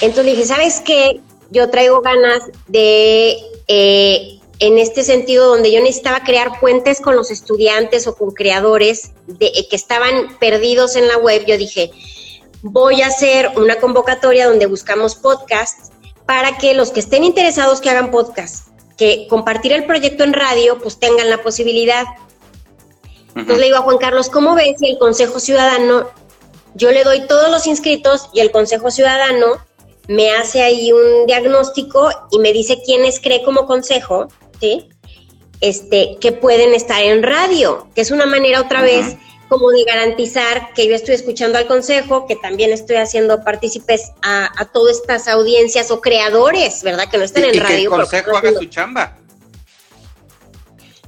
[0.00, 1.20] Entonces dije, ¿sabes qué?
[1.50, 3.36] Yo traigo ganas de,
[3.68, 9.12] eh, en este sentido, donde yo necesitaba crear puentes con los estudiantes o con creadores
[9.26, 11.90] de, que estaban perdidos en la web, yo dije,
[12.62, 15.90] voy a hacer una convocatoria donde buscamos podcasts
[16.26, 20.78] para que los que estén interesados que hagan podcast, que compartir el proyecto en radio,
[20.78, 22.04] pues tengan la posibilidad.
[23.28, 26.10] Entonces le digo a Juan Carlos, ¿cómo ves si el Consejo Ciudadano,
[26.74, 29.58] yo le doy todos los inscritos y el Consejo Ciudadano
[30.06, 34.28] me hace ahí un diagnóstico y me dice quiénes cree como consejo,
[34.60, 34.88] ¿sí?
[35.60, 39.16] Este, que pueden estar en radio, que es una manera otra vez
[39.50, 44.48] como de garantizar que yo estoy escuchando al consejo, que también estoy haciendo partícipes a,
[44.72, 47.10] todas estas audiencias o creadores, ¿verdad?
[47.10, 47.76] Que no están en radio.
[47.76, 49.18] Que el consejo haga su chamba.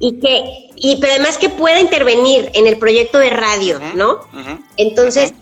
[0.01, 4.27] Y que, y pero además que pueda intervenir en el proyecto de radio, ¿no?
[4.77, 5.33] Entonces,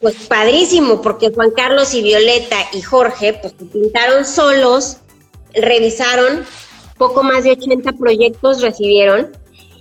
[0.00, 4.98] pues padrísimo, porque Juan Carlos y Violeta y Jorge, pues pintaron solos,
[5.54, 6.44] revisaron,
[7.00, 9.32] poco más de 80 proyectos recibieron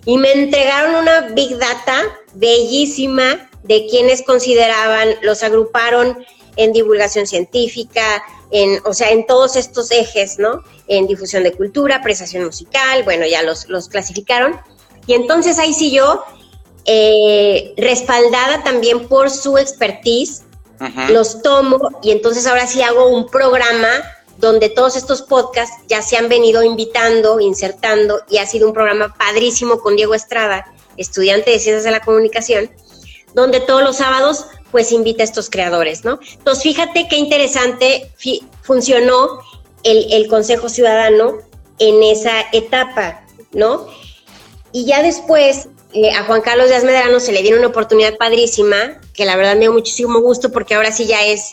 [0.05, 2.01] y me entregaron una Big Data
[2.33, 6.17] bellísima de quienes consideraban, los agruparon
[6.55, 10.63] en divulgación científica, en, o sea, en todos estos ejes, ¿no?
[10.87, 14.55] En difusión de cultura, apreciación musical, bueno, ya los, los clasificaron.
[15.05, 16.23] Y entonces ahí sí yo,
[16.85, 20.43] eh, respaldada también por su expertise,
[21.09, 23.89] los tomo y entonces ahora sí hago un programa
[24.39, 29.13] donde todos estos podcasts ya se han venido invitando, insertando, y ha sido un programa
[29.13, 32.71] padrísimo con Diego Estrada, estudiante de Ciencias de la Comunicación,
[33.33, 36.19] donde todos los sábados pues invita a estos creadores, ¿no?
[36.31, 38.11] Entonces, fíjate qué interesante
[38.61, 39.39] funcionó
[39.83, 41.39] el, Consejo Ciudadano
[41.79, 43.87] en esa etapa, ¿no?
[44.71, 49.01] Y ya después eh, a Juan Carlos Díaz Medrano se le dio una oportunidad padrísima,
[49.13, 51.51] que la verdad me dio muchísimo gusto porque ahora sí ya es,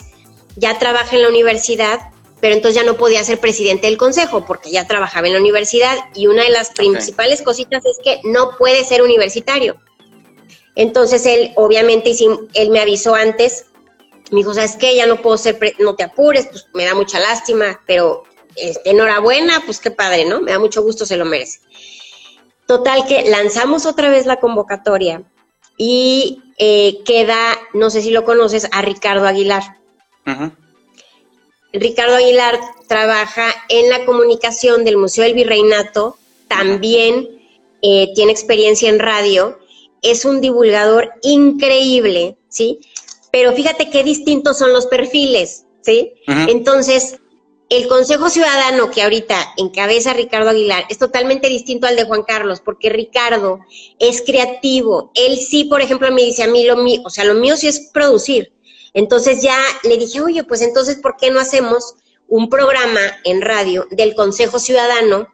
[0.54, 1.98] ya trabaja en la universidad
[2.40, 5.96] pero entonces ya no podía ser presidente del consejo porque ya trabajaba en la universidad
[6.14, 9.76] y una de las principales cositas es que no puede ser universitario.
[10.74, 12.14] Entonces él, obviamente,
[12.54, 13.66] él me avisó antes,
[14.30, 14.94] me dijo, ¿sabes qué?
[14.94, 18.24] Ya no puedo ser, no te apures, pues me da mucha lástima, pero
[18.56, 20.42] este, enhorabuena, pues qué padre, ¿no?
[20.42, 21.60] Me da mucho gusto, se lo merece.
[22.66, 25.22] Total que lanzamos otra vez la convocatoria
[25.78, 29.78] y eh, queda, no sé si lo conoces, a Ricardo Aguilar.
[30.26, 30.52] Ajá.
[31.80, 32.58] Ricardo Aguilar
[32.88, 36.16] trabaja en la comunicación del Museo del Virreinato,
[36.48, 37.28] también
[37.82, 39.58] eh, tiene experiencia en radio,
[40.02, 42.80] es un divulgador increíble, ¿sí?
[43.32, 46.12] Pero fíjate qué distintos son los perfiles, ¿sí?
[46.26, 47.18] Entonces,
[47.68, 52.60] el Consejo Ciudadano que ahorita encabeza Ricardo Aguilar es totalmente distinto al de Juan Carlos,
[52.64, 53.58] porque Ricardo
[53.98, 55.10] es creativo.
[55.14, 57.66] Él sí, por ejemplo, me dice a mí lo mío, o sea, lo mío sí
[57.66, 58.52] es producir,
[58.96, 61.96] entonces ya le dije, oye, pues entonces, ¿por qué no hacemos
[62.28, 65.28] un programa en radio del Consejo Ciudadano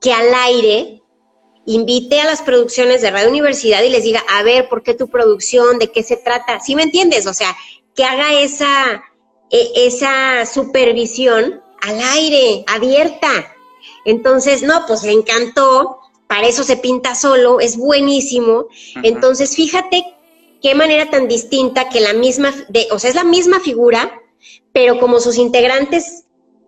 [0.00, 1.02] que al aire
[1.66, 5.08] invite a las producciones de Radio Universidad y les diga, a ver, ¿por qué tu
[5.08, 5.78] producción?
[5.78, 6.60] ¿De qué se trata?
[6.60, 7.26] ¿Sí me entiendes?
[7.26, 7.54] O sea,
[7.94, 9.04] que haga esa,
[9.50, 13.54] e, esa supervisión al aire, abierta.
[14.06, 18.64] Entonces, no, pues le encantó, para eso se pinta solo, es buenísimo.
[19.02, 20.13] Entonces, fíjate
[20.64, 24.22] qué manera tan distinta que la misma, de, o sea, es la misma figura,
[24.72, 26.24] pero como sus integrantes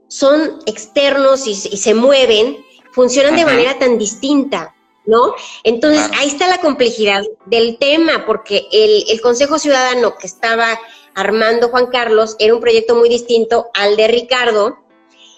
[0.08, 4.74] son externos y, se mueven, funcionan de manera tan distinta,
[5.06, 5.34] ¿no?
[5.64, 10.78] Entonces, ahí está la complejidad del tema, porque el, Consejo Ciudadano que estaba
[11.14, 14.76] armando Juan Carlos era un proyecto muy distinto al de Ricardo,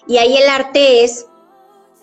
[0.09, 1.27] y ahí el arte es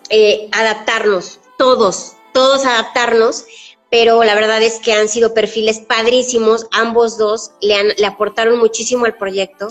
[0.08, 3.44] eh, adaptarnos, todos, todos adaptarnos
[3.90, 8.58] pero la verdad es que han sido perfiles padrísimos, ambos dos le, han, le aportaron
[8.58, 9.68] muchísimo al proyecto.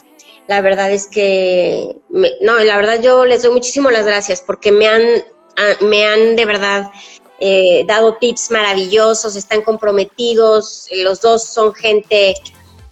[0.47, 1.97] La verdad es que,
[2.41, 5.01] no, la verdad yo les doy muchísimo las gracias porque me han,
[5.57, 6.91] ah, me han de verdad
[7.39, 12.35] eh, dado tips maravillosos, están comprometidos, los dos son gente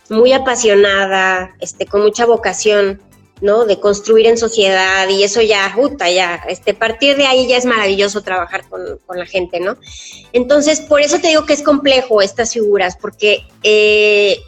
[0.10, 3.02] muy apasionada, este, con mucha vocación,
[3.42, 3.66] ¿no?
[3.66, 7.66] De construir en sociedad y eso ya, puta, ya, este, partir de ahí ya es
[7.66, 9.78] maravilloso trabajar con, la gente, ¿no?
[10.32, 14.40] Entonces, por eso te digo que es complejo estas figuras, porque eh,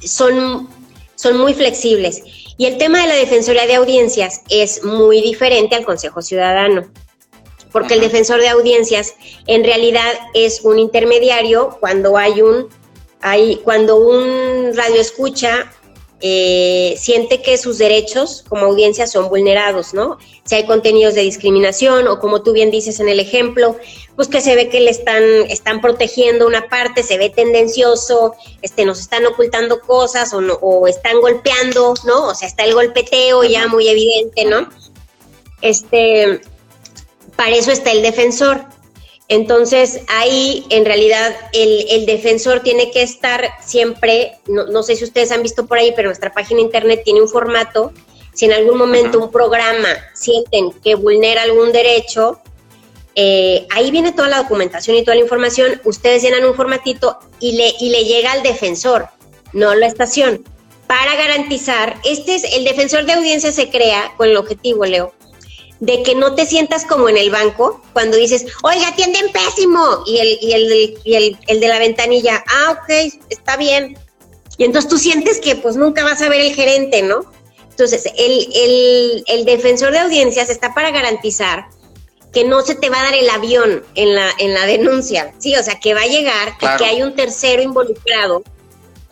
[0.00, 0.68] son,
[1.14, 2.22] son muy flexibles.
[2.58, 6.86] Y el tema de la Defensoría de Audiencias es muy diferente al Consejo Ciudadano,
[7.72, 9.14] porque el defensor de audiencias
[9.46, 12.68] en realidad es un intermediario cuando hay un,
[13.22, 15.72] hay, cuando un radio escucha
[16.24, 20.18] eh, siente que sus derechos como audiencia son vulnerados, ¿no?
[20.44, 23.76] Si hay contenidos de discriminación o como tú bien dices en el ejemplo,
[24.14, 28.84] pues que se ve que le están, están protegiendo una parte, se ve tendencioso, este,
[28.84, 32.28] nos están ocultando cosas o, no, o están golpeando, ¿no?
[32.28, 34.68] O sea, está el golpeteo ya muy evidente, ¿no?
[35.60, 36.40] Este,
[37.34, 38.64] para eso está el defensor.
[39.32, 45.42] Entonces, ahí en realidad el, defensor tiene que estar siempre, no, sé si ustedes han
[45.42, 47.94] visto por ahí, pero nuestra página internet tiene un formato.
[48.34, 52.42] Si en algún momento un programa sienten que vulnera algún derecho,
[53.14, 55.80] eh, ahí viene toda la documentación y toda la información.
[55.84, 59.08] Ustedes llenan un formatito y le, y le llega al defensor,
[59.54, 60.44] no la estación,
[60.86, 65.14] para garantizar, este es el defensor de audiencia se crea con el objetivo, Leo,
[65.82, 70.18] de que no te sientas como en el banco cuando dices, oiga, atienden pésimo, y
[70.18, 73.98] el, y el, y el, el de la ventanilla, ah, ok, está bien.
[74.58, 77.24] Y entonces tú sientes que pues nunca vas a ver el gerente, ¿no?
[77.68, 81.66] Entonces, el, el, el defensor de audiencias está para garantizar
[82.32, 85.56] que no se te va a dar el avión en la, en la denuncia, sí,
[85.56, 88.44] o sea, que va a llegar que hay un tercero involucrado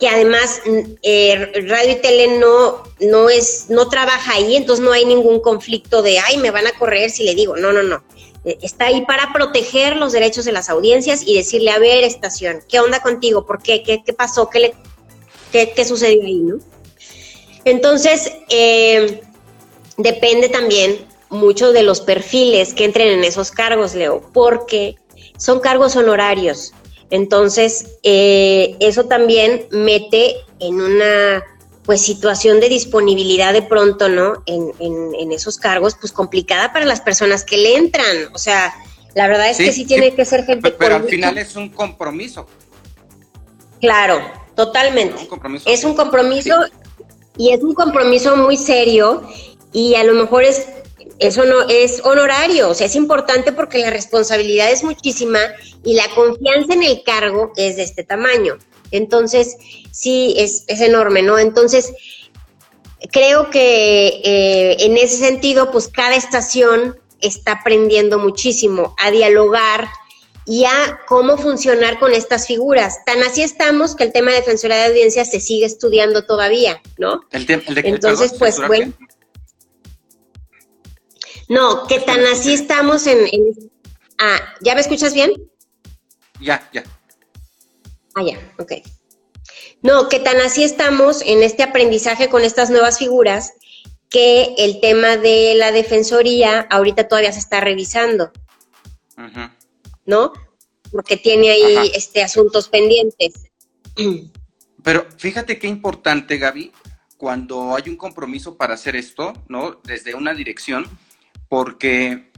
[0.01, 4.91] que además mm, eh, Radio y Tele no, no, es, no trabaja ahí, entonces no
[4.91, 8.03] hay ningún conflicto de, ay, me van a correr si le digo, no, no, no.
[8.43, 12.63] Eh, está ahí para proteger los derechos de las audiencias y decirle, a ver, estación,
[12.67, 13.45] ¿qué onda contigo?
[13.45, 13.83] ¿Por qué?
[13.83, 14.49] ¿Qué, qué pasó?
[14.49, 14.73] ¿Qué, le,
[15.51, 16.39] qué, qué sucedió ahí?
[16.39, 16.57] ¿no?
[17.63, 19.21] Entonces, eh,
[19.97, 24.95] depende también mucho de los perfiles que entren en esos cargos, Leo, porque
[25.37, 26.73] son cargos honorarios.
[27.11, 31.43] Entonces, eh, eso también mete en una
[31.83, 34.43] pues situación de disponibilidad de pronto, ¿no?
[34.45, 38.33] En, en, esos cargos, pues complicada para las personas que le entran.
[38.33, 38.73] O sea,
[39.13, 40.61] la verdad es que sí tiene que ser gente.
[40.61, 42.47] Pero, pero al final es un compromiso.
[43.81, 44.21] Claro,
[44.55, 45.15] totalmente.
[45.15, 46.55] Es un compromiso, es un compromiso
[47.37, 49.23] y es un compromiso muy serio
[49.73, 50.67] y a lo mejor es
[51.21, 55.39] eso no es honorario, o sea, es importante porque la responsabilidad es muchísima
[55.83, 58.57] y la confianza en el cargo es de este tamaño.
[58.89, 59.55] Entonces,
[59.91, 61.37] sí, es, enorme, ¿no?
[61.37, 61.93] Entonces,
[63.11, 69.89] creo que eh, en ese sentido, pues cada estación está aprendiendo muchísimo a dialogar
[70.47, 73.05] y a cómo funcionar con estas figuras.
[73.05, 77.21] Tan así estamos que el tema de defensoría de audiencia se sigue estudiando todavía, ¿no?
[77.31, 78.91] El, de, Entonces, pues bueno.
[81.51, 83.27] No, que tan así estamos en,
[84.17, 85.33] Ah, ¿ya me escuchas bien?
[86.39, 86.81] Ya, ya.
[88.15, 88.71] Ah, ya, ok.
[89.81, 93.51] No, que tan así estamos en este aprendizaje con estas nuevas figuras
[94.09, 98.31] que el tema de la defensoría ahorita todavía se está revisando.
[100.05, 100.31] ¿No?
[100.89, 103.33] Porque tiene ahí este asuntos pendientes.
[104.83, 106.71] Pero fíjate qué importante, Gaby,
[107.17, 109.81] cuando hay un compromiso para hacer esto, ¿no?
[109.83, 110.87] Desde una dirección,
[111.51, 112.31] porque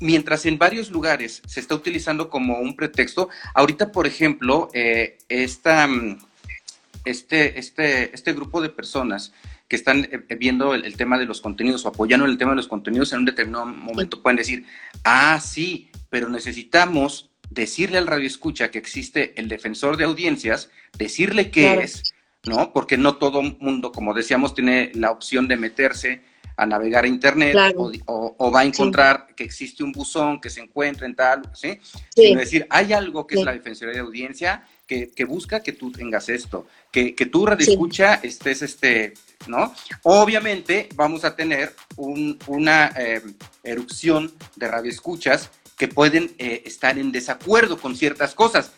[0.00, 6.12] mientras en varios lugares se está utilizando como un pretexto, ahorita, por ejemplo, eh, mm,
[7.06, 9.32] este, este, este grupo de personas
[9.66, 12.68] que están eh, viendo el, tema de los contenidos o apoyando el tema de los
[12.68, 14.66] contenidos en un determinado momento pueden decir,
[15.04, 20.68] ah, sí, pero necesitamos decirle al radio escucha que existe el defensor de audiencias,
[20.98, 22.12] decirle qué es,
[22.44, 22.74] ¿no?
[22.74, 26.29] Porque no todo mundo, como decíamos, tiene la opción de meterse
[26.60, 27.56] a navegar a internet
[28.06, 31.78] o, va a encontrar que existe un buzón que se encuentra en tal, ¿sí?
[32.14, 36.28] Sino decir, hay algo que es la Defensoría de Audiencia que, busca que tú tengas
[36.28, 39.14] esto, que, que tú radio escucha estés este,
[39.46, 39.72] ¿no?
[40.02, 43.22] Obviamente vamos a tener una eh,
[43.64, 48.72] erupción de radioescuchas que pueden eh, estar en desacuerdo con ciertas cosas,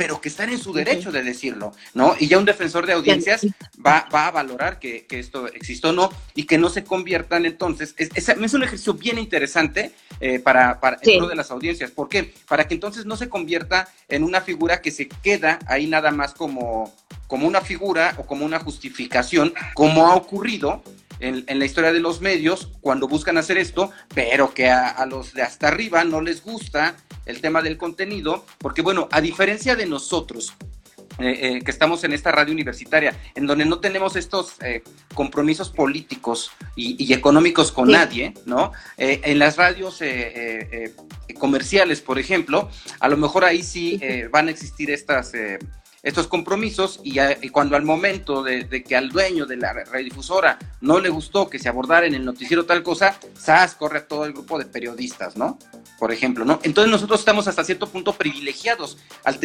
[0.00, 2.16] pero que están en su derecho de decirlo, ¿no?
[2.18, 3.46] Y ya un defensor de audiencias
[3.86, 7.94] va, va a valorar que, esto existe o no y que no se conviertan entonces.
[7.98, 11.20] Es, es, un ejercicio bien interesante eh, para, para sí.
[11.20, 11.90] de las audiencias.
[11.90, 12.32] ¿Por qué?
[12.48, 16.32] Para que entonces no se convierta en una figura que se queda ahí nada más
[16.32, 16.94] como,
[17.26, 20.82] como una figura o como una justificación, como ha ocurrido
[21.18, 25.34] en, la historia de los medios cuando buscan hacer esto, pero que a, a, los
[25.34, 26.96] de hasta arriba no les gusta
[27.30, 30.54] el tema del contenido, porque bueno, a diferencia de nosotros,
[31.18, 34.82] eh, eh, que estamos en esta radio universitaria, en donde no tenemos estos eh,
[35.14, 38.72] compromisos políticos y, económicos con nadie, ¿no?
[38.96, 40.00] en las radios
[41.38, 42.70] comerciales, por ejemplo,
[43.00, 44.00] a lo mejor ahí sí
[44.30, 45.32] van a existir estas
[46.02, 51.10] estos compromisos y, cuando al momento de, que al dueño de la radiodifusora no le
[51.10, 54.58] gustó que se abordara en el noticiero tal cosa, SAS corre a todo el grupo
[54.58, 55.58] de periodistas, ¿no?
[55.98, 56.58] Por ejemplo, ¿no?
[56.62, 59.38] Entonces nosotros estamos hasta cierto punto privilegiados al,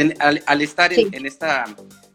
[0.46, 1.66] al, estar en, esta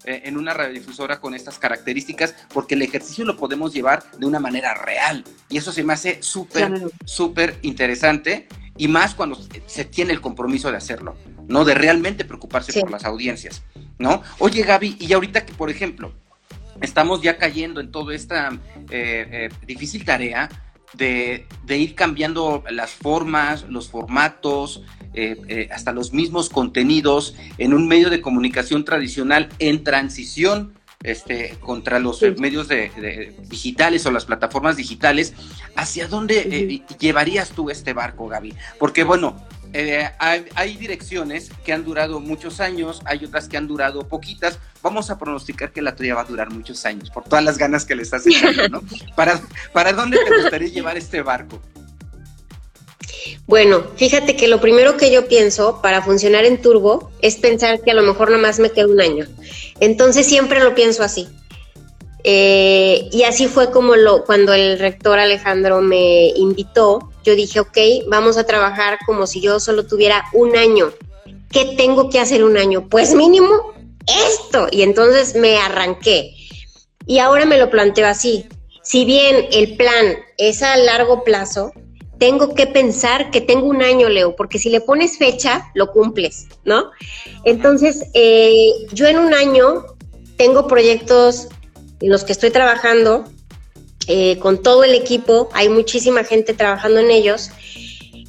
[0.05, 4.41] eh, en una radiodifusora con estas características, porque el ejercicio lo podemos llevar de una
[4.41, 5.25] manera real.
[5.51, 8.49] Y eso se me hace súper, súper interesante,
[8.79, 11.15] y más cuando se tiene el compromiso de hacerlo,
[11.47, 11.67] ¿no?
[11.67, 13.63] De realmente preocuparse por las audiencias.
[14.01, 14.23] ¿No?
[14.39, 16.13] Oye, Gaby, y ahorita que, por ejemplo,
[16.81, 18.51] estamos ya cayendo en toda esta
[18.91, 20.49] eh, eh, difícil tarea
[20.95, 24.83] de, ir cambiando las formas, los formatos,
[25.13, 31.99] eh, hasta los mismos contenidos en un medio de comunicación tradicional en transición este, contra
[31.99, 35.35] los medios de, digitales o las plataformas digitales,
[35.77, 38.55] ¿hacia dónde llevarías tú este barco, Gaby?
[38.79, 39.37] Porque bueno,
[39.73, 44.59] eh, hay, direcciones que han durado muchos años, hay otras que han durado poquitas.
[44.83, 47.85] Vamos a pronosticar que la tuya va a durar muchos años, por todas las ganas
[47.85, 48.83] que le estás echando, ¿no?
[49.17, 49.41] ¿Para,
[49.73, 51.61] ¿Para dónde te gustaría llevar este barco?
[53.47, 57.91] Bueno, fíjate que lo primero que yo pienso para funcionar en turbo es pensar que
[57.91, 59.27] a lo mejor nomás me queda un año.
[59.81, 61.29] Entonces siempre lo pienso así.
[62.25, 67.79] Eh, y así fue como lo, cuando el rector Alejandro me invitó, yo dije, ok,
[68.09, 70.93] vamos a trabajar como si yo solo tuviera un año.
[71.51, 72.89] ¿Qué tengo que hacer un año?
[72.89, 73.73] Pues mínimo
[74.29, 74.69] esto.
[74.71, 76.35] Y entonces me arranqué.
[77.07, 78.47] Y ahora me lo planteo así.
[78.83, 81.73] Si bien el plan es a largo plazo,
[82.19, 86.49] tengo que pensar que tengo un año, Leo, porque si le pones fecha, lo cumples,
[86.65, 86.91] ¿no?
[87.45, 89.87] Entonces, eh, yo en un año
[90.37, 91.49] tengo proyectos
[92.01, 93.25] en los que estoy trabajando
[94.07, 97.51] eh, con todo el equipo, hay muchísima gente trabajando en ellos.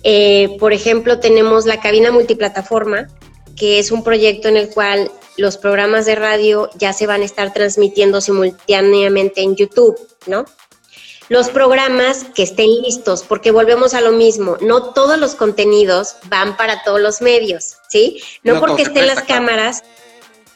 [0.03, 3.07] Eh, por ejemplo, tenemos la cabina multiplataforma,
[3.55, 7.25] que es un proyecto en el cual los programas de radio ya se van a
[7.25, 10.45] estar transmitiendo simultáneamente en YouTube, ¿no?
[11.29, 16.57] Los programas que estén listos, porque volvemos a lo mismo, no todos los contenidos van
[16.57, 18.21] para todos los medios, ¿sí?
[18.43, 19.83] No, porque estén las cámaras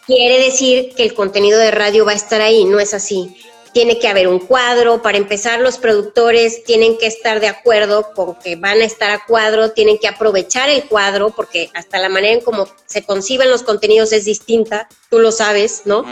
[0.06, 3.38] quiere decir que el contenido de radio va a estar ahí, no es así.
[3.74, 8.36] Tiene que haber un cuadro, para empezar los productores tienen que estar de acuerdo con
[8.36, 12.36] que van a estar a cuadro, tienen que aprovechar el cuadro, porque hasta la manera
[12.36, 16.06] en cómo se conciben los contenidos es distinta, tú lo sabes, ¿no?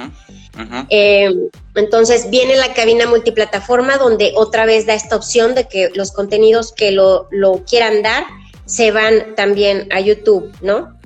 [0.90, 1.34] Eh,
[1.76, 6.74] entonces viene la cabina multiplataforma donde otra vez da esta opción de que los contenidos
[6.74, 8.26] que lo, lo quieran dar
[8.66, 11.00] se van también a YouTube, ¿no?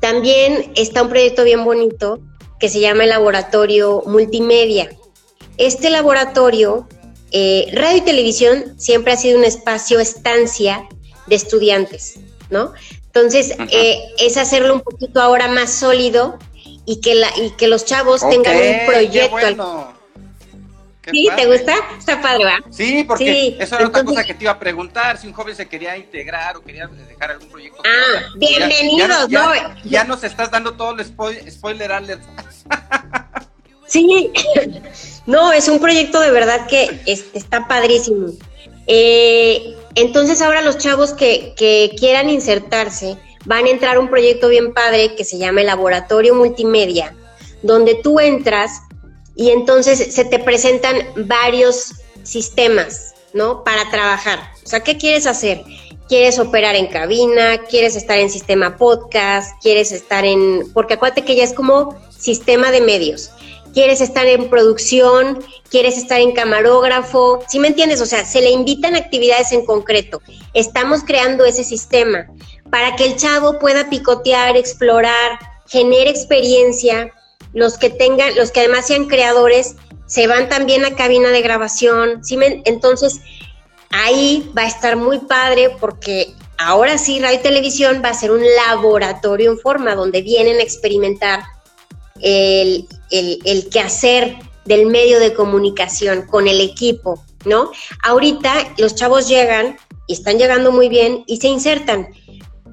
[0.00, 2.20] También está un proyecto bien bonito
[2.58, 4.90] que se llama el Laboratorio Multimedia.
[5.56, 6.88] Este laboratorio,
[7.32, 10.88] eh, radio y televisión siempre ha sido un espacio estancia
[11.26, 12.18] de estudiantes,
[12.50, 12.72] ¿no?
[13.06, 16.38] Entonces, eh, es hacerlo un poquito ahora más sólido
[16.86, 19.94] y que, la, y que los chavos tengan un proyecto.
[21.10, 21.28] ¿Sí?
[21.36, 21.74] ¿Te gusta?
[21.98, 22.58] Está padre, ¿va?
[22.70, 25.68] Sí, porque eso era otra cosa que te iba a preguntar, si un joven se
[25.68, 27.82] quería integrar o quería dejar algún proyecto.
[27.84, 32.22] Ah, bienvenidos, ya, ya, ya, nos estás dando todo el spoiler alert.
[33.90, 34.30] Sí,
[35.26, 37.02] no, es un proyecto de verdad que
[37.34, 38.28] está padrísimo.
[38.86, 43.16] Eh, entonces ahora los chavos que, que quieran insertarse
[43.46, 47.16] van a entrar a un proyecto bien padre que se llama el Laboratorio Multimedia,
[47.62, 48.82] donde tú entras
[49.36, 50.96] y entonces se te presentan
[51.26, 53.64] varios sistemas, ¿no?
[53.64, 54.40] Para trabajar.
[54.64, 55.62] O sea, ¿qué quieres hacer?
[56.08, 57.58] ¿Quieres operar en cabina?
[57.68, 59.52] ¿Quieres estar en sistema podcast?
[59.62, 60.72] ¿Quieres estar en...?
[60.74, 63.30] Porque acuérdate que ya es como sistema de medios.
[63.72, 65.44] ¿Quieres estar en producción?
[65.70, 67.44] ¿Quieres estar en camarógrafo?
[67.48, 68.00] ¿Sí me entiendes?
[68.00, 70.20] O sea, se le invitan actividades en concreto.
[70.52, 72.26] Estamos creando ese sistema
[72.70, 75.38] para que el chavo pueda picotear, explorar,
[75.68, 77.12] genere experiencia
[77.52, 82.24] los que tengan, los que además sean creadores, se van también a cabina de grabación.
[82.24, 83.20] ¿sí Entonces,
[83.90, 88.30] ahí va a estar muy padre porque ahora sí, Radio y Televisión va a ser
[88.30, 91.42] un laboratorio en forma donde vienen a experimentar
[92.20, 97.70] el, el, el quehacer del medio de comunicación con el equipo, ¿no?
[98.04, 102.08] Ahorita los chavos llegan y están llegando muy bien y se insertan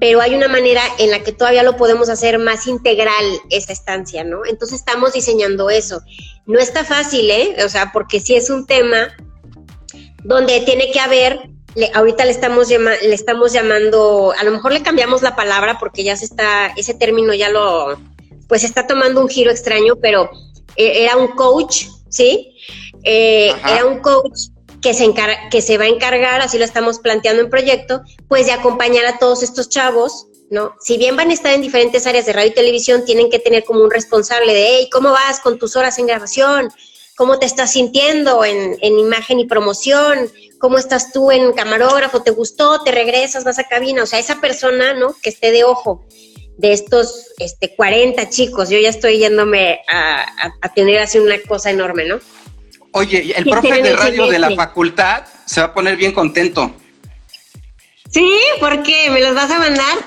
[0.00, 4.24] pero hay una manera en la que todavía lo podemos hacer más integral esa estancia,
[4.24, 4.44] ¿no?
[4.46, 6.02] Entonces estamos diseñando eso.
[6.46, 7.56] No está fácil, ¿eh?
[7.64, 9.08] O sea, porque sí es un tema
[10.22, 11.50] donde tiene que haber
[11.94, 16.16] ahorita le estamos, le estamos llamando, a lo mejor le cambiamos la palabra porque ya
[16.16, 17.98] se está, ese término ya lo,
[18.48, 20.30] pues está tomando un giro extraño, pero
[20.76, 22.54] e, era un coach, ¿sí?
[23.04, 24.48] Eh, era un coach
[24.80, 25.12] que se,
[25.50, 29.18] que se va a encargar, así lo estamos planteando en proyecto, pues de acompañar a
[29.18, 30.74] todos estos chavos, ¿no?
[30.80, 33.64] Si bien van a estar en diferentes áreas de radio y televisión, tienen que tener
[33.64, 36.68] como un responsable de, hey, ¿cómo vas con tus horas en grabación?
[37.16, 40.30] ¿Cómo te estás sintiendo en, en imagen y promoción?
[40.58, 42.22] ¿Cómo estás tú en camarógrafo?
[42.22, 42.82] ¿Te gustó?
[42.84, 43.44] ¿Te regresas?
[43.44, 44.04] ¿Vas a cabina?
[44.04, 45.14] O sea, esa persona, ¿no?
[45.20, 46.04] Que esté de ojo
[46.58, 50.26] de estos este, 40 chicos, yo ya estoy yéndome a,
[50.60, 52.18] a tener así una cosa enorme, ¿no?
[52.92, 56.74] Oye, el profe de radio de la facultad se va a poner bien contento.
[58.10, 59.10] Sí, ¿por qué?
[59.10, 59.98] ¿Me los vas a mandar?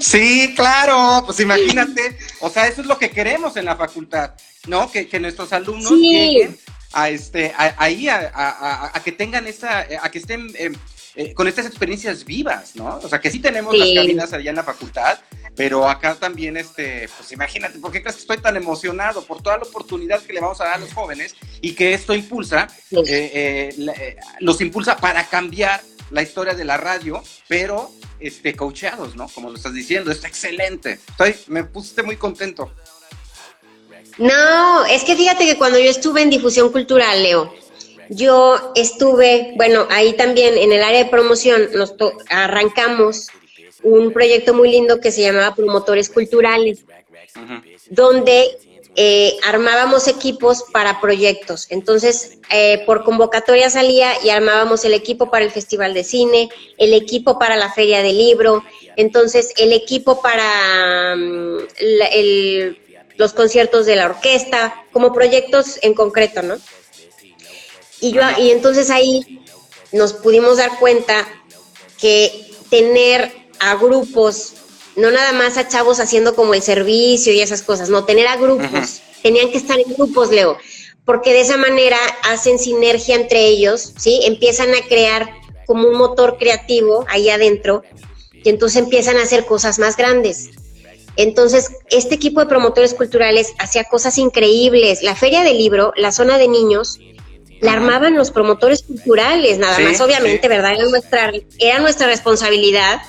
[0.00, 4.32] Sí, claro, pues imagínate, o sea, eso es lo que queremos en la facultad,
[4.66, 4.90] ¿no?
[4.90, 6.58] Que, nuestros alumnos lleguen
[6.92, 10.72] a este, ahí a, que tengan esa, a que estén eh,
[11.16, 12.98] eh, con estas experiencias vivas, ¿no?
[13.02, 15.18] O sea, que sí tenemos las cabinas allá en la facultad,
[15.56, 19.24] pero acá también, este, pues imagínate, ¿por qué crees que estoy tan emocionado?
[19.24, 22.14] Por toda la oportunidad que le vamos a dar a los jóvenes y que esto
[22.14, 25.80] impulsa, eh, eh, eh, los impulsa para cambiar
[26.10, 29.28] la historia de la radio, pero este, coacheados, ¿no?
[29.28, 30.98] Como lo estás diciendo, está excelente.
[31.08, 32.72] Estoy, me puse muy contento.
[34.18, 37.52] No, es que fíjate que cuando yo estuve en difusión cultural, Leo,
[38.08, 41.94] yo estuve, bueno, ahí también en el área de promoción, nos
[42.28, 43.28] arrancamos
[43.82, 46.84] un proyecto muy lindo que se llamaba Promotores Culturales,
[47.90, 48.56] donde
[48.96, 51.66] eh, armábamos equipos para proyectos.
[51.70, 56.48] Entonces, eh, por convocatoria salía y armábamos el equipo para el Festival de Cine,
[56.78, 58.64] el equipo para la Feria del Libro,
[58.96, 61.58] entonces el equipo para mm,
[63.16, 66.56] los conciertos de la orquesta, como proyectos en concreto, ¿no?
[68.04, 69.42] Y, yo, y entonces ahí
[69.90, 71.26] nos pudimos dar cuenta
[71.98, 74.52] que tener a grupos,
[74.94, 78.36] no nada más a chavos haciendo como el servicio y esas cosas, no, tener a
[78.36, 80.58] grupos, tenían que estar en grupos, Leo,
[81.06, 84.20] porque de esa manera hacen sinergia entre ellos, ¿sí?
[84.24, 85.30] Empiezan a crear
[85.66, 87.84] como un motor creativo ahí adentro
[88.34, 90.50] y entonces empiezan a hacer cosas más grandes.
[91.16, 95.02] Entonces, este equipo de promotores culturales hacía cosas increíbles.
[95.02, 96.98] La feria del libro, la zona de niños,
[97.60, 100.72] la armaban los promotores culturales, nada más, obviamente, ¿verdad?
[100.72, 103.00] Era nuestra, era nuestra responsabilidad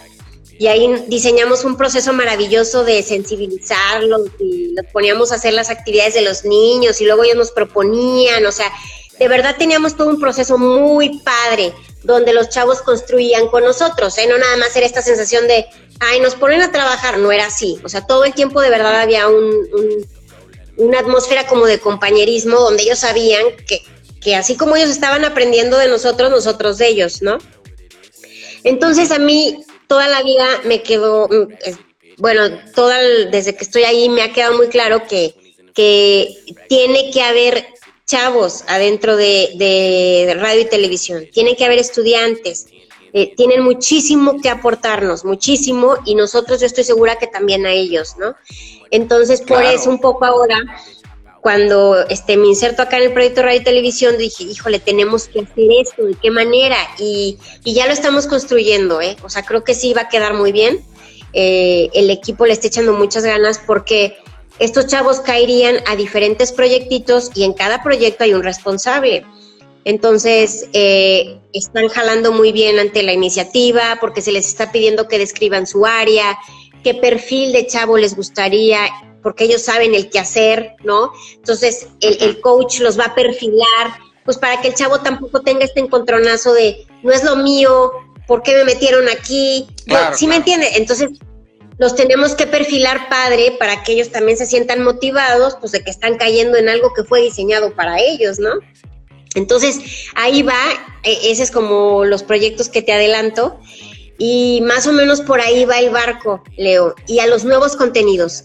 [0.57, 6.13] y ahí diseñamos un proceso maravilloso de sensibilizarlos y los poníamos a hacer las actividades
[6.13, 8.71] de los niños y luego ellos nos proponían, o sea,
[9.19, 11.73] de verdad teníamos todo un proceso muy padre
[12.03, 14.27] donde los chavos construían con nosotros, ¿eh?
[14.27, 15.65] no nada más era esta sensación de,
[15.99, 19.01] ay, nos ponen a trabajar, no era así, o sea, todo el tiempo de verdad
[19.01, 19.51] había un,
[20.77, 23.83] una atmósfera como de compañerismo donde ellos sabían que,
[24.25, 27.37] que así como ellos estaban aprendiendo de nosotros, nosotros de ellos, ¿no?
[28.63, 31.53] Entonces a mí toda la vida me quedó, mm,
[32.17, 32.41] bueno,
[32.73, 32.97] toda
[33.31, 35.35] desde que estoy ahí me ha quedado muy claro que,
[35.75, 37.67] que tiene que haber
[38.07, 42.65] chavos adentro de, radio y televisión, tiene que haber estudiantes,
[43.13, 48.15] eh, tienen muchísimo que aportarnos, muchísimo, y nosotros yo estoy segura que también a ellos,
[48.17, 48.35] ¿no?
[48.89, 50.57] Entonces, por eso un poco ahora
[51.45, 55.41] cuando este, me inserto acá en el proyecto Radio y Televisión, dije, híjole, tenemos que
[55.41, 56.75] hacer esto, ¿de qué manera?
[56.97, 59.15] Y, ya lo estamos construyendo, ¿eh?
[59.21, 60.83] O sea, creo que sí va a quedar muy bien.
[61.33, 64.17] Eh, el equipo le está echando muchas ganas porque
[64.57, 69.23] estos chavos caerían a diferentes proyectitos y en cada proyecto hay un responsable.
[69.83, 75.19] Entonces, eh, están jalando muy bien ante la iniciativa porque se les está pidiendo que
[75.19, 76.39] describan su área,
[76.83, 78.89] qué perfil de chavo les gustaría
[79.25, 81.11] porque ellos saben el qué hacer, ¿no?
[81.33, 85.79] Entonces, el, coach los va a perfilar, pues para que el chavo tampoco tenga este
[85.79, 87.91] encontronazo de, no es lo mío,
[88.27, 89.65] ¿por qué me metieron aquí?
[90.13, 90.73] ¿Sí me entiende?
[90.75, 91.09] Entonces,
[91.79, 95.89] los tenemos que perfilar padre para que ellos también se sientan motivados, pues de que
[95.89, 98.51] están cayendo en algo que fue diseñado para ellos, ¿no?
[99.33, 99.79] Entonces,
[100.13, 100.53] ahí va,
[101.01, 103.59] e, ese es como los proyectos que te adelanto,
[104.19, 108.43] y más o menos por ahí va el barco, Leo, y a los nuevos contenidos.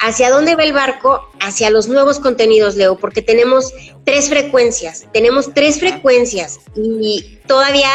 [0.00, 1.28] ¿Hacia dónde va el barco?
[1.40, 3.72] Hacia los nuevos contenidos, Leo, porque tenemos
[4.04, 7.90] tres frecuencias, tenemos tres frecuencias y todavía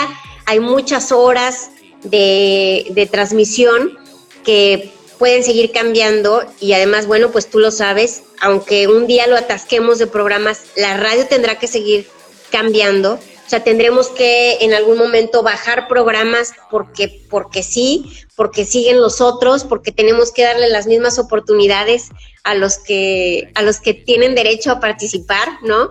[0.46, 1.72] hay muchas horas
[2.04, 3.98] de, transmisión
[4.44, 9.36] que pueden seguir cambiando y además, bueno, pues tú lo sabes, aunque un día lo
[9.36, 12.08] atasquemos de programas, la radio tendrá que seguir
[12.52, 19.00] cambiando o sea, tendremos que en algún momento bajar programas porque, porque sí, porque siguen
[19.00, 22.10] los otros, porque tenemos que darle las mismas oportunidades
[22.44, 25.90] a los que, a los que tienen derecho a participar, ¿no?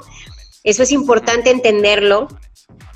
[0.65, 2.27] Eso es importante entenderlo.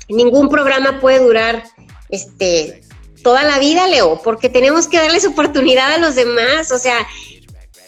[0.09, 1.63] Ningún programa puede durar
[2.09, 2.81] este,
[3.23, 7.07] toda la vida, Leo, porque tenemos que darles oportunidad a los demás, o sea,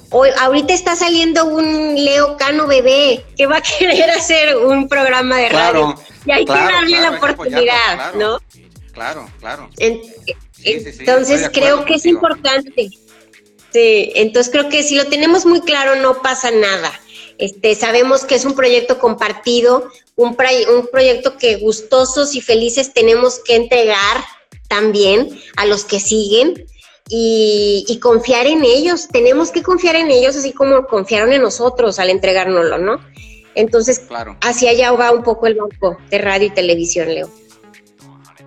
[0.09, 5.37] hoy, ahorita está saliendo un Leo Cano bebé que va a querer hacer un programa
[5.37, 5.95] de radio
[6.25, 8.39] y hay que darle la oportunidad, ¿no?
[8.93, 9.69] Claro, claro.
[9.77, 12.89] entonces creo que es importante.
[13.73, 16.91] Sí, entonces creo que si lo tenemos muy claro no pasa nada.
[17.37, 20.37] Este, sabemos que es un proyecto compartido, un,
[20.75, 24.23] un proyecto que gustosos y felices tenemos que entregar
[24.67, 26.65] también a los que siguen
[27.09, 29.07] y, confiar en ellos.
[29.09, 32.99] Tenemos que confiar en ellos así como confiaron en nosotros al entregárnoslo, ¿no?
[33.55, 34.37] Entonces, claro.
[34.41, 37.29] hacia allá va un poco el banco de radio y televisión, Leo.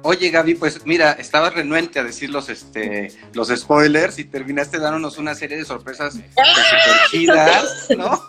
[0.07, 5.17] Oye, Gaby, pues mira, estabas renuente a decir los, este, los spoilers y terminaste dándonos
[5.17, 6.19] una serie de sorpresas
[7.11, 8.13] chidas, ¿no?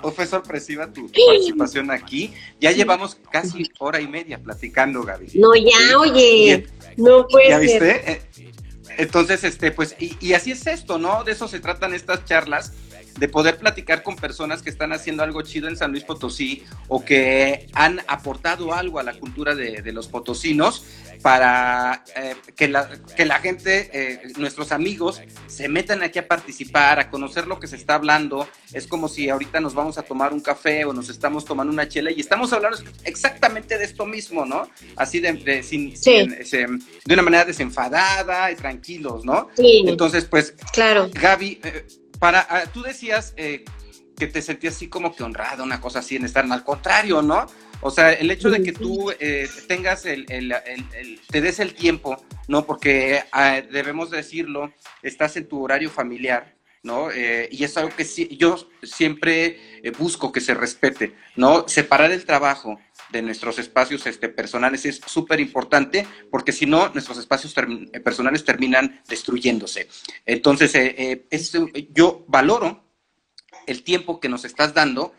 [0.00, 2.32] ¿O fue sorpresiva tu, participación aquí?
[2.60, 5.32] Ya llevamos casi hora y media platicando, Gaby.
[5.34, 6.66] No, ya, oye,
[6.96, 8.22] no puede ¿Ya viste?
[8.98, 11.24] Entonces, este, pues, y, y así es esto, ¿no?
[11.24, 12.72] De eso se tratan estas charlas
[13.18, 17.04] de poder platicar con personas que están haciendo algo chido en San Luis Potosí o
[17.04, 20.84] que han aportado algo a la cultura de, los potosinos
[21.22, 26.98] para eh, que, la, que la gente, eh, nuestros amigos, se metan aquí a participar,
[26.98, 28.48] a conocer lo que se está hablando.
[28.72, 31.88] Es como si ahorita nos vamos a tomar un café o nos estamos tomando una
[31.88, 34.68] chela y estamos hablando exactamente de esto mismo, ¿no?
[34.96, 39.48] Así de, sin, de una manera desenfadada y tranquilos, ¿no?
[39.56, 39.84] Sí.
[39.86, 41.08] Entonces, pues, claro.
[41.12, 41.86] Gaby, eh,
[42.18, 43.64] para, ah, tú decías eh,
[44.16, 47.46] que te sentías así como que honrado, una cosa así en estar, al contrario, ¿no?
[47.82, 50.26] O sea, el hecho de que tú eh, tengas el,
[51.28, 52.64] te des el tiempo, ¿no?
[52.64, 54.72] Porque ah, debemos decirlo,
[55.02, 57.10] estás en tu horario familiar, ¿no?
[57.10, 58.04] Eh, y es algo que
[58.36, 61.68] yo siempre busco que se respete, ¿no?
[61.68, 62.78] Separar el trabajo
[63.12, 68.44] de nuestros espacios este, personales es súper importante porque si no, nuestros espacios eh, personales
[68.44, 69.88] terminan destruyéndose.
[70.24, 72.82] Entonces, eh, eh, yo valoro
[73.66, 75.14] el tiempo que nos estás dando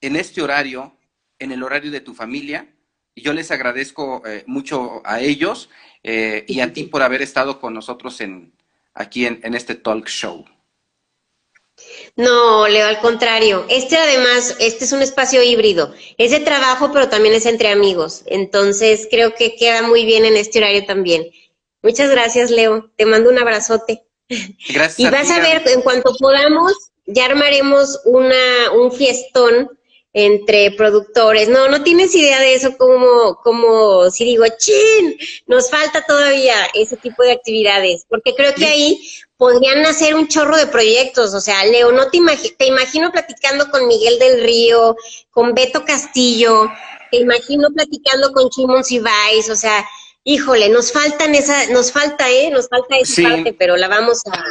[0.00, 0.96] en este horario,
[1.40, 2.72] en el horario de tu familia,
[3.14, 5.68] y yo les agradezco mucho a ellos
[6.02, 8.52] y a ti por haber estado con nosotros en,
[8.94, 10.44] aquí en este talk show.
[12.16, 13.64] No, Leo, al contrario.
[13.68, 15.94] Este además, este es un espacio híbrido.
[16.18, 18.22] Es de trabajo, pero también es entre amigos.
[18.26, 21.30] Entonces, creo que queda muy bien en este horario también.
[21.82, 22.90] Muchas gracias, Leo.
[22.96, 24.04] Te mando un abrazote.
[24.28, 24.98] Gracias.
[25.00, 26.72] y vas a, ver, en cuanto podamos,
[27.06, 29.70] ya armaremos una, un fiestón
[30.12, 31.48] entre productores.
[31.48, 35.16] No, no tienes idea de eso como, como si digo, chin,
[35.46, 39.00] nos falta todavía ese tipo de actividades, porque creo que ahí
[39.36, 41.32] podrían hacer un chorro de proyectos.
[41.34, 42.18] O sea, Leo, no te,
[42.58, 44.96] te imagino platicando con Miguel del Río,
[45.30, 46.68] con Beto Castillo,
[47.10, 49.84] te imagino platicando con Chimon Cibáis, o sea,
[50.24, 52.50] híjole, nos faltan esa, nos falta, ¿eh?
[52.50, 54.44] Nos falta esa parte, pero la vamos a...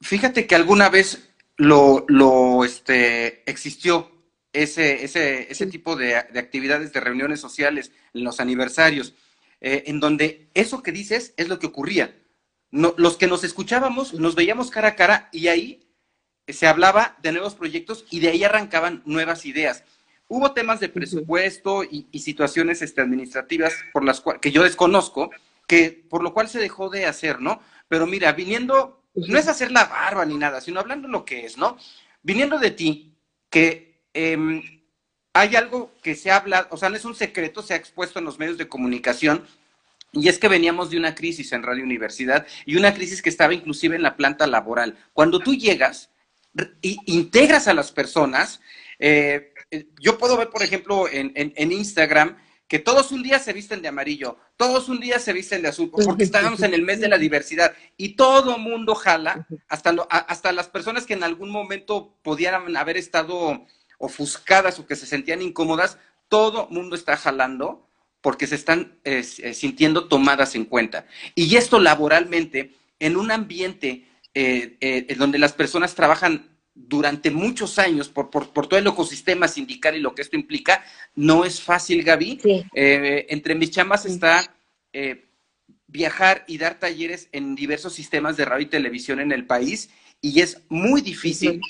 [0.00, 4.10] Fíjate que alguna vez lo, lo este, existió
[4.52, 9.14] ese, ese, ese tipo de, actividades, de reuniones sociales, en los aniversarios,
[9.60, 12.16] eh, en donde eso que dices es lo que ocurría.
[12.70, 15.88] No, los que nos escuchábamos, nos veíamos cara a cara y ahí
[16.48, 19.84] se hablaba de nuevos proyectos y de ahí arrancaban nuevas ideas.
[20.28, 25.30] Hubo temas de presupuesto y, situaciones este, administrativas por las que yo desconozco,
[25.66, 27.60] que por lo cual se dejó de hacer, ¿no?
[27.88, 31.58] Pero mira, viniendo no es hacer la barba ni nada, sino hablando lo que es,
[31.58, 31.76] ¿no?
[32.22, 33.14] Viniendo de ti,
[33.50, 34.62] que em,
[35.32, 38.24] hay algo que se habla, o sea, no es un secreto, se ha expuesto en
[38.24, 39.46] los medios de comunicación,
[40.12, 43.54] y es que veníamos de una crisis en Radio Universidad y una crisis que estaba
[43.54, 44.98] inclusive en la planta laboral.
[45.14, 46.10] Cuando tú llegas
[46.82, 48.60] e integras a las personas,
[48.98, 52.36] eh, eh, yo puedo ver, por ejemplo, en, en Instagram,
[52.72, 55.90] que todos un día se visten de amarillo, todos un día se visten de azul,
[55.90, 60.68] porque estábamos en el mes de la diversidad y todo mundo jala, hasta, hasta las
[60.68, 63.66] personas que en algún momento podían haber estado
[63.98, 65.98] ofuscadas o que se sentían incómodas,
[66.30, 67.86] todo mundo está jalando
[68.22, 71.04] porque se están eh, eh, sintiendo tomadas en cuenta.
[71.34, 78.30] Y esto laboralmente, en un ambiente eh, donde las personas trabajan durante muchos años por,
[78.30, 80.84] todo el ecosistema sindical y lo que esto implica,
[81.14, 82.40] no es fácil, Gaby.
[82.74, 84.54] Eh, entre mis chamas está
[84.92, 85.26] eh,
[85.86, 89.90] viajar y dar talleres en diversos sistemas de radio y televisión en el país
[90.20, 91.60] y es muy difícil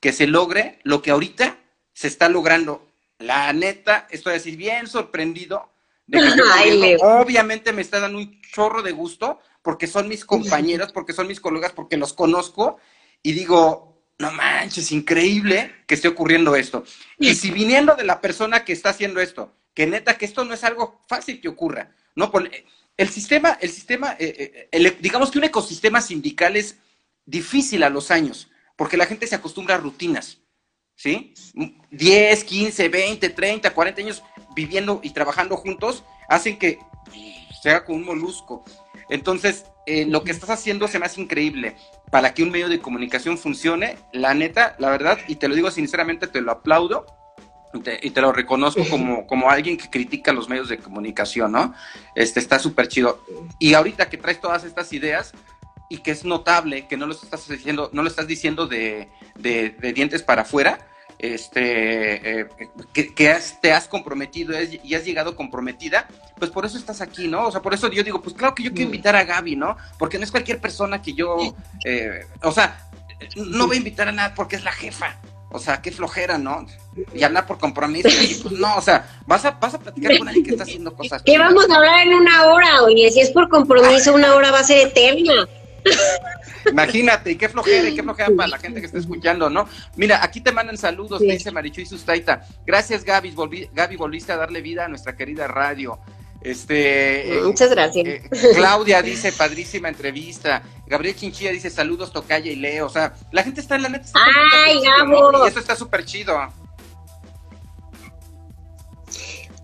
[0.00, 1.58] que se logre lo que ahorita
[1.92, 2.86] se está logrando.
[3.18, 5.72] La neta, estoy así bien sorprendido
[6.06, 11.12] de que obviamente me está dando un chorro de gusto porque son mis compañeros, porque
[11.12, 12.78] son mis colegas, porque los conozco
[13.22, 13.91] y digo,
[14.22, 16.84] no manches, increíble que esté ocurriendo esto.
[17.18, 20.54] Y si viniendo de la persona que está haciendo esto, que neta que esto no
[20.54, 21.90] es algo fácil que ocurra.
[22.14, 22.30] No,
[22.96, 26.76] el sistema, el sistema, eh, eh, digamos que un ecosistema sindical es
[27.26, 30.38] difícil a los años, porque la gente se acostumbra a rutinas,
[30.94, 31.34] ¿sí?
[31.90, 34.22] 10, 15, 20, 30, 40 años
[34.54, 36.78] viviendo y trabajando juntos hacen que
[37.60, 38.64] sea con un molusco.
[39.08, 41.76] Entonces, eh, lo que estás haciendo se me hace increíble.
[42.10, 45.70] Para que un medio de comunicación funcione, la neta, la verdad, y te lo digo
[45.70, 47.06] sinceramente, te lo aplaudo
[48.02, 51.74] y te, lo reconozco como, como alguien que critica los medios de comunicación, ¿no?
[52.14, 53.24] Este está súper chido.
[53.58, 55.32] Y ahorita que traes todas estas ideas
[55.88, 59.92] y que es notable que no lo estás diciendo, no lo estás diciendo de, de,
[59.94, 60.78] dientes para afuera,
[61.22, 62.46] este, eh,
[62.92, 63.04] que,
[63.60, 66.08] te has comprometido y has llegado comprometida,
[66.38, 67.46] pues por eso estás aquí, ¿no?
[67.46, 68.94] O sea, por eso yo digo, pues claro que yo quiero mm.
[68.94, 69.76] invitar a Gaby, ¿no?
[69.98, 71.54] Porque no es cualquier persona que yo,
[71.84, 72.88] eh, o sea,
[73.36, 75.16] no voy a invitar a nada porque es la jefa.
[75.54, 76.66] O sea, qué flojera, ¿no?
[77.14, 78.08] Y hablar por compromiso.
[78.42, 81.22] pues no, o sea, vas a, vas a platicar con alguien que está haciendo cosas.
[81.22, 82.82] ¿Qué vamos a hablar en una hora?
[82.82, 85.46] Oye, si es por compromiso, una hora va a ser eterna.
[86.70, 89.68] Imagínate, y qué flojera, y qué flojera para la gente que está escuchando, ¿no?
[89.96, 92.46] Mira, aquí te mandan saludos, dice Marichuy Sustaita.
[92.66, 93.34] Gracias, Gaby,
[93.72, 95.98] Gaby, volviste a darle vida a nuestra querida radio.
[96.40, 98.06] Este, eh, Muchas gracias.
[98.06, 98.22] Eh,
[98.54, 100.62] Claudia dice, padrísima entrevista.
[100.86, 102.86] Gabriel Chinchilla dice, saludos, Tocaya y Leo.
[102.86, 104.08] O sea, la gente está en la neta.
[104.14, 104.78] ¡Ay!
[104.78, 106.36] Y eso está súper chido.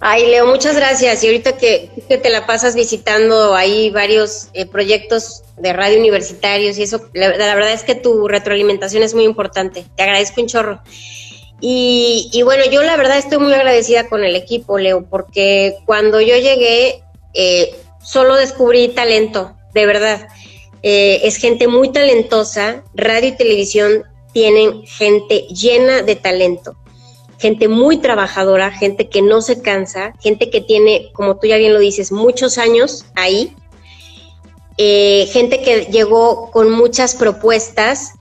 [0.01, 1.25] Ay, Leo, muchas gracias.
[1.25, 6.85] Y ahorita que, te la pasas visitando ahí varios eh, proyectos de radio universitarios y
[6.85, 9.85] eso, la, verdad es que tu retroalimentación es muy importante.
[9.97, 10.81] Te agradezco un chorro.
[11.61, 16.37] Y, bueno, yo la verdad estoy muy agradecida con el equipo, Leo, porque cuando yo
[16.37, 17.03] llegué
[17.35, 20.29] eh, solo descubrí talento, de verdad.
[20.83, 26.77] Eh, es gente muy talentosa, radio y televisión tienen gente llena de talento,
[27.39, 31.73] gente muy trabajadora, gente que no se cansa, gente que tiene, como tú ya bien
[31.73, 33.55] lo dices, muchos años ahí,
[34.77, 38.15] eh, gente que llegó con muchas propuestas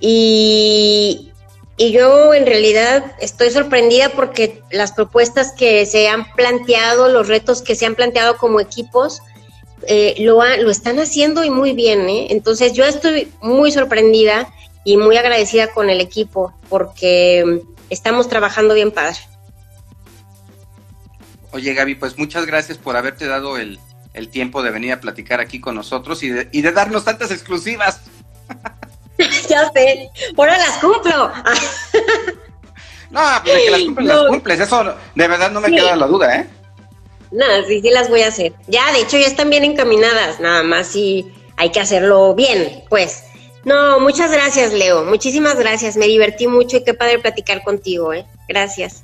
[0.00, 1.24] y,
[1.76, 7.76] yo en realidad estoy sorprendida porque las propuestas que se han planteado, los retos que
[7.76, 9.22] se han planteado como equipos,
[9.86, 12.08] eh, lo, lo están haciendo y muy bien.
[12.08, 12.26] ¿eh?
[12.30, 14.52] Entonces yo estoy muy sorprendida
[14.82, 19.18] y muy agradecida con el equipo porque estamos trabajando bien padre.
[21.52, 23.78] Oye Gaby, pues muchas gracias por haberte dado el,
[24.30, 28.00] tiempo de venir a platicar aquí con nosotros y de, y de darnos tantas exclusivas.
[29.48, 31.32] ya sé, ahora las cumplo.
[33.10, 36.06] no, pues de que las cumples, las cumples, eso de verdad no me queda la
[36.06, 36.50] duda, ¿eh?
[37.30, 38.52] No, sí, sí las voy a hacer.
[38.68, 43.24] Ya, de hecho, ya están bien encaminadas, nada más y hay que hacerlo bien, pues.
[43.64, 45.04] No, muchas gracias, Leo.
[45.04, 45.96] Muchísimas gracias.
[45.96, 48.26] Me divertí mucho y qué padre platicar contigo, ¿eh?
[48.48, 49.02] Gracias.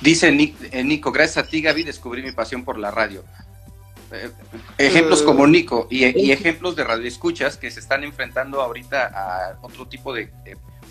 [0.00, 3.22] Dice eh, Nico, gracias a ti, Gaby, descubrí mi pasión por la radio.
[4.12, 4.30] Eh,
[4.78, 5.50] ejemplos como mm.
[5.50, 10.30] Nico y, ejemplos de radioescuchas que se están enfrentando ahorita a otro tipo de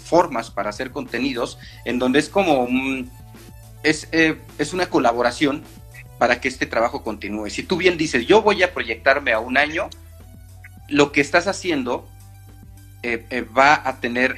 [0.06, 2.68] formas para hacer contenidos, en donde es como
[3.84, 5.64] es, eh, es una colaboración
[6.18, 7.50] para que este trabajo continúe.
[7.50, 9.90] Si tú bien dices, yo voy a proyectarme a un año,
[10.88, 12.08] lo que estás haciendo
[13.04, 14.38] eh, va a tener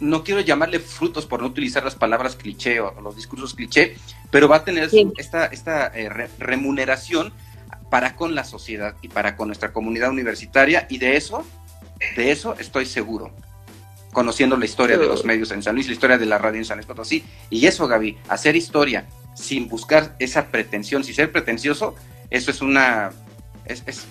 [0.00, 3.96] no quiero llamarle frutos por no utilizar las palabras cliché o los discursos cliché,
[4.30, 6.08] pero va a tener esta, esta eh,
[6.38, 7.32] remuneración
[7.90, 11.44] para con la sociedad y para con nuestra comunidad universitaria y de eso,
[12.16, 13.30] de eso estoy seguro,
[14.12, 16.64] conociendo la historia de los medios en San Luis, la historia de la radio en
[16.64, 21.94] San Luis Potosí, y eso Gaby, hacer historia sin buscar esa pretensión, sin ser pretencioso,
[22.30, 23.12] eso es una,
[23.64, 24.06] es,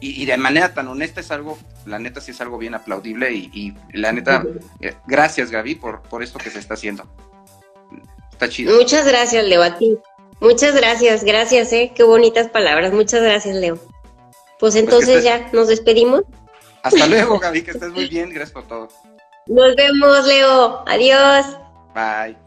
[0.00, 3.74] y, de manera tan honesta es algo, la neta sí es algo bien aplaudible y,
[3.92, 4.44] la neta,
[4.80, 7.04] eh, gracias Gaby por, por esto que se está haciendo.
[8.32, 8.76] Está chido.
[8.76, 9.98] Muchas gracias, Leo, a ti.
[10.40, 11.92] Muchas gracias, gracias, eh.
[11.94, 12.92] Qué bonitas palabras.
[12.92, 13.76] Muchas gracias, Leo.
[13.76, 13.94] Pues,
[14.58, 16.24] pues entonces ya nos despedimos.
[16.82, 18.28] Hasta luego, Gaby, que estés muy bien.
[18.30, 18.88] Gracias por todo.
[19.46, 20.84] Nos vemos, Leo.
[20.86, 21.46] Adiós.
[21.94, 22.45] Bye.